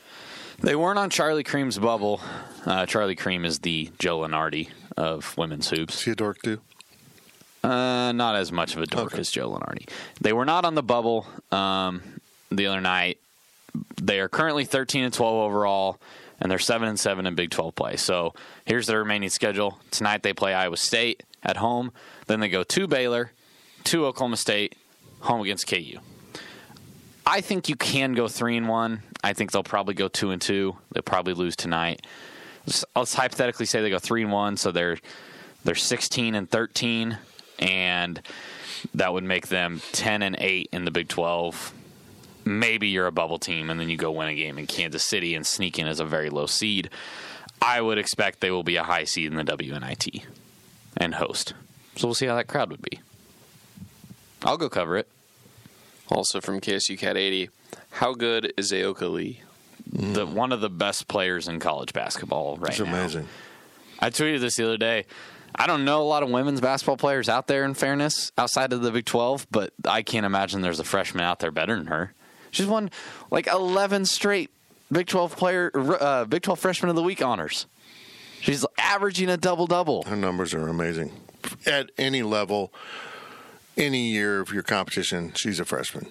They 0.62 0.76
weren't 0.76 0.98
on 1.00 1.10
Charlie 1.10 1.44
Creme's 1.44 1.78
bubble. 1.78 2.22
Uh, 2.66 2.86
Charlie 2.86 3.16
Creme 3.16 3.46
is 3.46 3.60
the 3.60 3.92
Joe 4.00 4.20
Lunardi 4.20 4.70
of 4.98 5.38
women's 5.38 5.70
hoops. 5.70 5.96
Is 5.96 6.02
he 6.04 6.12
a 6.12 6.16
dork 6.16 6.42
too? 6.42 6.60
Uh, 7.64 8.12
not 8.12 8.36
as 8.36 8.52
much 8.52 8.76
of 8.76 8.82
a 8.82 8.86
dork 8.86 9.08
Okay. 9.14 9.20
as 9.20 9.30
Joe 9.32 9.50
Lunardi. 9.52 9.90
They 10.22 10.34
were 10.34 10.46
not 10.46 10.66
on 10.66 10.76
the 10.76 10.84
bubble 10.84 11.28
um, 11.52 12.02
the 12.52 12.68
other 12.68 12.82
night. 12.82 13.18
They 14.02 14.20
are 14.20 14.30
currently 14.30 14.66
13 14.66 15.04
and 15.04 15.14
12 15.14 15.36
overall, 15.36 16.00
and 16.40 16.50
they're 16.50 16.60
7 16.60 16.88
and 16.88 17.00
7 17.00 17.26
in 17.26 17.36
Big 17.36 17.50
12 17.50 17.76
play. 17.76 17.96
So 17.98 18.34
here's 18.66 18.88
their 18.88 19.00
remaining 19.00 19.30
schedule. 19.30 19.80
Tonight 19.92 20.24
they 20.24 20.34
play 20.34 20.54
Iowa 20.54 20.78
State 20.78 21.24
at 21.44 21.58
home. 21.58 21.92
Then 22.28 22.40
they 22.40 22.50
go 22.50 22.64
to 22.64 22.88
Baylor, 22.88 23.32
to 23.86 24.06
Oklahoma 24.06 24.38
State, 24.38 24.76
home 25.22 25.42
against 25.42 25.68
KU. 25.68 26.00
I 27.28 27.42
think 27.42 27.68
you 27.68 27.76
can 27.76 28.14
go 28.14 28.28
3 28.28 28.58
and 28.58 28.70
1. 28.70 29.02
I 29.26 29.34
think 29.34 29.52
they'll 29.52 29.64
probably 29.64 29.96
go 29.96 30.08
2 30.08 30.30
and 30.30 30.40
2. 30.40 30.78
They'll 30.92 31.02
probably 31.02 31.34
lose 31.34 31.56
tonight. 31.56 32.06
Let's, 32.68 33.16
hypothetically 33.16 33.66
say 33.66 33.82
they 33.82 33.90
go 33.90 33.98
3 33.98 34.22
and 34.22 34.32
1, 34.32 34.58
so 34.58 34.72
they're 34.72 35.00
they're 35.64 35.74
16 35.74 36.36
and 36.36 36.48
13 36.48 37.18
and 37.58 38.22
that 38.94 39.14
would 39.14 39.24
make 39.24 39.48
them 39.48 39.82
10 39.94 40.22
and 40.22 40.36
8 40.40 40.70
in 40.72 40.86
the 40.86 40.92
Big 40.92 41.08
12. 41.08 41.74
Maybe 42.46 42.90
you're 42.90 43.08
a 43.08 43.12
bubble 43.12 43.40
team 43.40 43.72
and 43.72 43.80
then 43.80 43.90
you 43.90 43.98
go 43.98 44.12
win 44.12 44.28
a 44.28 44.36
game 44.36 44.60
in 44.60 44.68
Kansas 44.68 45.04
City 45.04 45.34
and 45.34 45.44
sneak 45.44 45.80
in 45.80 45.88
as 45.88 46.00
a 46.00 46.06
very 46.06 46.30
low 46.30 46.46
seed. 46.46 46.92
I 47.60 47.82
would 47.82 47.98
expect 47.98 48.42
they 48.42 48.52
will 48.52 48.64
be 48.64 48.76
a 48.76 48.84
high 48.84 49.06
seed 49.06 49.32
in 49.32 49.38
the 49.38 49.44
WNIT 49.44 50.24
and 50.98 51.16
host. 51.16 51.56
So 51.96 52.08
we'll 52.08 52.14
see 52.14 52.28
how 52.28 52.36
that 52.36 52.46
crowd 52.46 52.70
would 52.70 52.84
be. 52.84 53.00
I'll 54.44 54.58
go 54.58 54.70
cover 54.70 54.98
it. 54.98 55.08
Also 56.10 56.40
from 56.42 56.62
KSU 56.62 56.96
Cat 56.96 57.18
80. 57.18 57.50
How 57.92 58.14
good 58.14 58.54
is 58.58 58.72
Ayoka 58.72 59.12
Lee? 59.12 59.42
The 59.92 60.26
one 60.26 60.52
of 60.52 60.62
the 60.62 60.70
best 60.70 61.08
players 61.08 61.48
in 61.48 61.60
college 61.60 61.94
basketball 61.94 62.58
right 62.58 62.72
It's 62.72 62.80
now. 62.80 62.86
amazing. 62.94 63.28
I 64.00 64.10
tweeted 64.10 64.42
this 64.42 64.56
the 64.58 64.66
other 64.66 64.78
day. 64.78 65.06
I 65.58 65.68
don't 65.68 65.86
know 65.86 66.02
a 66.02 66.04
lot 66.04 66.22
of 66.24 66.30
women's 66.30 66.60
basketball 66.60 66.98
players 66.98 67.30
out 67.30 67.48
there, 67.48 67.64
in 67.64 67.76
fairness, 67.76 68.32
outside 68.38 68.74
of 68.74 68.82
the 68.82 68.92
Big 68.92 69.06
12, 69.06 69.48
but 69.52 69.72
I 69.86 70.02
can't 70.02 70.26
imagine 70.26 70.62
there's 70.62 70.82
a 70.82 70.84
freshman 70.84 71.24
out 71.24 71.40
there 71.40 71.52
better 71.52 71.78
than 71.78 71.88
her. 71.88 72.14
She's 72.52 72.66
won 72.66 72.90
like 73.32 73.48
11 73.48 74.06
straight 74.06 74.50
Big 74.92 75.08
12 75.08 75.38
player, 75.38 75.72
uh, 76.02 76.26
Big 76.26 76.42
12 76.42 76.60
freshman 76.60 76.90
of 76.90 76.96
the 76.98 77.04
week 77.04 77.22
honors. 77.22 77.68
She's 78.42 78.66
averaging 78.78 79.30
a 79.30 79.38
double 79.38 79.66
double. 79.66 80.04
Her 80.04 80.16
numbers 80.18 80.54
are 80.54 80.68
amazing. 80.68 81.12
At 81.66 81.90
any 81.98 82.22
level, 82.22 82.74
any 83.78 84.10
year 84.10 84.42
of 84.42 84.52
your 84.52 84.64
competition, 84.64 85.32
she's 85.36 85.60
a 85.60 85.66
freshman. 85.66 86.08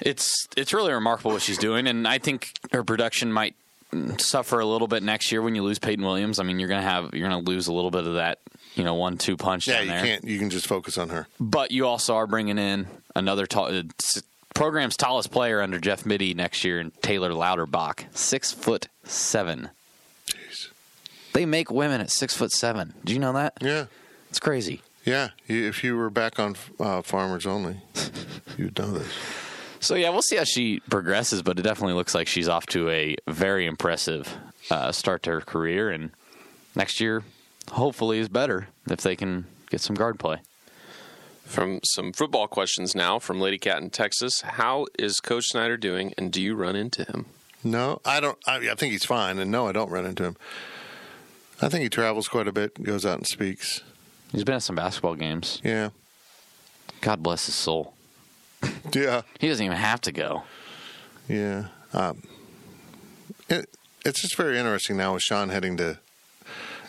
It's 0.00 0.46
it's 0.56 0.72
really 0.72 0.92
remarkable 0.92 1.32
what 1.32 1.42
she's 1.42 1.58
doing, 1.58 1.86
and 1.86 2.06
I 2.06 2.18
think 2.18 2.52
her 2.72 2.82
production 2.84 3.32
might 3.32 3.54
suffer 4.18 4.58
a 4.58 4.66
little 4.66 4.88
bit 4.88 5.02
next 5.02 5.30
year 5.30 5.40
when 5.40 5.54
you 5.54 5.62
lose 5.62 5.78
Peyton 5.78 6.04
Williams. 6.04 6.38
I 6.40 6.42
mean, 6.42 6.58
you're 6.58 6.68
gonna 6.68 6.82
have 6.82 7.14
you're 7.14 7.28
gonna 7.28 7.42
lose 7.42 7.68
a 7.68 7.72
little 7.72 7.90
bit 7.92 8.06
of 8.06 8.14
that, 8.14 8.38
you 8.74 8.82
know, 8.84 8.94
one 8.94 9.18
two 9.18 9.36
punch 9.36 9.68
Yeah, 9.68 9.74
down 9.78 9.84
you 9.84 9.90
there. 9.92 10.02
can't. 10.04 10.24
You 10.24 10.38
can 10.38 10.50
just 10.50 10.66
focus 10.66 10.98
on 10.98 11.10
her. 11.10 11.28
But 11.38 11.70
you 11.70 11.86
also 11.86 12.16
are 12.16 12.26
bringing 12.26 12.58
in 12.58 12.86
another 13.14 13.46
tall, 13.46 13.66
uh, 13.66 13.82
program's 14.54 14.96
tallest 14.96 15.30
player 15.30 15.60
under 15.62 15.78
Jeff 15.78 16.04
Mittie 16.04 16.34
next 16.34 16.64
year, 16.64 16.80
and 16.80 16.92
Taylor 17.02 17.30
Lauterbach, 17.30 18.04
six 18.16 18.50
foot 18.52 18.88
seven. 19.04 19.70
Jeez. 20.26 20.68
They 21.32 21.46
make 21.46 21.70
women 21.70 22.00
at 22.00 22.10
six 22.10 22.34
foot 22.36 22.50
seven. 22.50 22.94
Do 23.04 23.12
you 23.12 23.18
know 23.20 23.32
that? 23.34 23.54
Yeah, 23.60 23.86
It's 24.30 24.40
crazy. 24.40 24.82
yeah. 25.04 25.30
If 25.46 25.84
you 25.84 25.96
were 25.96 26.10
back 26.10 26.38
on 26.40 26.56
uh, 26.80 27.02
Farmers 27.02 27.46
Only, 27.46 27.76
you'd 28.58 28.76
know 28.78 28.90
this. 28.90 29.06
So 29.84 29.96
yeah, 29.96 30.08
we'll 30.08 30.22
see 30.22 30.36
how 30.36 30.44
she 30.44 30.80
progresses, 30.88 31.42
but 31.42 31.58
it 31.58 31.62
definitely 31.62 31.92
looks 31.92 32.14
like 32.14 32.26
she's 32.26 32.48
off 32.48 32.64
to 32.68 32.88
a 32.88 33.16
very 33.28 33.66
impressive 33.66 34.34
uh, 34.70 34.92
start 34.92 35.22
to 35.24 35.30
her 35.32 35.40
career, 35.42 35.90
and 35.90 36.10
next 36.74 37.00
year 37.00 37.22
hopefully 37.70 38.18
is 38.18 38.30
better 38.30 38.68
if 38.88 39.02
they 39.02 39.14
can 39.14 39.44
get 39.68 39.82
some 39.82 39.94
guard 39.94 40.18
play. 40.18 40.38
From 41.44 41.80
some 41.84 42.14
football 42.14 42.48
questions 42.48 42.94
now 42.94 43.18
from 43.18 43.42
Lady 43.42 43.58
Cat 43.58 43.82
in 43.82 43.90
Texas. 43.90 44.40
How 44.40 44.86
is 44.98 45.20
Coach 45.20 45.48
Snyder 45.48 45.76
doing, 45.76 46.14
and 46.16 46.32
do 46.32 46.40
you 46.40 46.54
run 46.54 46.76
into 46.76 47.04
him? 47.04 47.26
No, 47.62 48.00
I 48.06 48.20
don't. 48.20 48.38
I, 48.46 48.70
I 48.70 48.74
think 48.76 48.92
he's 48.92 49.04
fine, 49.04 49.38
and 49.38 49.50
no, 49.50 49.68
I 49.68 49.72
don't 49.72 49.90
run 49.90 50.06
into 50.06 50.24
him. 50.24 50.36
I 51.60 51.68
think 51.68 51.82
he 51.82 51.90
travels 51.90 52.26
quite 52.26 52.48
a 52.48 52.52
bit, 52.52 52.82
goes 52.82 53.04
out 53.04 53.18
and 53.18 53.26
speaks. 53.26 53.82
He's 54.32 54.44
been 54.44 54.54
at 54.54 54.62
some 54.62 54.76
basketball 54.76 55.14
games. 55.14 55.60
Yeah, 55.62 55.90
God 57.02 57.22
bless 57.22 57.44
his 57.44 57.54
soul. 57.54 57.92
yeah, 58.94 59.22
He 59.40 59.48
doesn't 59.48 59.64
even 59.64 59.76
have 59.78 60.00
to 60.02 60.12
go. 60.12 60.42
yeah. 61.28 61.66
Um, 61.92 62.22
it, 63.48 63.68
it's 64.04 64.20
just 64.22 64.36
very 64.36 64.58
interesting 64.58 64.96
now 64.96 65.14
with 65.14 65.22
Sean 65.22 65.48
heading 65.48 65.76
to 65.76 65.98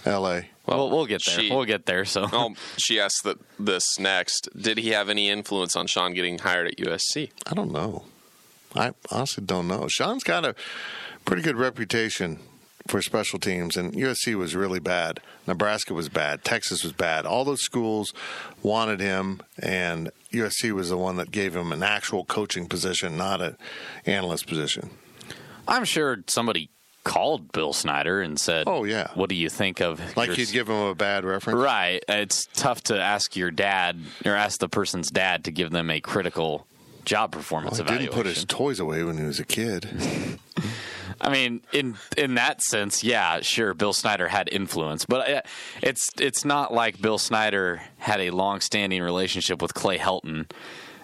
L.A. 0.06 0.50
Well, 0.66 0.90
we'll 0.90 1.06
get 1.06 1.24
there. 1.24 1.40
she- 1.40 1.52
we'll 1.52 1.66
get 1.66 1.86
there. 1.86 2.06
So 2.06 2.28
Oh, 2.34 2.56
she 2.78 3.00
asked 3.00 3.24
that 3.24 3.38
this 3.60 4.00
next. 4.00 4.50
Did 4.60 4.78
he 4.80 4.90
have 4.90 5.10
any 5.10 5.30
influence 5.30 5.76
on 5.76 5.86
Sean 5.88 6.14
getting 6.14 6.40
hired 6.40 6.68
at 6.68 6.78
USC? 6.78 7.30
I 7.46 7.54
don't 7.54 7.72
know. 7.72 8.06
I 8.76 8.92
honestly 9.12 9.44
don't 9.46 9.68
know. 9.68 9.88
Sean's 9.88 10.24
got 10.24 10.44
a 10.44 10.56
pretty 11.24 11.42
good 11.44 11.56
reputation 11.56 12.40
for 12.88 13.02
special 13.02 13.40
teams, 13.40 13.76
and 13.78 13.94
USC 13.94 14.36
was 14.36 14.56
really 14.56 14.80
bad. 14.80 15.20
Nebraska 15.48 15.94
was 15.94 16.08
bad. 16.10 16.44
Texas 16.44 16.84
was 16.84 16.94
bad. 16.94 17.26
All 17.26 17.44
those 17.44 17.62
schools 17.62 18.14
wanted 18.62 19.00
him, 19.00 19.42
and 19.60 20.12
USC 20.32 20.72
was 20.72 20.90
the 20.90 20.98
one 20.98 21.16
that 21.18 21.32
gave 21.32 21.56
him 21.56 21.72
an 21.72 21.82
actual 21.82 22.26
coaching 22.26 22.68
position, 22.68 23.18
not 23.18 23.42
an 23.42 23.58
analyst 24.06 24.46
position. 24.48 24.92
I'm 25.68 25.84
sure 25.86 26.18
somebody 26.28 26.70
called 27.04 27.52
Bill 27.52 27.74
Snyder 27.74 28.22
and 28.22 28.40
said, 28.40 28.64
Oh, 28.68 28.84
yeah. 28.84 29.08
what 29.16 29.30
do 29.30 29.36
you 29.36 29.50
think 29.50 29.80
of 29.82 30.00
Like 30.18 30.28
your 30.28 30.36
he'd 30.38 30.52
give 30.52 30.68
him 30.70 30.76
a 30.76 30.96
bad 30.96 31.24
reference. 31.24 31.58
Right. 31.60 32.04
It's 32.10 32.48
tough 32.56 32.82
to 32.86 33.00
ask 33.00 33.36
your 33.36 33.52
dad 33.52 34.00
or 34.26 34.32
ask 34.36 34.60
the 34.60 34.70
person's 34.70 35.10
dad 35.12 35.44
to 35.46 35.52
give 35.52 35.70
them 35.72 35.90
a 35.92 36.00
critical 36.02 36.66
job 37.04 37.32
performance 37.32 37.74
Well, 37.80 37.86
he 37.88 37.94
evaluation. 38.06 38.06
didn't 38.12 38.16
put 38.24 38.26
his 38.36 38.46
toys 38.46 38.80
away 38.80 39.04
when 39.04 39.18
he 39.20 39.24
was 39.24 39.40
a 39.40 39.46
kid. 39.46 39.88
I 41.22 41.32
mean, 41.32 41.62
in 41.72 41.95
in 42.18 42.36
that 42.36 42.62
sense, 42.62 43.03
yeah, 43.03 43.41
sure, 43.41 43.74
Bill 43.74 43.93
Snyder 43.93 44.28
had 44.28 44.49
influence, 44.51 45.06
but 45.06 45.30
uh, 45.30 45.41
it's 45.82 46.10
it's 46.20 46.45
not 46.45 46.74
like 46.74 47.01
Bill 47.01 47.18
Snyder 47.18 47.82
had 47.97 48.22
a 48.22 48.32
long-standing 48.32 49.01
relationship 49.01 49.62
with 49.62 49.74
Clay 49.74 49.97
Helton 49.97 50.49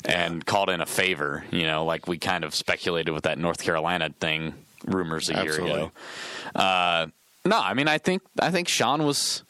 and 0.06 0.46
called 0.46 0.70
in 0.70 0.82
a 0.82 0.86
favor. 0.86 1.44
You 1.52 1.64
know, 1.64 1.86
like 1.86 2.08
we 2.08 2.18
kind 2.18 2.44
of 2.44 2.54
speculated 2.56 3.12
with 3.12 3.24
that 3.24 3.38
North 3.38 3.64
Carolina 3.64 4.10
thing 4.20 4.54
rumors 4.86 5.30
a 5.30 5.44
year 5.44 5.56
ago. 5.62 5.92
Uh, 6.56 7.08
no, 7.46 7.60
I 7.60 7.74
mean, 7.74 7.88
I 7.88 7.98
think 7.98 8.22
I 8.40 8.52
think 8.52 8.68
Sean 8.68 9.04
was 9.04 9.44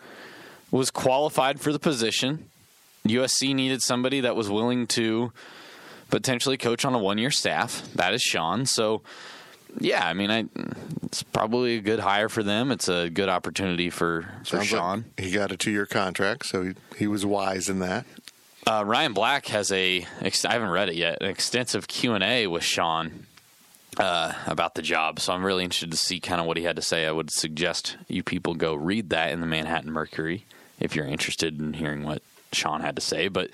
was 0.72 0.91
qualified 0.91 1.60
for 1.60 1.74
the 1.74 1.80
position. 1.80 2.47
USC 3.08 3.54
needed 3.56 3.82
somebody 3.82 4.22
that 4.22 4.36
was 4.36 4.49
willing 4.49 4.88
to 4.88 5.32
potentially 6.10 6.58
coach 6.58 6.86
on 6.86 6.93
a 6.93 6.99
one 6.99 7.18
year 7.18 7.32
staff. 7.32 7.88
That 7.95 8.14
is 8.14 8.22
Sean. 8.22 8.66
So, 8.66 9.02
yeah, 9.80 10.06
I 10.06 10.14
mean, 10.14 10.32
I, 10.32 10.46
it's 11.04 11.24
probably 11.24 11.78
a 11.78 11.82
good 11.82 12.00
hire 12.00 12.30
for 12.30 12.44
them. 12.44 12.72
It's 12.72 12.88
a 12.88 13.10
good 13.10 13.30
opportunity 13.30 13.90
for, 13.90 14.30
for 14.40 14.58
Sounds 14.58 14.68
Sean. 14.68 15.06
like 15.18 15.26
he 15.26 15.32
got 15.32 15.52
a 15.52 15.58
two 15.58 15.72
year 15.72 15.86
contract, 15.86 16.46
so 16.46 16.64
he, 16.64 16.74
he 16.98 17.08
was 17.08 17.26
wise 17.26 17.70
in 17.70 17.80
that. 17.80 18.06
Uh, 18.68 18.84
Ryan 18.86 19.14
Black 19.14 19.48
has 19.48 19.72
a 19.72 20.06
I 20.22 20.32
haven't 20.52 20.70
read 20.70 20.90
it 20.90 20.96
yet. 20.96 21.18
An 21.22 21.28
extensive 21.30 21.88
Q 21.88 22.14
and 22.14 22.24
A 22.24 22.48
with 22.48 22.64
Sean 22.64 23.26
uh, 23.98 24.34
about 24.46 24.76
the 24.76 24.82
job, 24.82 25.20
so 25.20 25.34
I'm 25.34 25.44
really 25.44 25.64
interested 25.64 25.92
to 25.92 25.98
see 25.98 26.20
kind 26.20 26.40
of 26.40 26.48
what 26.48 26.58
he 26.58 26.64
had 26.64 26.76
to 26.76 26.82
say. 26.82 27.08
I 27.08 27.12
would 27.12 27.32
suggest 27.32 27.98
you 28.08 28.24
people 28.24 28.54
go 28.54 28.76
read 28.76 29.10
that 29.10 29.32
in 29.32 29.42
the 29.42 29.48
Manhattan 29.48 29.92
Mercury 29.92 30.46
if 30.80 30.96
you're 30.96 31.06
interested 31.08 31.60
in 31.60 31.74
hearing 31.74 32.04
what 32.04 32.22
Sean 32.54 32.82
had 32.82 32.96
to 32.96 33.02
say. 33.02 33.28
But 33.28 33.50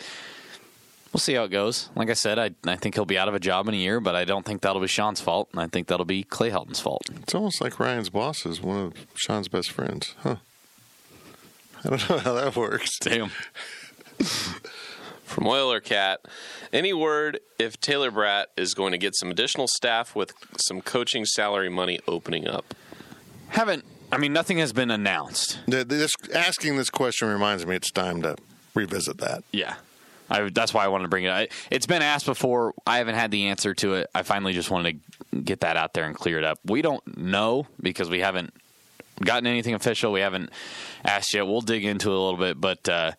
we'll 1.18 1.22
see 1.22 1.34
how 1.34 1.46
it 1.46 1.50
goes. 1.52 1.90
Like 1.96 2.12
I 2.12 2.14
said, 2.14 2.38
I 2.38 2.52
I 2.68 2.76
think 2.76 2.94
he'll 2.94 3.04
be 3.06 3.18
out 3.18 3.28
of 3.28 3.34
a 3.34 3.40
job 3.40 3.68
in 3.68 3.74
a 3.74 3.78
year, 3.78 4.00
but 4.00 4.16
I 4.16 4.24
don't 4.24 4.46
think 4.46 4.62
that'll 4.62 4.80
be 4.82 4.88
Sean's 4.88 5.20
fault, 5.20 5.50
and 5.52 5.60
I 5.60 5.66
think 5.66 5.88
that'll 5.88 6.06
be 6.06 6.22
Clay 6.22 6.52
Helton's 6.52 6.80
fault. 6.80 7.02
It's 7.24 7.34
almost 7.34 7.60
like 7.60 7.80
Ryan's 7.80 8.10
boss 8.12 8.46
is 8.46 8.62
one 8.62 8.78
of 8.78 8.94
Sean's 9.16 9.48
best 9.48 9.72
friends, 9.72 10.14
huh? 10.20 10.36
I 11.84 11.90
don't 11.90 12.10
know 12.10 12.18
how 12.20 12.34
that 12.34 12.56
works. 12.56 13.00
Damn. 13.00 13.32
From 15.24 15.48
Oiler 15.48 15.80
Cat, 15.80 16.22
any 16.72 16.94
word 16.94 17.40
if 17.60 17.80
Taylor 17.80 18.12
Braet 18.12 18.46
is 18.56 18.74
going 18.74 18.92
to 18.92 18.98
get 18.98 19.16
some 19.16 19.30
additional 19.32 19.68
staff 19.68 20.16
with 20.16 20.34
some 20.58 20.82
coaching 20.82 21.26
salary 21.26 21.70
money 21.70 22.00
opening 22.08 22.48
up? 22.48 22.74
Haven't. 23.50 23.84
I 24.12 24.18
mean, 24.18 24.32
nothing 24.34 24.60
has 24.60 24.72
been 24.72 24.90
announced. 24.92 25.60
The- 25.68 25.84
This, 25.84 26.14
asking 26.34 26.78
this 26.78 26.90
question 26.90 27.28
reminds 27.28 27.66
me 27.66 27.76
it's 27.76 27.92
time 27.92 28.22
to 28.22 28.36
revisit 28.74 29.18
that. 29.18 29.44
Yeah. 29.52 29.76
I, 30.30 30.50
that's 30.50 30.74
why 30.74 30.84
I 30.84 30.88
wanted 30.88 31.04
to 31.04 31.10
bring 31.10 31.24
it 31.24 31.30
up. 31.30 31.50
It's 31.72 31.86
been 31.86 32.02
asked 32.02 32.26
before. 32.26 32.74
I 32.86 32.98
haven't 32.98 33.16
had 33.16 33.32
the 33.32 33.48
answer 33.48 33.74
to 33.76 33.96
it. 33.96 34.10
I 34.14 34.24
finally 34.24 34.54
just 34.54 34.70
wanted 34.70 35.00
to 35.32 35.40
get 35.40 35.62
that 35.62 35.78
out 35.78 35.94
there 35.94 36.06
and 36.06 36.16
clear 36.16 36.38
it 36.38 36.44
up. 36.44 36.60
We 36.66 36.82
don't 36.82 37.18
know 37.18 37.68
because 37.82 38.10
we 38.10 38.20
haven't 38.20 38.54
gotten 39.22 39.48
anything 39.48 39.74
official. 39.74 40.12
We 40.12 40.22
haven't 40.22 40.52
asked 41.04 41.34
yet. 41.34 41.48
We'll 41.48 41.62
dig 41.62 41.86
into 41.86 42.10
it 42.10 42.16
a 42.16 42.20
little 42.20 42.40
bit. 42.40 42.60
But 42.60 42.88
uh, 42.90 43.12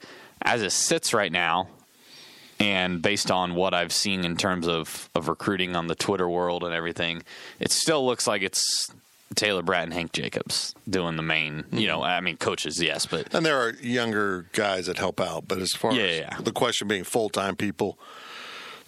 as 0.43 0.63
it 0.63 0.73
sits 0.73 1.15
right 1.15 1.33
now, 1.33 1.69
and 2.61 3.01
based 3.01 3.31
on 3.31 3.55
what 3.55 3.73
I've 3.73 3.93
seen 3.93 4.25
in 4.25 4.37
terms 4.37 4.67
of, 4.67 5.09
of 5.15 5.29
recruiting 5.29 5.77
on 5.77 5.87
the 5.87 5.95
Twitter 5.95 6.29
world 6.29 6.65
and 6.65 6.75
everything, 6.75 7.23
it 7.61 7.71
still 7.71 8.05
looks 8.05 8.27
like 8.27 8.43
it's 8.43 8.91
Taylor 9.35 9.63
Braet 9.63 9.85
and 9.85 9.93
Hank 9.93 10.13
Jacobs 10.13 10.75
doing 10.89 11.17
the 11.17 11.23
main, 11.23 11.57
you 11.57 11.63
mm-hmm. 11.63 11.87
know, 11.87 12.03
I 12.03 12.21
mean, 12.21 12.37
coaches, 12.37 12.83
yes, 12.83 13.07
but 13.07 13.33
And 13.35 13.45
there 13.45 13.59
are 13.59 13.75
younger 13.75 14.47
guys 14.53 14.87
that 14.87 14.99
help 14.99 15.21
out, 15.21 15.47
but 15.47 15.59
as 15.59 15.73
far 15.73 15.93
Yeah, 15.93 16.03
as 16.05 16.19
yeah. 16.19 16.37
the 16.41 16.53
question 16.53 16.89
being 16.89 17.05
full 17.05 17.29
time 17.29 17.57
people 17.57 17.99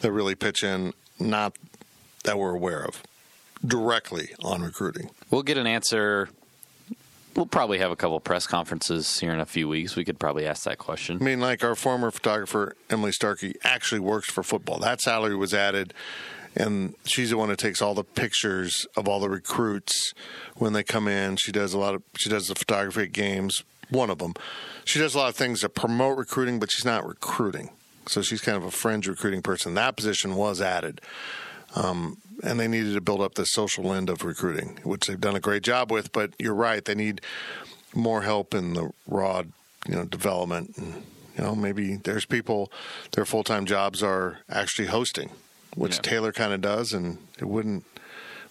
that 0.01 0.13
really 0.13 0.35
pitch 0.35 0.65
in, 0.65 0.95
not 1.19 1.57
that 2.25 2.39
we're 2.39 2.55
aware 2.55 2.83
of 2.85 3.03
directly 3.65 4.31
on 4.43 4.63
recruiting. 4.63 5.11
We'll 5.31 5.43
get 5.43 5.59
an 5.59 5.67
answer. 5.67 6.29
We'll 7.37 7.47
probably 7.47 7.79
have 7.79 7.91
a 7.91 7.97
couple 7.97 8.19
press 8.21 8.47
conferences 8.47 9.21
here 9.21 9.33
in 9.33 9.41
a 9.41 9.47
few 9.47 9.69
weeks. 9.69 9.95
We 9.95 10.05
could 10.05 10.19
probably 10.19 10.47
ask 10.47 10.65
that 10.65 10.79
question. 10.79 11.19
I 11.21 11.25
mean, 11.25 11.41
like 11.41 11.63
our 11.63 11.77
former 11.77 12.11
photographer 12.11 12.75
Emily 12.89 13.13
Starkey 13.13 13.55
actually 13.63 14.01
works 14.01 14.31
for 14.31 14.43
football. 14.43 14.79
That 14.79 15.01
salary 15.01 15.37
was 15.37 15.55
added, 15.55 15.95
and 16.57 16.95
she's 17.05 17.31
the 17.31 17.37
one 17.37 17.49
that 17.49 17.59
takes 17.59 17.81
all 17.81 17.95
the 17.95 18.05
pictures 18.05 18.87
of 18.97 19.09
all 19.09 19.21
the 19.21 19.31
recruits 19.31 20.13
when 20.57 20.73
they 20.73 20.83
come 20.83 21.07
in. 21.09 21.37
She 21.37 21.53
does 21.53 21.75
a 21.75 21.79
lot 21.79 21.95
of 21.95 22.03
she 22.19 22.29
does 22.29 22.49
the 22.49 22.55
photography 22.55 23.03
at 23.03 23.13
games. 23.13 23.63
One 23.89 24.11
of 24.11 24.19
them, 24.19 24.35
she 24.85 24.99
does 24.99 25.15
a 25.15 25.19
lot 25.19 25.29
of 25.31 25.37
things 25.37 25.61
to 25.61 25.69
promote 25.69 26.17
recruiting, 26.17 26.61
but 26.61 26.71
she's 26.71 26.85
not 26.85 27.07
recruiting. 27.07 27.71
So 28.07 28.23
she's 28.23 28.41
kind 28.41 28.57
of 28.57 28.65
a 28.65 28.71
fringe 28.71 29.09
recruiting 29.09 29.43
person. 29.43 29.75
That 29.75 29.97
position 29.97 30.35
was 30.37 30.61
added. 30.61 31.01
Um, 31.75 32.19
and 32.43 32.59
they 32.59 32.69
needed 32.69 32.95
to 32.95 33.01
build 33.01 33.21
up 33.21 33.35
the 33.35 33.45
social 33.45 33.93
end 33.93 34.09
of 34.09 34.25
recruiting, 34.25 34.81
which 34.83 35.07
they've 35.07 35.21
done 35.21 35.37
a 35.37 35.41
great 35.41 35.63
job 35.63 35.93
with. 35.93 36.13
But 36.13 36.33
you're 36.39 36.55
right; 36.55 36.85
they 36.85 36.95
need 36.95 37.21
more 37.95 38.23
help 38.23 38.55
in 38.55 38.75
the 38.75 38.91
raw, 39.07 39.43
you 39.89 39.95
know, 39.95 40.05
development. 40.05 40.77
And, 40.77 41.05
you 41.37 41.45
know, 41.45 41.55
maybe 41.55 41.97
there's 41.97 42.25
people 42.25 42.73
their 43.13 43.25
full 43.25 43.45
time 43.45 43.67
jobs 43.67 44.03
are 44.03 44.39
actually 44.49 44.89
hosting, 44.89 45.31
which 45.77 45.97
Yeah. 45.97 46.03
Taylor 46.03 46.33
kind 46.33 46.53
of 46.53 46.61
does, 46.61 46.93
and 46.93 47.19
it 47.39 47.47
wouldn't 47.47 47.85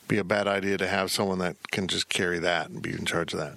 be 0.07 0.17
a 0.17 0.23
bad 0.23 0.47
idea 0.47 0.77
to 0.77 0.87
have 0.87 1.11
someone 1.11 1.39
that 1.39 1.55
can 1.71 1.87
just 1.87 2.09
carry 2.09 2.39
that 2.39 2.69
and 2.69 2.81
be 2.81 2.91
in 2.91 3.05
charge 3.05 3.33
of 3.33 3.39
that. 3.39 3.53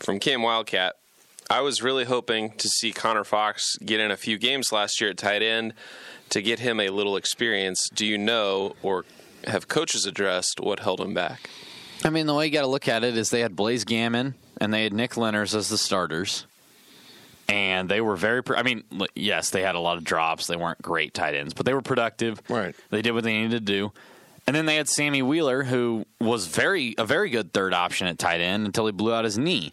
From 0.00 0.18
Cam 0.18 0.42
Wildcat, 0.42 0.96
I 1.48 1.60
was 1.60 1.82
really 1.82 2.04
hoping 2.04 2.52
to 2.58 2.68
see 2.68 2.92
Connor 2.92 3.24
Fox 3.24 3.76
get 3.84 4.00
in 4.00 4.10
a 4.10 4.16
few 4.16 4.38
games 4.38 4.72
last 4.72 5.00
year 5.00 5.10
at 5.10 5.16
tight 5.18 5.42
end 5.42 5.74
to 6.30 6.40
get 6.42 6.60
him 6.60 6.80
a 6.80 6.88
little 6.90 7.16
experience. 7.16 7.88
Do 7.92 8.06
you 8.06 8.16
know 8.18 8.74
or 8.82 9.04
have 9.46 9.68
coaches 9.68 10.06
addressed 10.06 10.60
what 10.60 10.80
held 10.80 11.00
him 11.00 11.12
back? 11.14 11.50
I 12.04 12.10
mean, 12.10 12.26
the 12.26 12.34
way 12.34 12.46
you 12.46 12.52
got 12.52 12.62
to 12.62 12.66
look 12.66 12.88
at 12.88 13.04
it 13.04 13.16
is 13.16 13.30
they 13.30 13.40
had 13.40 13.56
Blaise 13.56 13.84
Gammon 13.84 14.34
and 14.60 14.72
they 14.72 14.84
had 14.84 14.92
Nick 14.92 15.12
Lenners 15.12 15.54
as 15.54 15.68
the 15.68 15.76
starters. 15.78 16.46
And 17.50 17.88
they 17.88 18.00
were 18.00 18.16
very, 18.16 18.42
pr- 18.42 18.56
I 18.56 18.62
mean, 18.62 18.84
yes, 19.14 19.50
they 19.50 19.62
had 19.62 19.74
a 19.74 19.80
lot 19.80 19.96
of 19.96 20.04
drops. 20.04 20.46
They 20.46 20.56
weren't 20.56 20.80
great 20.80 21.14
tight 21.14 21.34
ends, 21.34 21.52
but 21.52 21.66
they 21.66 21.74
were 21.74 21.82
productive. 21.82 22.40
Right. 22.48 22.76
They 22.90 23.02
did 23.02 23.10
what 23.10 23.24
they 23.24 23.32
needed 23.32 23.66
to 23.66 23.72
do. 23.72 23.92
And 24.46 24.54
then 24.54 24.66
they 24.66 24.76
had 24.76 24.88
Sammy 24.88 25.22
Wheeler, 25.22 25.64
who 25.64 26.06
was 26.20 26.46
very 26.46 26.94
a 26.96 27.04
very 27.04 27.30
good 27.30 27.52
third 27.52 27.74
option 27.74 28.06
at 28.06 28.18
tight 28.18 28.40
end 28.40 28.66
until 28.66 28.86
he 28.86 28.92
blew 28.92 29.12
out 29.12 29.24
his 29.24 29.36
knee. 29.36 29.72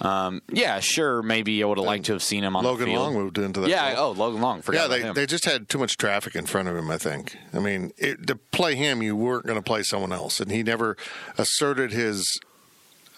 Um, 0.00 0.42
yeah, 0.50 0.80
sure, 0.80 1.22
maybe 1.22 1.62
I 1.62 1.66
would 1.66 1.78
have 1.78 1.86
liked 1.86 2.06
to 2.06 2.12
have 2.12 2.22
seen 2.22 2.42
him 2.42 2.56
on 2.56 2.64
Logan 2.64 2.86
the 2.86 2.92
field. 2.92 3.02
Long 3.02 3.14
moved 3.14 3.38
into 3.38 3.60
that. 3.60 3.70
Yeah, 3.70 3.94
role. 3.94 4.08
oh, 4.08 4.10
Logan 4.12 4.40
Long. 4.40 4.62
Forgot 4.62 4.90
yeah, 4.90 4.96
about 4.96 5.14
they, 5.14 5.22
they 5.22 5.26
just 5.26 5.44
had 5.44 5.68
too 5.68 5.78
much 5.78 5.96
traffic 5.96 6.34
in 6.34 6.46
front 6.46 6.68
of 6.68 6.76
him. 6.76 6.90
I 6.90 6.98
think. 6.98 7.36
I 7.52 7.60
mean, 7.60 7.92
it, 7.96 8.26
to 8.26 8.36
play 8.36 8.74
him, 8.74 9.02
you 9.02 9.14
weren't 9.16 9.46
going 9.46 9.58
to 9.58 9.62
play 9.62 9.82
someone 9.82 10.12
else, 10.12 10.40
and 10.40 10.50
he 10.50 10.62
never 10.62 10.96
asserted 11.38 11.92
his 11.92 12.38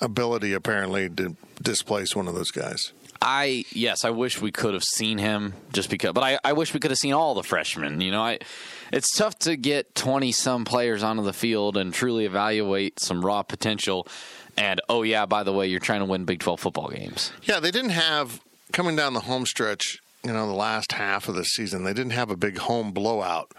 ability 0.00 0.52
apparently 0.52 1.08
to 1.08 1.36
displace 1.62 2.14
one 2.14 2.28
of 2.28 2.34
those 2.34 2.50
guys. 2.50 2.92
I 3.20 3.64
yes, 3.72 4.04
I 4.04 4.10
wish 4.10 4.40
we 4.40 4.52
could 4.52 4.74
have 4.74 4.84
seen 4.84 5.18
him 5.18 5.54
just 5.72 5.90
because, 5.90 6.12
but 6.12 6.22
I, 6.22 6.38
I 6.44 6.52
wish 6.52 6.74
we 6.74 6.80
could 6.80 6.90
have 6.90 6.98
seen 6.98 7.12
all 7.12 7.34
the 7.34 7.42
freshmen. 7.42 8.00
You 8.00 8.10
know, 8.10 8.22
I 8.22 8.38
it's 8.92 9.16
tough 9.16 9.38
to 9.40 9.56
get 9.56 9.94
twenty 9.94 10.32
some 10.32 10.64
players 10.64 11.02
onto 11.02 11.22
the 11.22 11.32
field 11.32 11.76
and 11.76 11.92
truly 11.92 12.24
evaluate 12.24 13.00
some 13.00 13.24
raw 13.24 13.42
potential. 13.42 14.06
And 14.56 14.80
oh 14.88 15.02
yeah, 15.02 15.26
by 15.26 15.42
the 15.42 15.52
way, 15.52 15.66
you're 15.66 15.80
trying 15.80 16.00
to 16.00 16.06
win 16.06 16.24
Big 16.24 16.40
Twelve 16.40 16.60
football 16.60 16.88
games. 16.88 17.32
Yeah, 17.42 17.60
they 17.60 17.70
didn't 17.70 17.90
have 17.90 18.40
coming 18.72 18.96
down 18.96 19.14
the 19.14 19.20
home 19.20 19.46
stretch. 19.46 19.98
You 20.24 20.32
know, 20.32 20.46
the 20.46 20.54
last 20.54 20.92
half 20.92 21.28
of 21.28 21.36
the 21.36 21.44
season, 21.44 21.84
they 21.84 21.92
didn't 21.92 22.12
have 22.12 22.30
a 22.30 22.36
big 22.36 22.58
home 22.58 22.90
blowout 22.92 23.52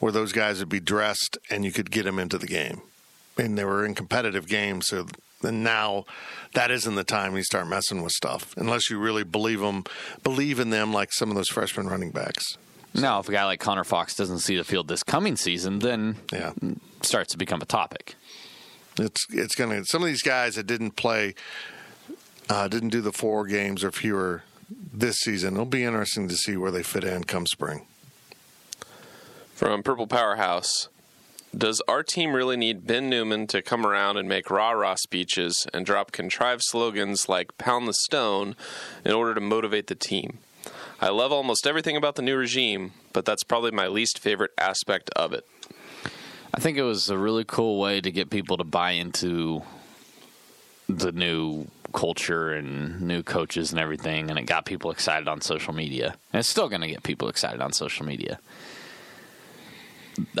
where 0.00 0.10
those 0.10 0.32
guys 0.32 0.58
would 0.58 0.68
be 0.68 0.80
dressed 0.80 1.38
and 1.50 1.64
you 1.64 1.70
could 1.70 1.90
get 1.90 2.04
them 2.04 2.18
into 2.18 2.38
the 2.38 2.46
game. 2.46 2.80
And 3.38 3.56
they 3.56 3.64
were 3.64 3.86
in 3.86 3.94
competitive 3.94 4.48
games, 4.48 4.88
so 4.88 5.06
and 5.42 5.62
now 5.64 6.04
that 6.54 6.70
isn't 6.70 6.94
the 6.94 7.04
time 7.04 7.36
you 7.36 7.42
start 7.42 7.66
messing 7.68 8.02
with 8.02 8.12
stuff 8.12 8.54
unless 8.56 8.90
you 8.90 8.98
really 8.98 9.24
believe 9.24 9.60
them, 9.60 9.84
believe 10.22 10.60
in 10.60 10.70
them 10.70 10.92
like 10.92 11.12
some 11.12 11.30
of 11.30 11.36
those 11.36 11.48
freshman 11.48 11.86
running 11.88 12.10
backs. 12.10 12.56
Now, 12.92 13.20
if 13.20 13.28
a 13.28 13.32
guy 13.32 13.44
like 13.44 13.60
Connor 13.60 13.84
Fox 13.84 14.14
doesn't 14.16 14.40
see 14.40 14.56
the 14.56 14.64
field 14.64 14.88
this 14.88 15.02
coming 15.04 15.36
season, 15.36 15.78
then 15.78 16.16
Yeah. 16.32 16.52
it 16.60 16.78
starts 17.02 17.30
to 17.32 17.38
become 17.38 17.62
a 17.62 17.66
topic. 17.66 18.16
It's 18.98 19.24
it's 19.30 19.54
going 19.54 19.70
to 19.70 19.84
some 19.86 20.02
of 20.02 20.08
these 20.08 20.22
guys 20.22 20.56
that 20.56 20.66
didn't 20.66 20.92
play, 20.96 21.34
uh, 22.48 22.66
didn't 22.68 22.88
do 22.88 23.00
the 23.00 23.12
four 23.12 23.46
games 23.46 23.84
or 23.84 23.92
fewer 23.92 24.42
this 24.92 25.16
season. 25.20 25.54
It'll 25.54 25.64
be 25.66 25.84
interesting 25.84 26.28
to 26.28 26.36
see 26.36 26.56
where 26.56 26.72
they 26.72 26.82
fit 26.82 27.04
in 27.04 27.22
come 27.24 27.46
spring. 27.46 27.86
From 29.54 29.82
Purple 29.82 30.06
Powerhouse, 30.06 30.88
does 31.56 31.82
our 31.88 32.02
team 32.02 32.32
really 32.32 32.56
need 32.56 32.86
Ben 32.86 33.10
Newman 33.10 33.46
to 33.48 33.62
come 33.62 33.84
around 33.84 34.16
and 34.16 34.28
make 34.28 34.50
rah 34.50 34.70
rah 34.70 34.94
speeches 34.94 35.66
and 35.74 35.84
drop 35.84 36.12
contrived 36.12 36.62
slogans 36.64 37.28
like 37.28 37.56
pound 37.58 37.88
the 37.88 37.94
stone 37.94 38.54
in 39.04 39.12
order 39.12 39.34
to 39.34 39.40
motivate 39.40 39.88
the 39.88 39.94
team? 39.94 40.38
I 41.00 41.08
love 41.08 41.32
almost 41.32 41.66
everything 41.66 41.96
about 41.96 42.16
the 42.16 42.22
new 42.22 42.36
regime, 42.36 42.92
but 43.12 43.24
that's 43.24 43.42
probably 43.42 43.70
my 43.70 43.88
least 43.88 44.18
favorite 44.18 44.52
aspect 44.58 45.10
of 45.10 45.32
it. 45.32 45.46
I 46.52 46.60
think 46.60 46.76
it 46.76 46.82
was 46.82 47.08
a 47.08 47.16
really 47.16 47.44
cool 47.44 47.80
way 47.80 48.00
to 48.00 48.10
get 48.10 48.28
people 48.28 48.56
to 48.58 48.64
buy 48.64 48.92
into 48.92 49.62
the 50.88 51.12
new 51.12 51.68
culture 51.92 52.52
and 52.52 53.00
new 53.00 53.22
coaches 53.22 53.70
and 53.70 53.80
everything, 53.80 54.30
and 54.30 54.38
it 54.38 54.46
got 54.46 54.66
people 54.66 54.90
excited 54.90 55.28
on 55.28 55.40
social 55.40 55.72
media. 55.72 56.14
And 56.32 56.40
it's 56.40 56.48
still 56.48 56.68
going 56.68 56.82
to 56.82 56.88
get 56.88 57.02
people 57.02 57.28
excited 57.28 57.60
on 57.60 57.72
social 57.72 58.04
media. 58.04 58.38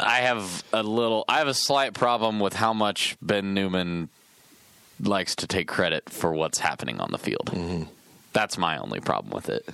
I 0.00 0.16
have 0.18 0.64
a 0.72 0.82
little, 0.82 1.24
I 1.28 1.38
have 1.38 1.48
a 1.48 1.54
slight 1.54 1.94
problem 1.94 2.40
with 2.40 2.54
how 2.54 2.72
much 2.72 3.16
Ben 3.22 3.54
Newman 3.54 4.08
likes 5.00 5.34
to 5.36 5.46
take 5.46 5.68
credit 5.68 6.10
for 6.10 6.32
what's 6.32 6.58
happening 6.58 7.00
on 7.00 7.10
the 7.10 7.18
field. 7.18 7.50
Mm-hmm. 7.52 7.84
That's 8.32 8.58
my 8.58 8.78
only 8.78 9.00
problem 9.00 9.32
with 9.32 9.48
it. 9.48 9.68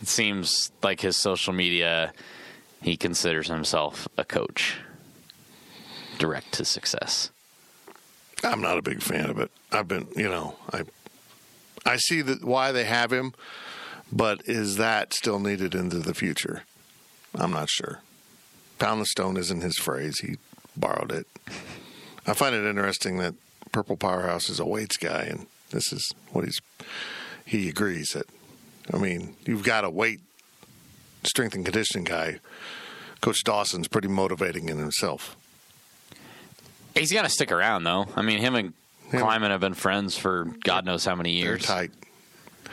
It 0.00 0.08
seems 0.08 0.72
like 0.82 1.00
his 1.00 1.16
social 1.16 1.52
media, 1.52 2.12
he 2.82 2.96
considers 2.96 3.48
himself 3.48 4.08
a 4.16 4.24
coach 4.24 4.78
direct 6.18 6.52
to 6.52 6.64
success. 6.64 7.30
I'm 8.44 8.60
not 8.60 8.78
a 8.78 8.82
big 8.82 9.02
fan 9.02 9.30
of 9.30 9.38
it. 9.38 9.50
I've 9.70 9.86
been, 9.86 10.08
you 10.16 10.28
know, 10.28 10.56
I 10.72 10.82
I 11.84 11.96
see 11.96 12.22
that 12.22 12.44
why 12.44 12.72
they 12.72 12.84
have 12.84 13.12
him, 13.12 13.34
but 14.10 14.48
is 14.48 14.76
that 14.76 15.12
still 15.12 15.38
needed 15.38 15.74
into 15.74 15.98
the 15.98 16.14
future? 16.14 16.64
I'm 17.34 17.50
not 17.50 17.68
sure. 17.68 18.00
Pound 18.82 19.00
the 19.00 19.06
stone 19.06 19.36
isn't 19.36 19.60
his 19.60 19.78
phrase. 19.78 20.18
He 20.18 20.38
borrowed 20.76 21.12
it. 21.12 21.28
I 22.26 22.34
find 22.34 22.52
it 22.52 22.68
interesting 22.68 23.18
that 23.18 23.34
Purple 23.70 23.96
Powerhouse 23.96 24.48
is 24.48 24.58
a 24.58 24.64
weights 24.66 24.96
guy, 24.96 25.22
and 25.22 25.46
this 25.70 25.92
is 25.92 26.12
what 26.32 26.44
he's. 26.44 26.60
He 27.44 27.68
agrees 27.68 28.08
that. 28.08 28.26
I 28.92 28.98
mean, 28.98 29.36
you've 29.46 29.62
got 29.62 29.84
a 29.84 29.90
weight, 29.90 30.18
strength 31.22 31.54
and 31.54 31.64
conditioning 31.64 32.02
guy. 32.02 32.40
Coach 33.20 33.44
Dawson's 33.44 33.86
pretty 33.86 34.08
motivating 34.08 34.68
in 34.68 34.78
himself. 34.78 35.36
He's 36.96 37.12
got 37.12 37.22
to 37.22 37.28
stick 37.30 37.52
around, 37.52 37.84
though. 37.84 38.08
I 38.16 38.22
mean, 38.22 38.40
him 38.40 38.56
and 38.56 38.72
Klieman 39.12 39.50
have 39.50 39.60
been 39.60 39.74
friends 39.74 40.16
for 40.16 40.48
God 40.64 40.84
knows 40.84 41.04
how 41.04 41.14
many 41.14 41.40
They're 41.40 41.52
years. 41.52 41.62
tight. 41.66 41.92
I 42.66 42.70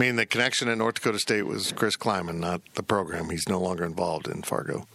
mean, 0.00 0.16
the 0.16 0.26
connection 0.26 0.68
at 0.68 0.78
North 0.78 0.96
Dakota 0.96 1.20
State 1.20 1.46
was 1.46 1.70
Chris 1.70 1.96
Klieman, 1.96 2.40
not 2.40 2.60
the 2.74 2.82
program. 2.82 3.30
He's 3.30 3.48
no 3.48 3.60
longer 3.60 3.84
involved 3.84 4.26
in 4.26 4.42
Fargo. 4.42 4.88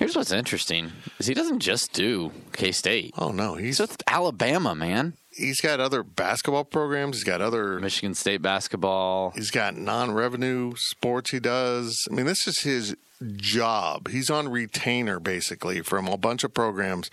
Here's 0.00 0.16
what's 0.16 0.32
interesting: 0.32 0.92
is 1.18 1.26
he 1.26 1.34
doesn't 1.34 1.60
just 1.60 1.92
do 1.92 2.32
K 2.54 2.72
State. 2.72 3.12
Oh 3.18 3.32
no, 3.32 3.54
he's 3.56 3.78
with 3.78 4.02
Alabama, 4.06 4.74
man. 4.74 5.12
he's 5.30 5.60
got 5.60 5.78
other 5.78 6.02
basketball 6.02 6.64
programs. 6.64 7.18
He's 7.18 7.24
got 7.24 7.42
other. 7.42 7.78
Michigan 7.78 8.14
State 8.14 8.40
basketball. 8.40 9.32
He's 9.36 9.50
got 9.50 9.76
non-revenue 9.76 10.72
sports. 10.76 11.32
He 11.32 11.38
does. 11.38 11.94
I 12.10 12.14
mean, 12.14 12.24
this 12.24 12.48
is 12.48 12.60
his 12.62 12.96
job. 13.36 14.08
He's 14.08 14.30
on 14.30 14.48
retainer 14.48 15.20
basically 15.20 15.82
from 15.82 16.08
a 16.08 16.16
bunch 16.16 16.44
of 16.44 16.54
programs 16.54 17.10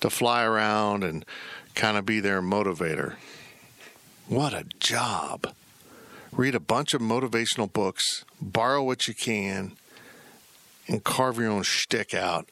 to 0.00 0.08
fly 0.08 0.42
around 0.42 1.04
and 1.04 1.26
kind 1.74 1.98
of 1.98 2.06
be 2.06 2.18
their 2.18 2.40
motivator. 2.40 3.16
What 4.26 4.54
a 4.54 4.64
job! 4.80 5.52
Read 6.32 6.54
a 6.54 6.60
bunch 6.60 6.94
of 6.94 7.02
motivational 7.02 7.70
books, 7.70 8.24
borrow 8.40 8.82
what 8.82 9.06
you 9.06 9.12
can, 9.12 9.72
and 10.88 11.04
carve 11.04 11.38
your 11.38 11.50
own 11.50 11.62
shtick 11.62 12.14
out, 12.14 12.48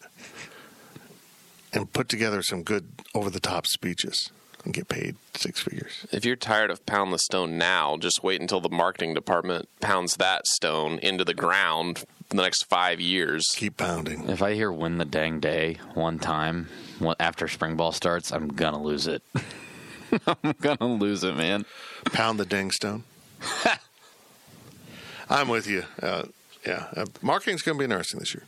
and 1.72 1.92
put 1.92 2.08
together 2.08 2.42
some 2.42 2.62
good 2.62 2.88
over-the-top 3.14 3.66
speeches 3.66 4.30
and 4.64 4.74
get 4.74 4.88
paid 4.88 5.16
six 5.34 5.60
figures. 5.60 6.06
If 6.12 6.24
you're 6.24 6.36
tired 6.36 6.70
of 6.70 6.84
pound 6.86 7.12
the 7.12 7.18
stone 7.18 7.56
now, 7.56 7.96
just 7.96 8.22
wait 8.22 8.40
until 8.40 8.60
the 8.60 8.68
marketing 8.68 9.14
department 9.14 9.68
pounds 9.80 10.16
that 10.16 10.46
stone 10.46 10.98
into 10.98 11.24
the 11.24 11.34
ground 11.34 12.00
for 12.00 12.36
the 12.36 12.42
next 12.42 12.64
five 12.64 13.00
years. 13.00 13.46
Keep 13.56 13.78
pounding. 13.78 14.28
If 14.28 14.42
I 14.42 14.54
hear 14.54 14.70
"win 14.70 14.98
the 14.98 15.04
dang 15.04 15.40
day" 15.40 15.78
one 15.94 16.18
time 16.18 16.68
after 17.18 17.48
spring 17.48 17.76
ball 17.76 17.92
starts, 17.92 18.32
I'm 18.32 18.48
gonna 18.48 18.82
lose 18.82 19.06
it. 19.06 19.22
I'm 20.26 20.54
gonna 20.60 20.94
lose 20.94 21.24
it, 21.24 21.36
man. 21.36 21.64
Pound 22.06 22.38
the 22.38 22.46
dang 22.46 22.70
stone. 22.70 23.04
I'm 25.30 25.48
with 25.48 25.66
you. 25.66 25.84
Uh, 26.02 26.24
yeah, 26.66 26.86
uh, 26.96 27.06
marketing's 27.22 27.62
going 27.62 27.76
to 27.76 27.78
be 27.78 27.84
interesting 27.84 28.20
this 28.20 28.34
year. 28.34 28.44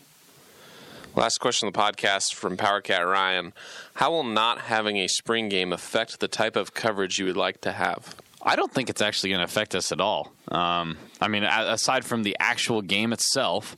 Last 1.15 1.39
question 1.39 1.69
of 1.69 1.75
the 1.75 1.79
podcast 1.79 2.35
from 2.35 2.57
PowerCat 2.57 3.11
Ryan. 3.11 3.53
How 3.95 4.11
will 4.11 4.25
not 4.25 4.63
having 4.63 4.97
a 4.97 5.09
spring 5.09 5.49
game 5.51 5.73
affect 5.73 6.21
the 6.21 6.29
type 6.29 6.57
of 6.57 6.73
coverage 6.73 7.19
you 7.19 7.27
would 7.27 7.37
like 7.37 7.61
to 7.63 7.73
have? 7.73 8.15
I 8.43 8.57
don't 8.57 8.73
think 8.73 8.89
it's 8.89 9.03
actually 9.03 9.31
going 9.31 9.41
to 9.41 9.45
affect 9.45 9.75
us 9.75 9.93
at 9.93 10.01
all. 10.01 10.33
Um, 10.49 10.97
I 11.21 11.29
mean, 11.29 11.45
a- 11.45 11.73
aside 11.73 12.05
from 12.05 12.23
the 12.23 12.37
actual 12.41 12.81
game 12.81 13.13
itself, 13.13 13.77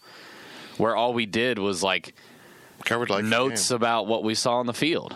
where 0.78 0.94
all 0.94 1.12
we 1.12 1.26
did 1.26 1.58
was 1.58 1.82
like 1.82 2.14
Covered 2.84 3.08
like 3.08 3.24
notes 3.24 3.70
about 3.70 4.06
what 4.06 4.22
we 4.22 4.34
saw 4.34 4.56
on 4.56 4.66
the 4.66 4.74
field. 4.74 5.14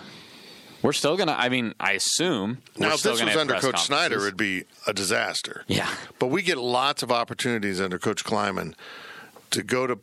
We're 0.81 0.93
still 0.93 1.17
gonna. 1.17 1.35
I 1.37 1.49
mean, 1.49 1.75
I 1.79 1.93
assume. 1.93 2.59
Now, 2.79 2.89
we're 2.89 2.95
if 2.95 3.01
still 3.01 3.17
this 3.17 3.25
was 3.25 3.37
under 3.37 3.55
Coach 3.55 3.81
Snyder, 3.83 4.17
it'd 4.19 4.37
be 4.37 4.65
a 4.87 4.93
disaster. 4.93 5.65
Yeah. 5.67 5.93
But 6.19 6.29
we 6.29 6.43
get 6.43 6.57
lots 6.57 7.03
of 7.03 7.11
opportunities 7.11 7.81
under 7.81 7.99
Coach 7.99 8.25
Klieman 8.25 8.75
to 9.51 9.63
go 9.63 9.87
to 9.87 9.99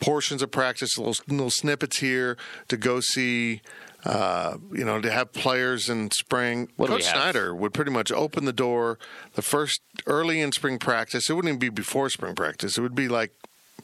portions 0.00 0.42
of 0.42 0.50
practice, 0.50 0.96
little, 0.98 1.14
little 1.28 1.50
snippets 1.50 1.98
here, 1.98 2.36
to 2.68 2.76
go 2.76 3.00
see, 3.00 3.60
uh, 4.04 4.56
you 4.72 4.84
know, 4.84 5.00
to 5.00 5.10
have 5.10 5.32
players 5.32 5.88
in 5.88 6.10
spring. 6.10 6.68
What 6.76 6.88
Coach? 6.88 7.04
Snyder 7.04 7.54
would 7.54 7.74
pretty 7.74 7.90
much 7.90 8.10
open 8.10 8.44
the 8.44 8.52
door 8.52 8.98
the 9.34 9.42
first 9.42 9.80
early 10.06 10.40
in 10.40 10.52
spring 10.52 10.78
practice. 10.78 11.28
It 11.28 11.34
wouldn't 11.34 11.50
even 11.50 11.58
be 11.58 11.68
before 11.68 12.08
spring 12.08 12.34
practice. 12.34 12.78
It 12.78 12.80
would 12.80 12.94
be 12.94 13.08
like 13.08 13.32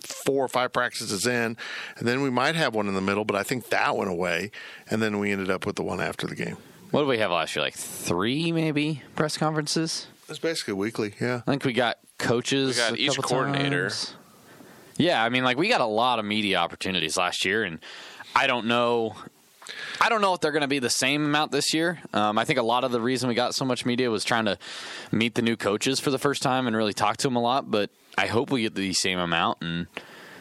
four 0.01 0.43
or 0.45 0.49
five 0.49 0.73
practices 0.73 1.27
in, 1.27 1.57
and 1.99 2.09
then 2.09 2.23
we 2.23 2.31
might 2.31 2.55
have 2.55 2.75
one 2.75 2.89
in 2.89 2.95
the 2.95 3.03
middle, 3.03 3.27
but 3.27 3.37
I 3.37 3.43
think 3.43 3.69
that 3.69 3.97
went 3.97 4.11
away, 4.11 4.51
and 4.89 5.03
then 5.03 5.19
we 5.19 5.31
ended 5.31 5.51
up 5.51 5.67
with 5.67 5.77
the 5.77 5.83
one 5.83 6.01
after 6.01 6.27
the 6.27 6.35
game. 6.35 6.57
What 6.91 7.01
did 7.03 7.09
we 7.09 7.19
have 7.19 7.31
last 7.31 7.55
year? 7.55 7.63
Like 7.63 7.75
three, 7.75 8.51
maybe 8.51 9.03
press 9.15 9.37
conferences. 9.37 10.07
It's 10.29 10.39
basically 10.39 10.75
weekly, 10.75 11.13
yeah. 11.21 11.43
I 11.47 11.51
think 11.51 11.65
we 11.65 11.75
got 11.75 11.99
coaches. 12.19 12.77
We 12.77 12.83
got 12.83 12.93
a 12.93 12.97
each 12.97 13.19
coordinator. 13.19 13.89
times. 13.91 14.15
Yeah, 15.01 15.25
I 15.25 15.31
mean, 15.31 15.45
like 15.45 15.57
we 15.57 15.69
got 15.69 15.81
a 15.81 15.87
lot 15.87 16.19
of 16.19 16.27
media 16.27 16.59
opportunities 16.59 17.17
last 17.17 17.47
year, 17.47 17.65
and 17.65 17.79
I 18.37 18.47
don't 18.47 18.67
know. 18.67 19.15
I 19.99 20.11
don't 20.11 20.21
know 20.21 20.35
if 20.35 20.41
they're 20.41 20.53
going 20.53 20.61
to 20.61 20.69
be 20.69 20.79
the 20.79 20.91
same 20.91 21.25
amount 21.25 21.53
this 21.53 21.73
year. 21.73 21.99
Um, 22.13 22.37
I 22.37 22.45
think 22.45 22.59
a 22.59 22.63
lot 22.63 22.85
of 22.85 22.93
the 22.93 23.01
reason 23.01 23.29
we 23.29 23.35
got 23.35 23.55
so 23.55 23.65
much 23.65 23.87
media 23.87 24.11
was 24.11 24.25
trying 24.25 24.45
to 24.45 24.59
meet 25.11 25.37
the 25.37 25.43
new 25.43 25.57
coaches 25.57 26.01
for 26.01 26.11
the 26.11 26.19
first 26.19 26.43
time 26.43 26.67
and 26.67 26.77
really 26.77 26.93
talk 26.93 27.17
to 27.19 27.29
them 27.29 27.37
a 27.37 27.41
lot. 27.41 27.71
But 27.71 27.89
I 28.19 28.27
hope 28.27 28.51
we 28.51 28.63
get 28.63 28.75
the 28.75 28.93
same 28.93 29.19
amount, 29.19 29.63
and 29.63 29.87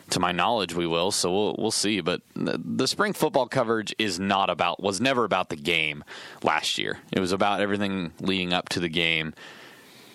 to 0.10 0.20
my 0.20 0.34
knowledge, 0.34 0.76
we 0.76 0.86
will. 0.86 1.12
So 1.12 1.32
we'll 1.32 1.56
we'll 1.58 1.72
see. 1.72 2.02
But 2.02 2.22
the, 2.36 2.60
the 2.62 2.88
spring 2.88 3.14
football 3.14 3.48
coverage 3.48 3.96
is 3.98 4.20
not 4.20 4.50
about 4.50 4.84
was 4.84 5.00
never 5.00 5.24
about 5.24 5.48
the 5.48 5.56
game 5.56 6.04
last 6.44 6.78
year. 6.78 6.98
It 7.14 7.22
was 7.22 7.32
about 7.32 7.62
everything 7.62 8.12
leading 8.20 8.52
up 8.52 8.68
to 8.70 8.82
the 8.82 8.90
game 8.90 9.34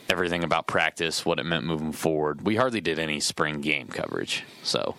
everything 0.09 0.45
about 0.45 0.67
practice, 0.67 1.25
what 1.25 1.39
it 1.39 1.45
meant 1.47 1.65
moving 1.65 1.93
forward. 1.93 2.43
We 2.43 2.57
hardly 2.57 2.81
did 2.81 2.99
any 2.99 3.21
spring 3.21 3.61
game 3.61 3.89
coverage, 3.89 4.45
so 4.63 4.97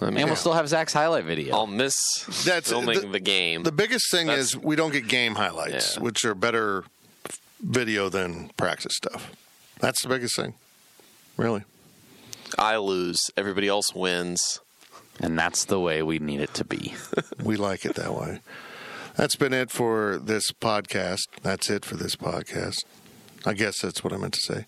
I 0.00 0.06
mean, 0.06 0.18
and 0.18 0.26
we'll 0.26 0.36
still 0.36 0.52
have 0.52 0.68
Zach's 0.68 0.92
highlight 0.92 1.24
video. 1.24 1.54
I'll 1.56 1.66
miss 1.66 1.94
That's- 2.44 2.68
filming 2.68 3.00
the- 3.00 3.06
the, 3.08 3.20
game. 3.20 3.62
The 3.62 3.72
biggest 3.72 4.10
thing 4.10 4.26
That's- 4.26 4.48
is 4.48 4.56
we 4.56 4.76
don't 4.76 4.92
get 4.92 5.08
game 5.08 5.34
highlights, 5.36 5.96
Yeah. 5.96 6.02
which 6.02 6.24
are 6.24 6.34
better 6.34 6.84
video 7.60 8.08
than 8.10 8.50
practice 8.58 8.94
stuff. 8.96 9.32
That's 9.80 10.02
the 10.02 10.08
biggest 10.08 10.36
thing, 10.36 10.54
really. 11.36 11.62
I 12.58 12.76
lose. 12.76 13.18
Everybody 13.36 13.68
else 13.68 13.94
wins. 13.94 14.60
and 15.18 15.38
that's 15.38 15.64
the 15.64 15.80
way 15.80 16.02
we 16.02 16.18
need 16.18 16.40
it 16.40 16.52
to 16.52 16.62
be. 16.64 16.94
We 17.42 17.56
like 17.56 17.86
it 17.86 17.94
that 17.94 18.12
way. 18.14 18.40
That's 19.16 19.34
been 19.36 19.54
it 19.54 19.70
for 19.70 20.18
this 20.22 20.52
podcast. 20.52 21.22
That's 21.42 21.70
it 21.70 21.86
for 21.86 21.96
this 21.96 22.16
podcast. 22.16 22.84
I 23.46 23.54
guess 23.54 23.80
that's 23.80 24.02
what 24.02 24.12
I 24.12 24.16
meant 24.16 24.34
to 24.34 24.40
say. 24.40 24.66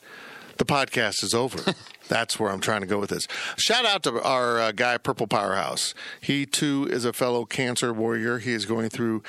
The 0.56 0.64
podcast 0.64 1.22
is 1.24 1.34
over. 1.34 1.74
that's 2.08 2.38
where 2.38 2.50
I'm 2.50 2.60
trying 2.60 2.80
to 2.80 2.86
go 2.86 2.98
with 2.98 3.10
this. 3.10 3.26
Shout 3.56 3.84
out 3.84 4.04
to 4.04 4.22
our 4.22 4.60
uh, 4.60 4.72
guy, 4.72 4.98
Purple 4.98 5.26
Powerhouse. 5.26 5.94
He 6.20 6.46
too 6.46 6.88
is 6.90 7.04
a 7.04 7.12
fellow 7.12 7.44
cancer 7.44 7.92
warrior. 7.92 8.38
He 8.38 8.52
is 8.52 8.66
going 8.66 8.88
through 8.88 9.22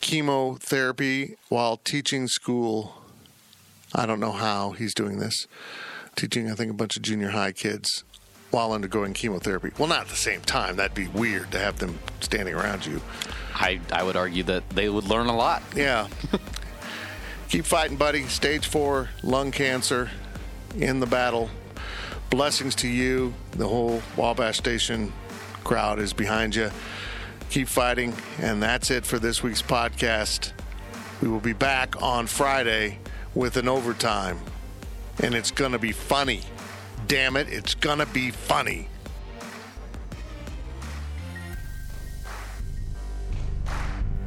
chemotherapy 0.00 1.36
while 1.48 1.76
teaching 1.78 2.26
school. 2.26 3.02
I 3.94 4.04
don't 4.04 4.20
know 4.20 4.32
how 4.32 4.72
he's 4.72 4.94
doing 4.94 5.18
this. 5.18 5.46
Teaching, 6.16 6.50
I 6.50 6.54
think, 6.54 6.70
a 6.70 6.74
bunch 6.74 6.96
of 6.96 7.02
junior 7.02 7.30
high 7.30 7.52
kids 7.52 8.04
while 8.50 8.72
undergoing 8.72 9.14
chemotherapy. 9.14 9.70
Well, 9.78 9.88
not 9.88 10.02
at 10.02 10.08
the 10.08 10.16
same 10.16 10.40
time. 10.40 10.76
That'd 10.76 10.94
be 10.94 11.08
weird 11.08 11.52
to 11.52 11.58
have 11.58 11.78
them 11.78 11.98
standing 12.20 12.54
around 12.54 12.84
you. 12.84 13.00
I 13.54 13.80
I 13.92 14.02
would 14.02 14.16
argue 14.16 14.42
that 14.44 14.68
they 14.70 14.88
would 14.88 15.04
learn 15.04 15.26
a 15.26 15.36
lot. 15.36 15.62
Yeah. 15.74 16.08
Keep 17.48 17.64
fighting, 17.64 17.96
buddy. 17.96 18.24
Stage 18.24 18.66
four 18.66 19.08
lung 19.22 19.50
cancer 19.50 20.10
in 20.76 21.00
the 21.00 21.06
battle. 21.06 21.48
Blessings 22.28 22.74
to 22.76 22.88
you. 22.88 23.32
The 23.52 23.66
whole 23.66 24.02
Wabash 24.18 24.58
Station 24.58 25.14
crowd 25.64 25.98
is 25.98 26.12
behind 26.12 26.54
you. 26.54 26.70
Keep 27.48 27.68
fighting. 27.68 28.12
And 28.38 28.62
that's 28.62 28.90
it 28.90 29.06
for 29.06 29.18
this 29.18 29.42
week's 29.42 29.62
podcast. 29.62 30.52
We 31.22 31.28
will 31.28 31.40
be 31.40 31.54
back 31.54 32.02
on 32.02 32.26
Friday 32.26 32.98
with 33.34 33.56
an 33.56 33.66
overtime. 33.66 34.38
And 35.22 35.34
it's 35.34 35.50
going 35.50 35.72
to 35.72 35.78
be 35.78 35.92
funny. 35.92 36.42
Damn 37.06 37.34
it, 37.38 37.48
it's 37.48 37.74
going 37.74 37.98
to 37.98 38.06
be 38.06 38.30
funny. 38.30 38.88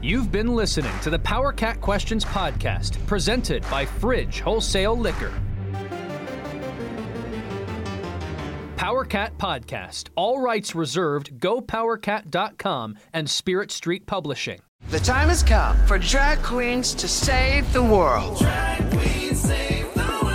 You've 0.04 0.32
been 0.32 0.56
listening 0.56 0.98
to 1.02 1.12
the 1.12 1.20
Power 1.20 1.54
Cat 1.54 1.80
Questions 1.80 2.26
podcast, 2.26 3.06
presented 3.06 3.62
by 3.70 3.86
Fridge 3.86 4.40
Wholesale 4.40 4.98
Liquor. 4.98 5.32
Power 8.78 9.06
Cat 9.06 9.38
Podcast. 9.38 10.10
All 10.16 10.42
rights 10.42 10.74
reserved. 10.74 11.40
GoPowerCat.com 11.40 12.98
and 13.14 13.30
Spirit 13.30 13.70
Street 13.70 14.08
Publishing. 14.08 14.60
The 14.90 15.00
time 15.00 15.30
has 15.30 15.44
come 15.44 15.78
for 15.86 16.00
drag 16.00 16.42
queens 16.42 16.96
to 16.96 17.08
save 17.08 17.72
the 17.72 17.84
world. 17.84 18.42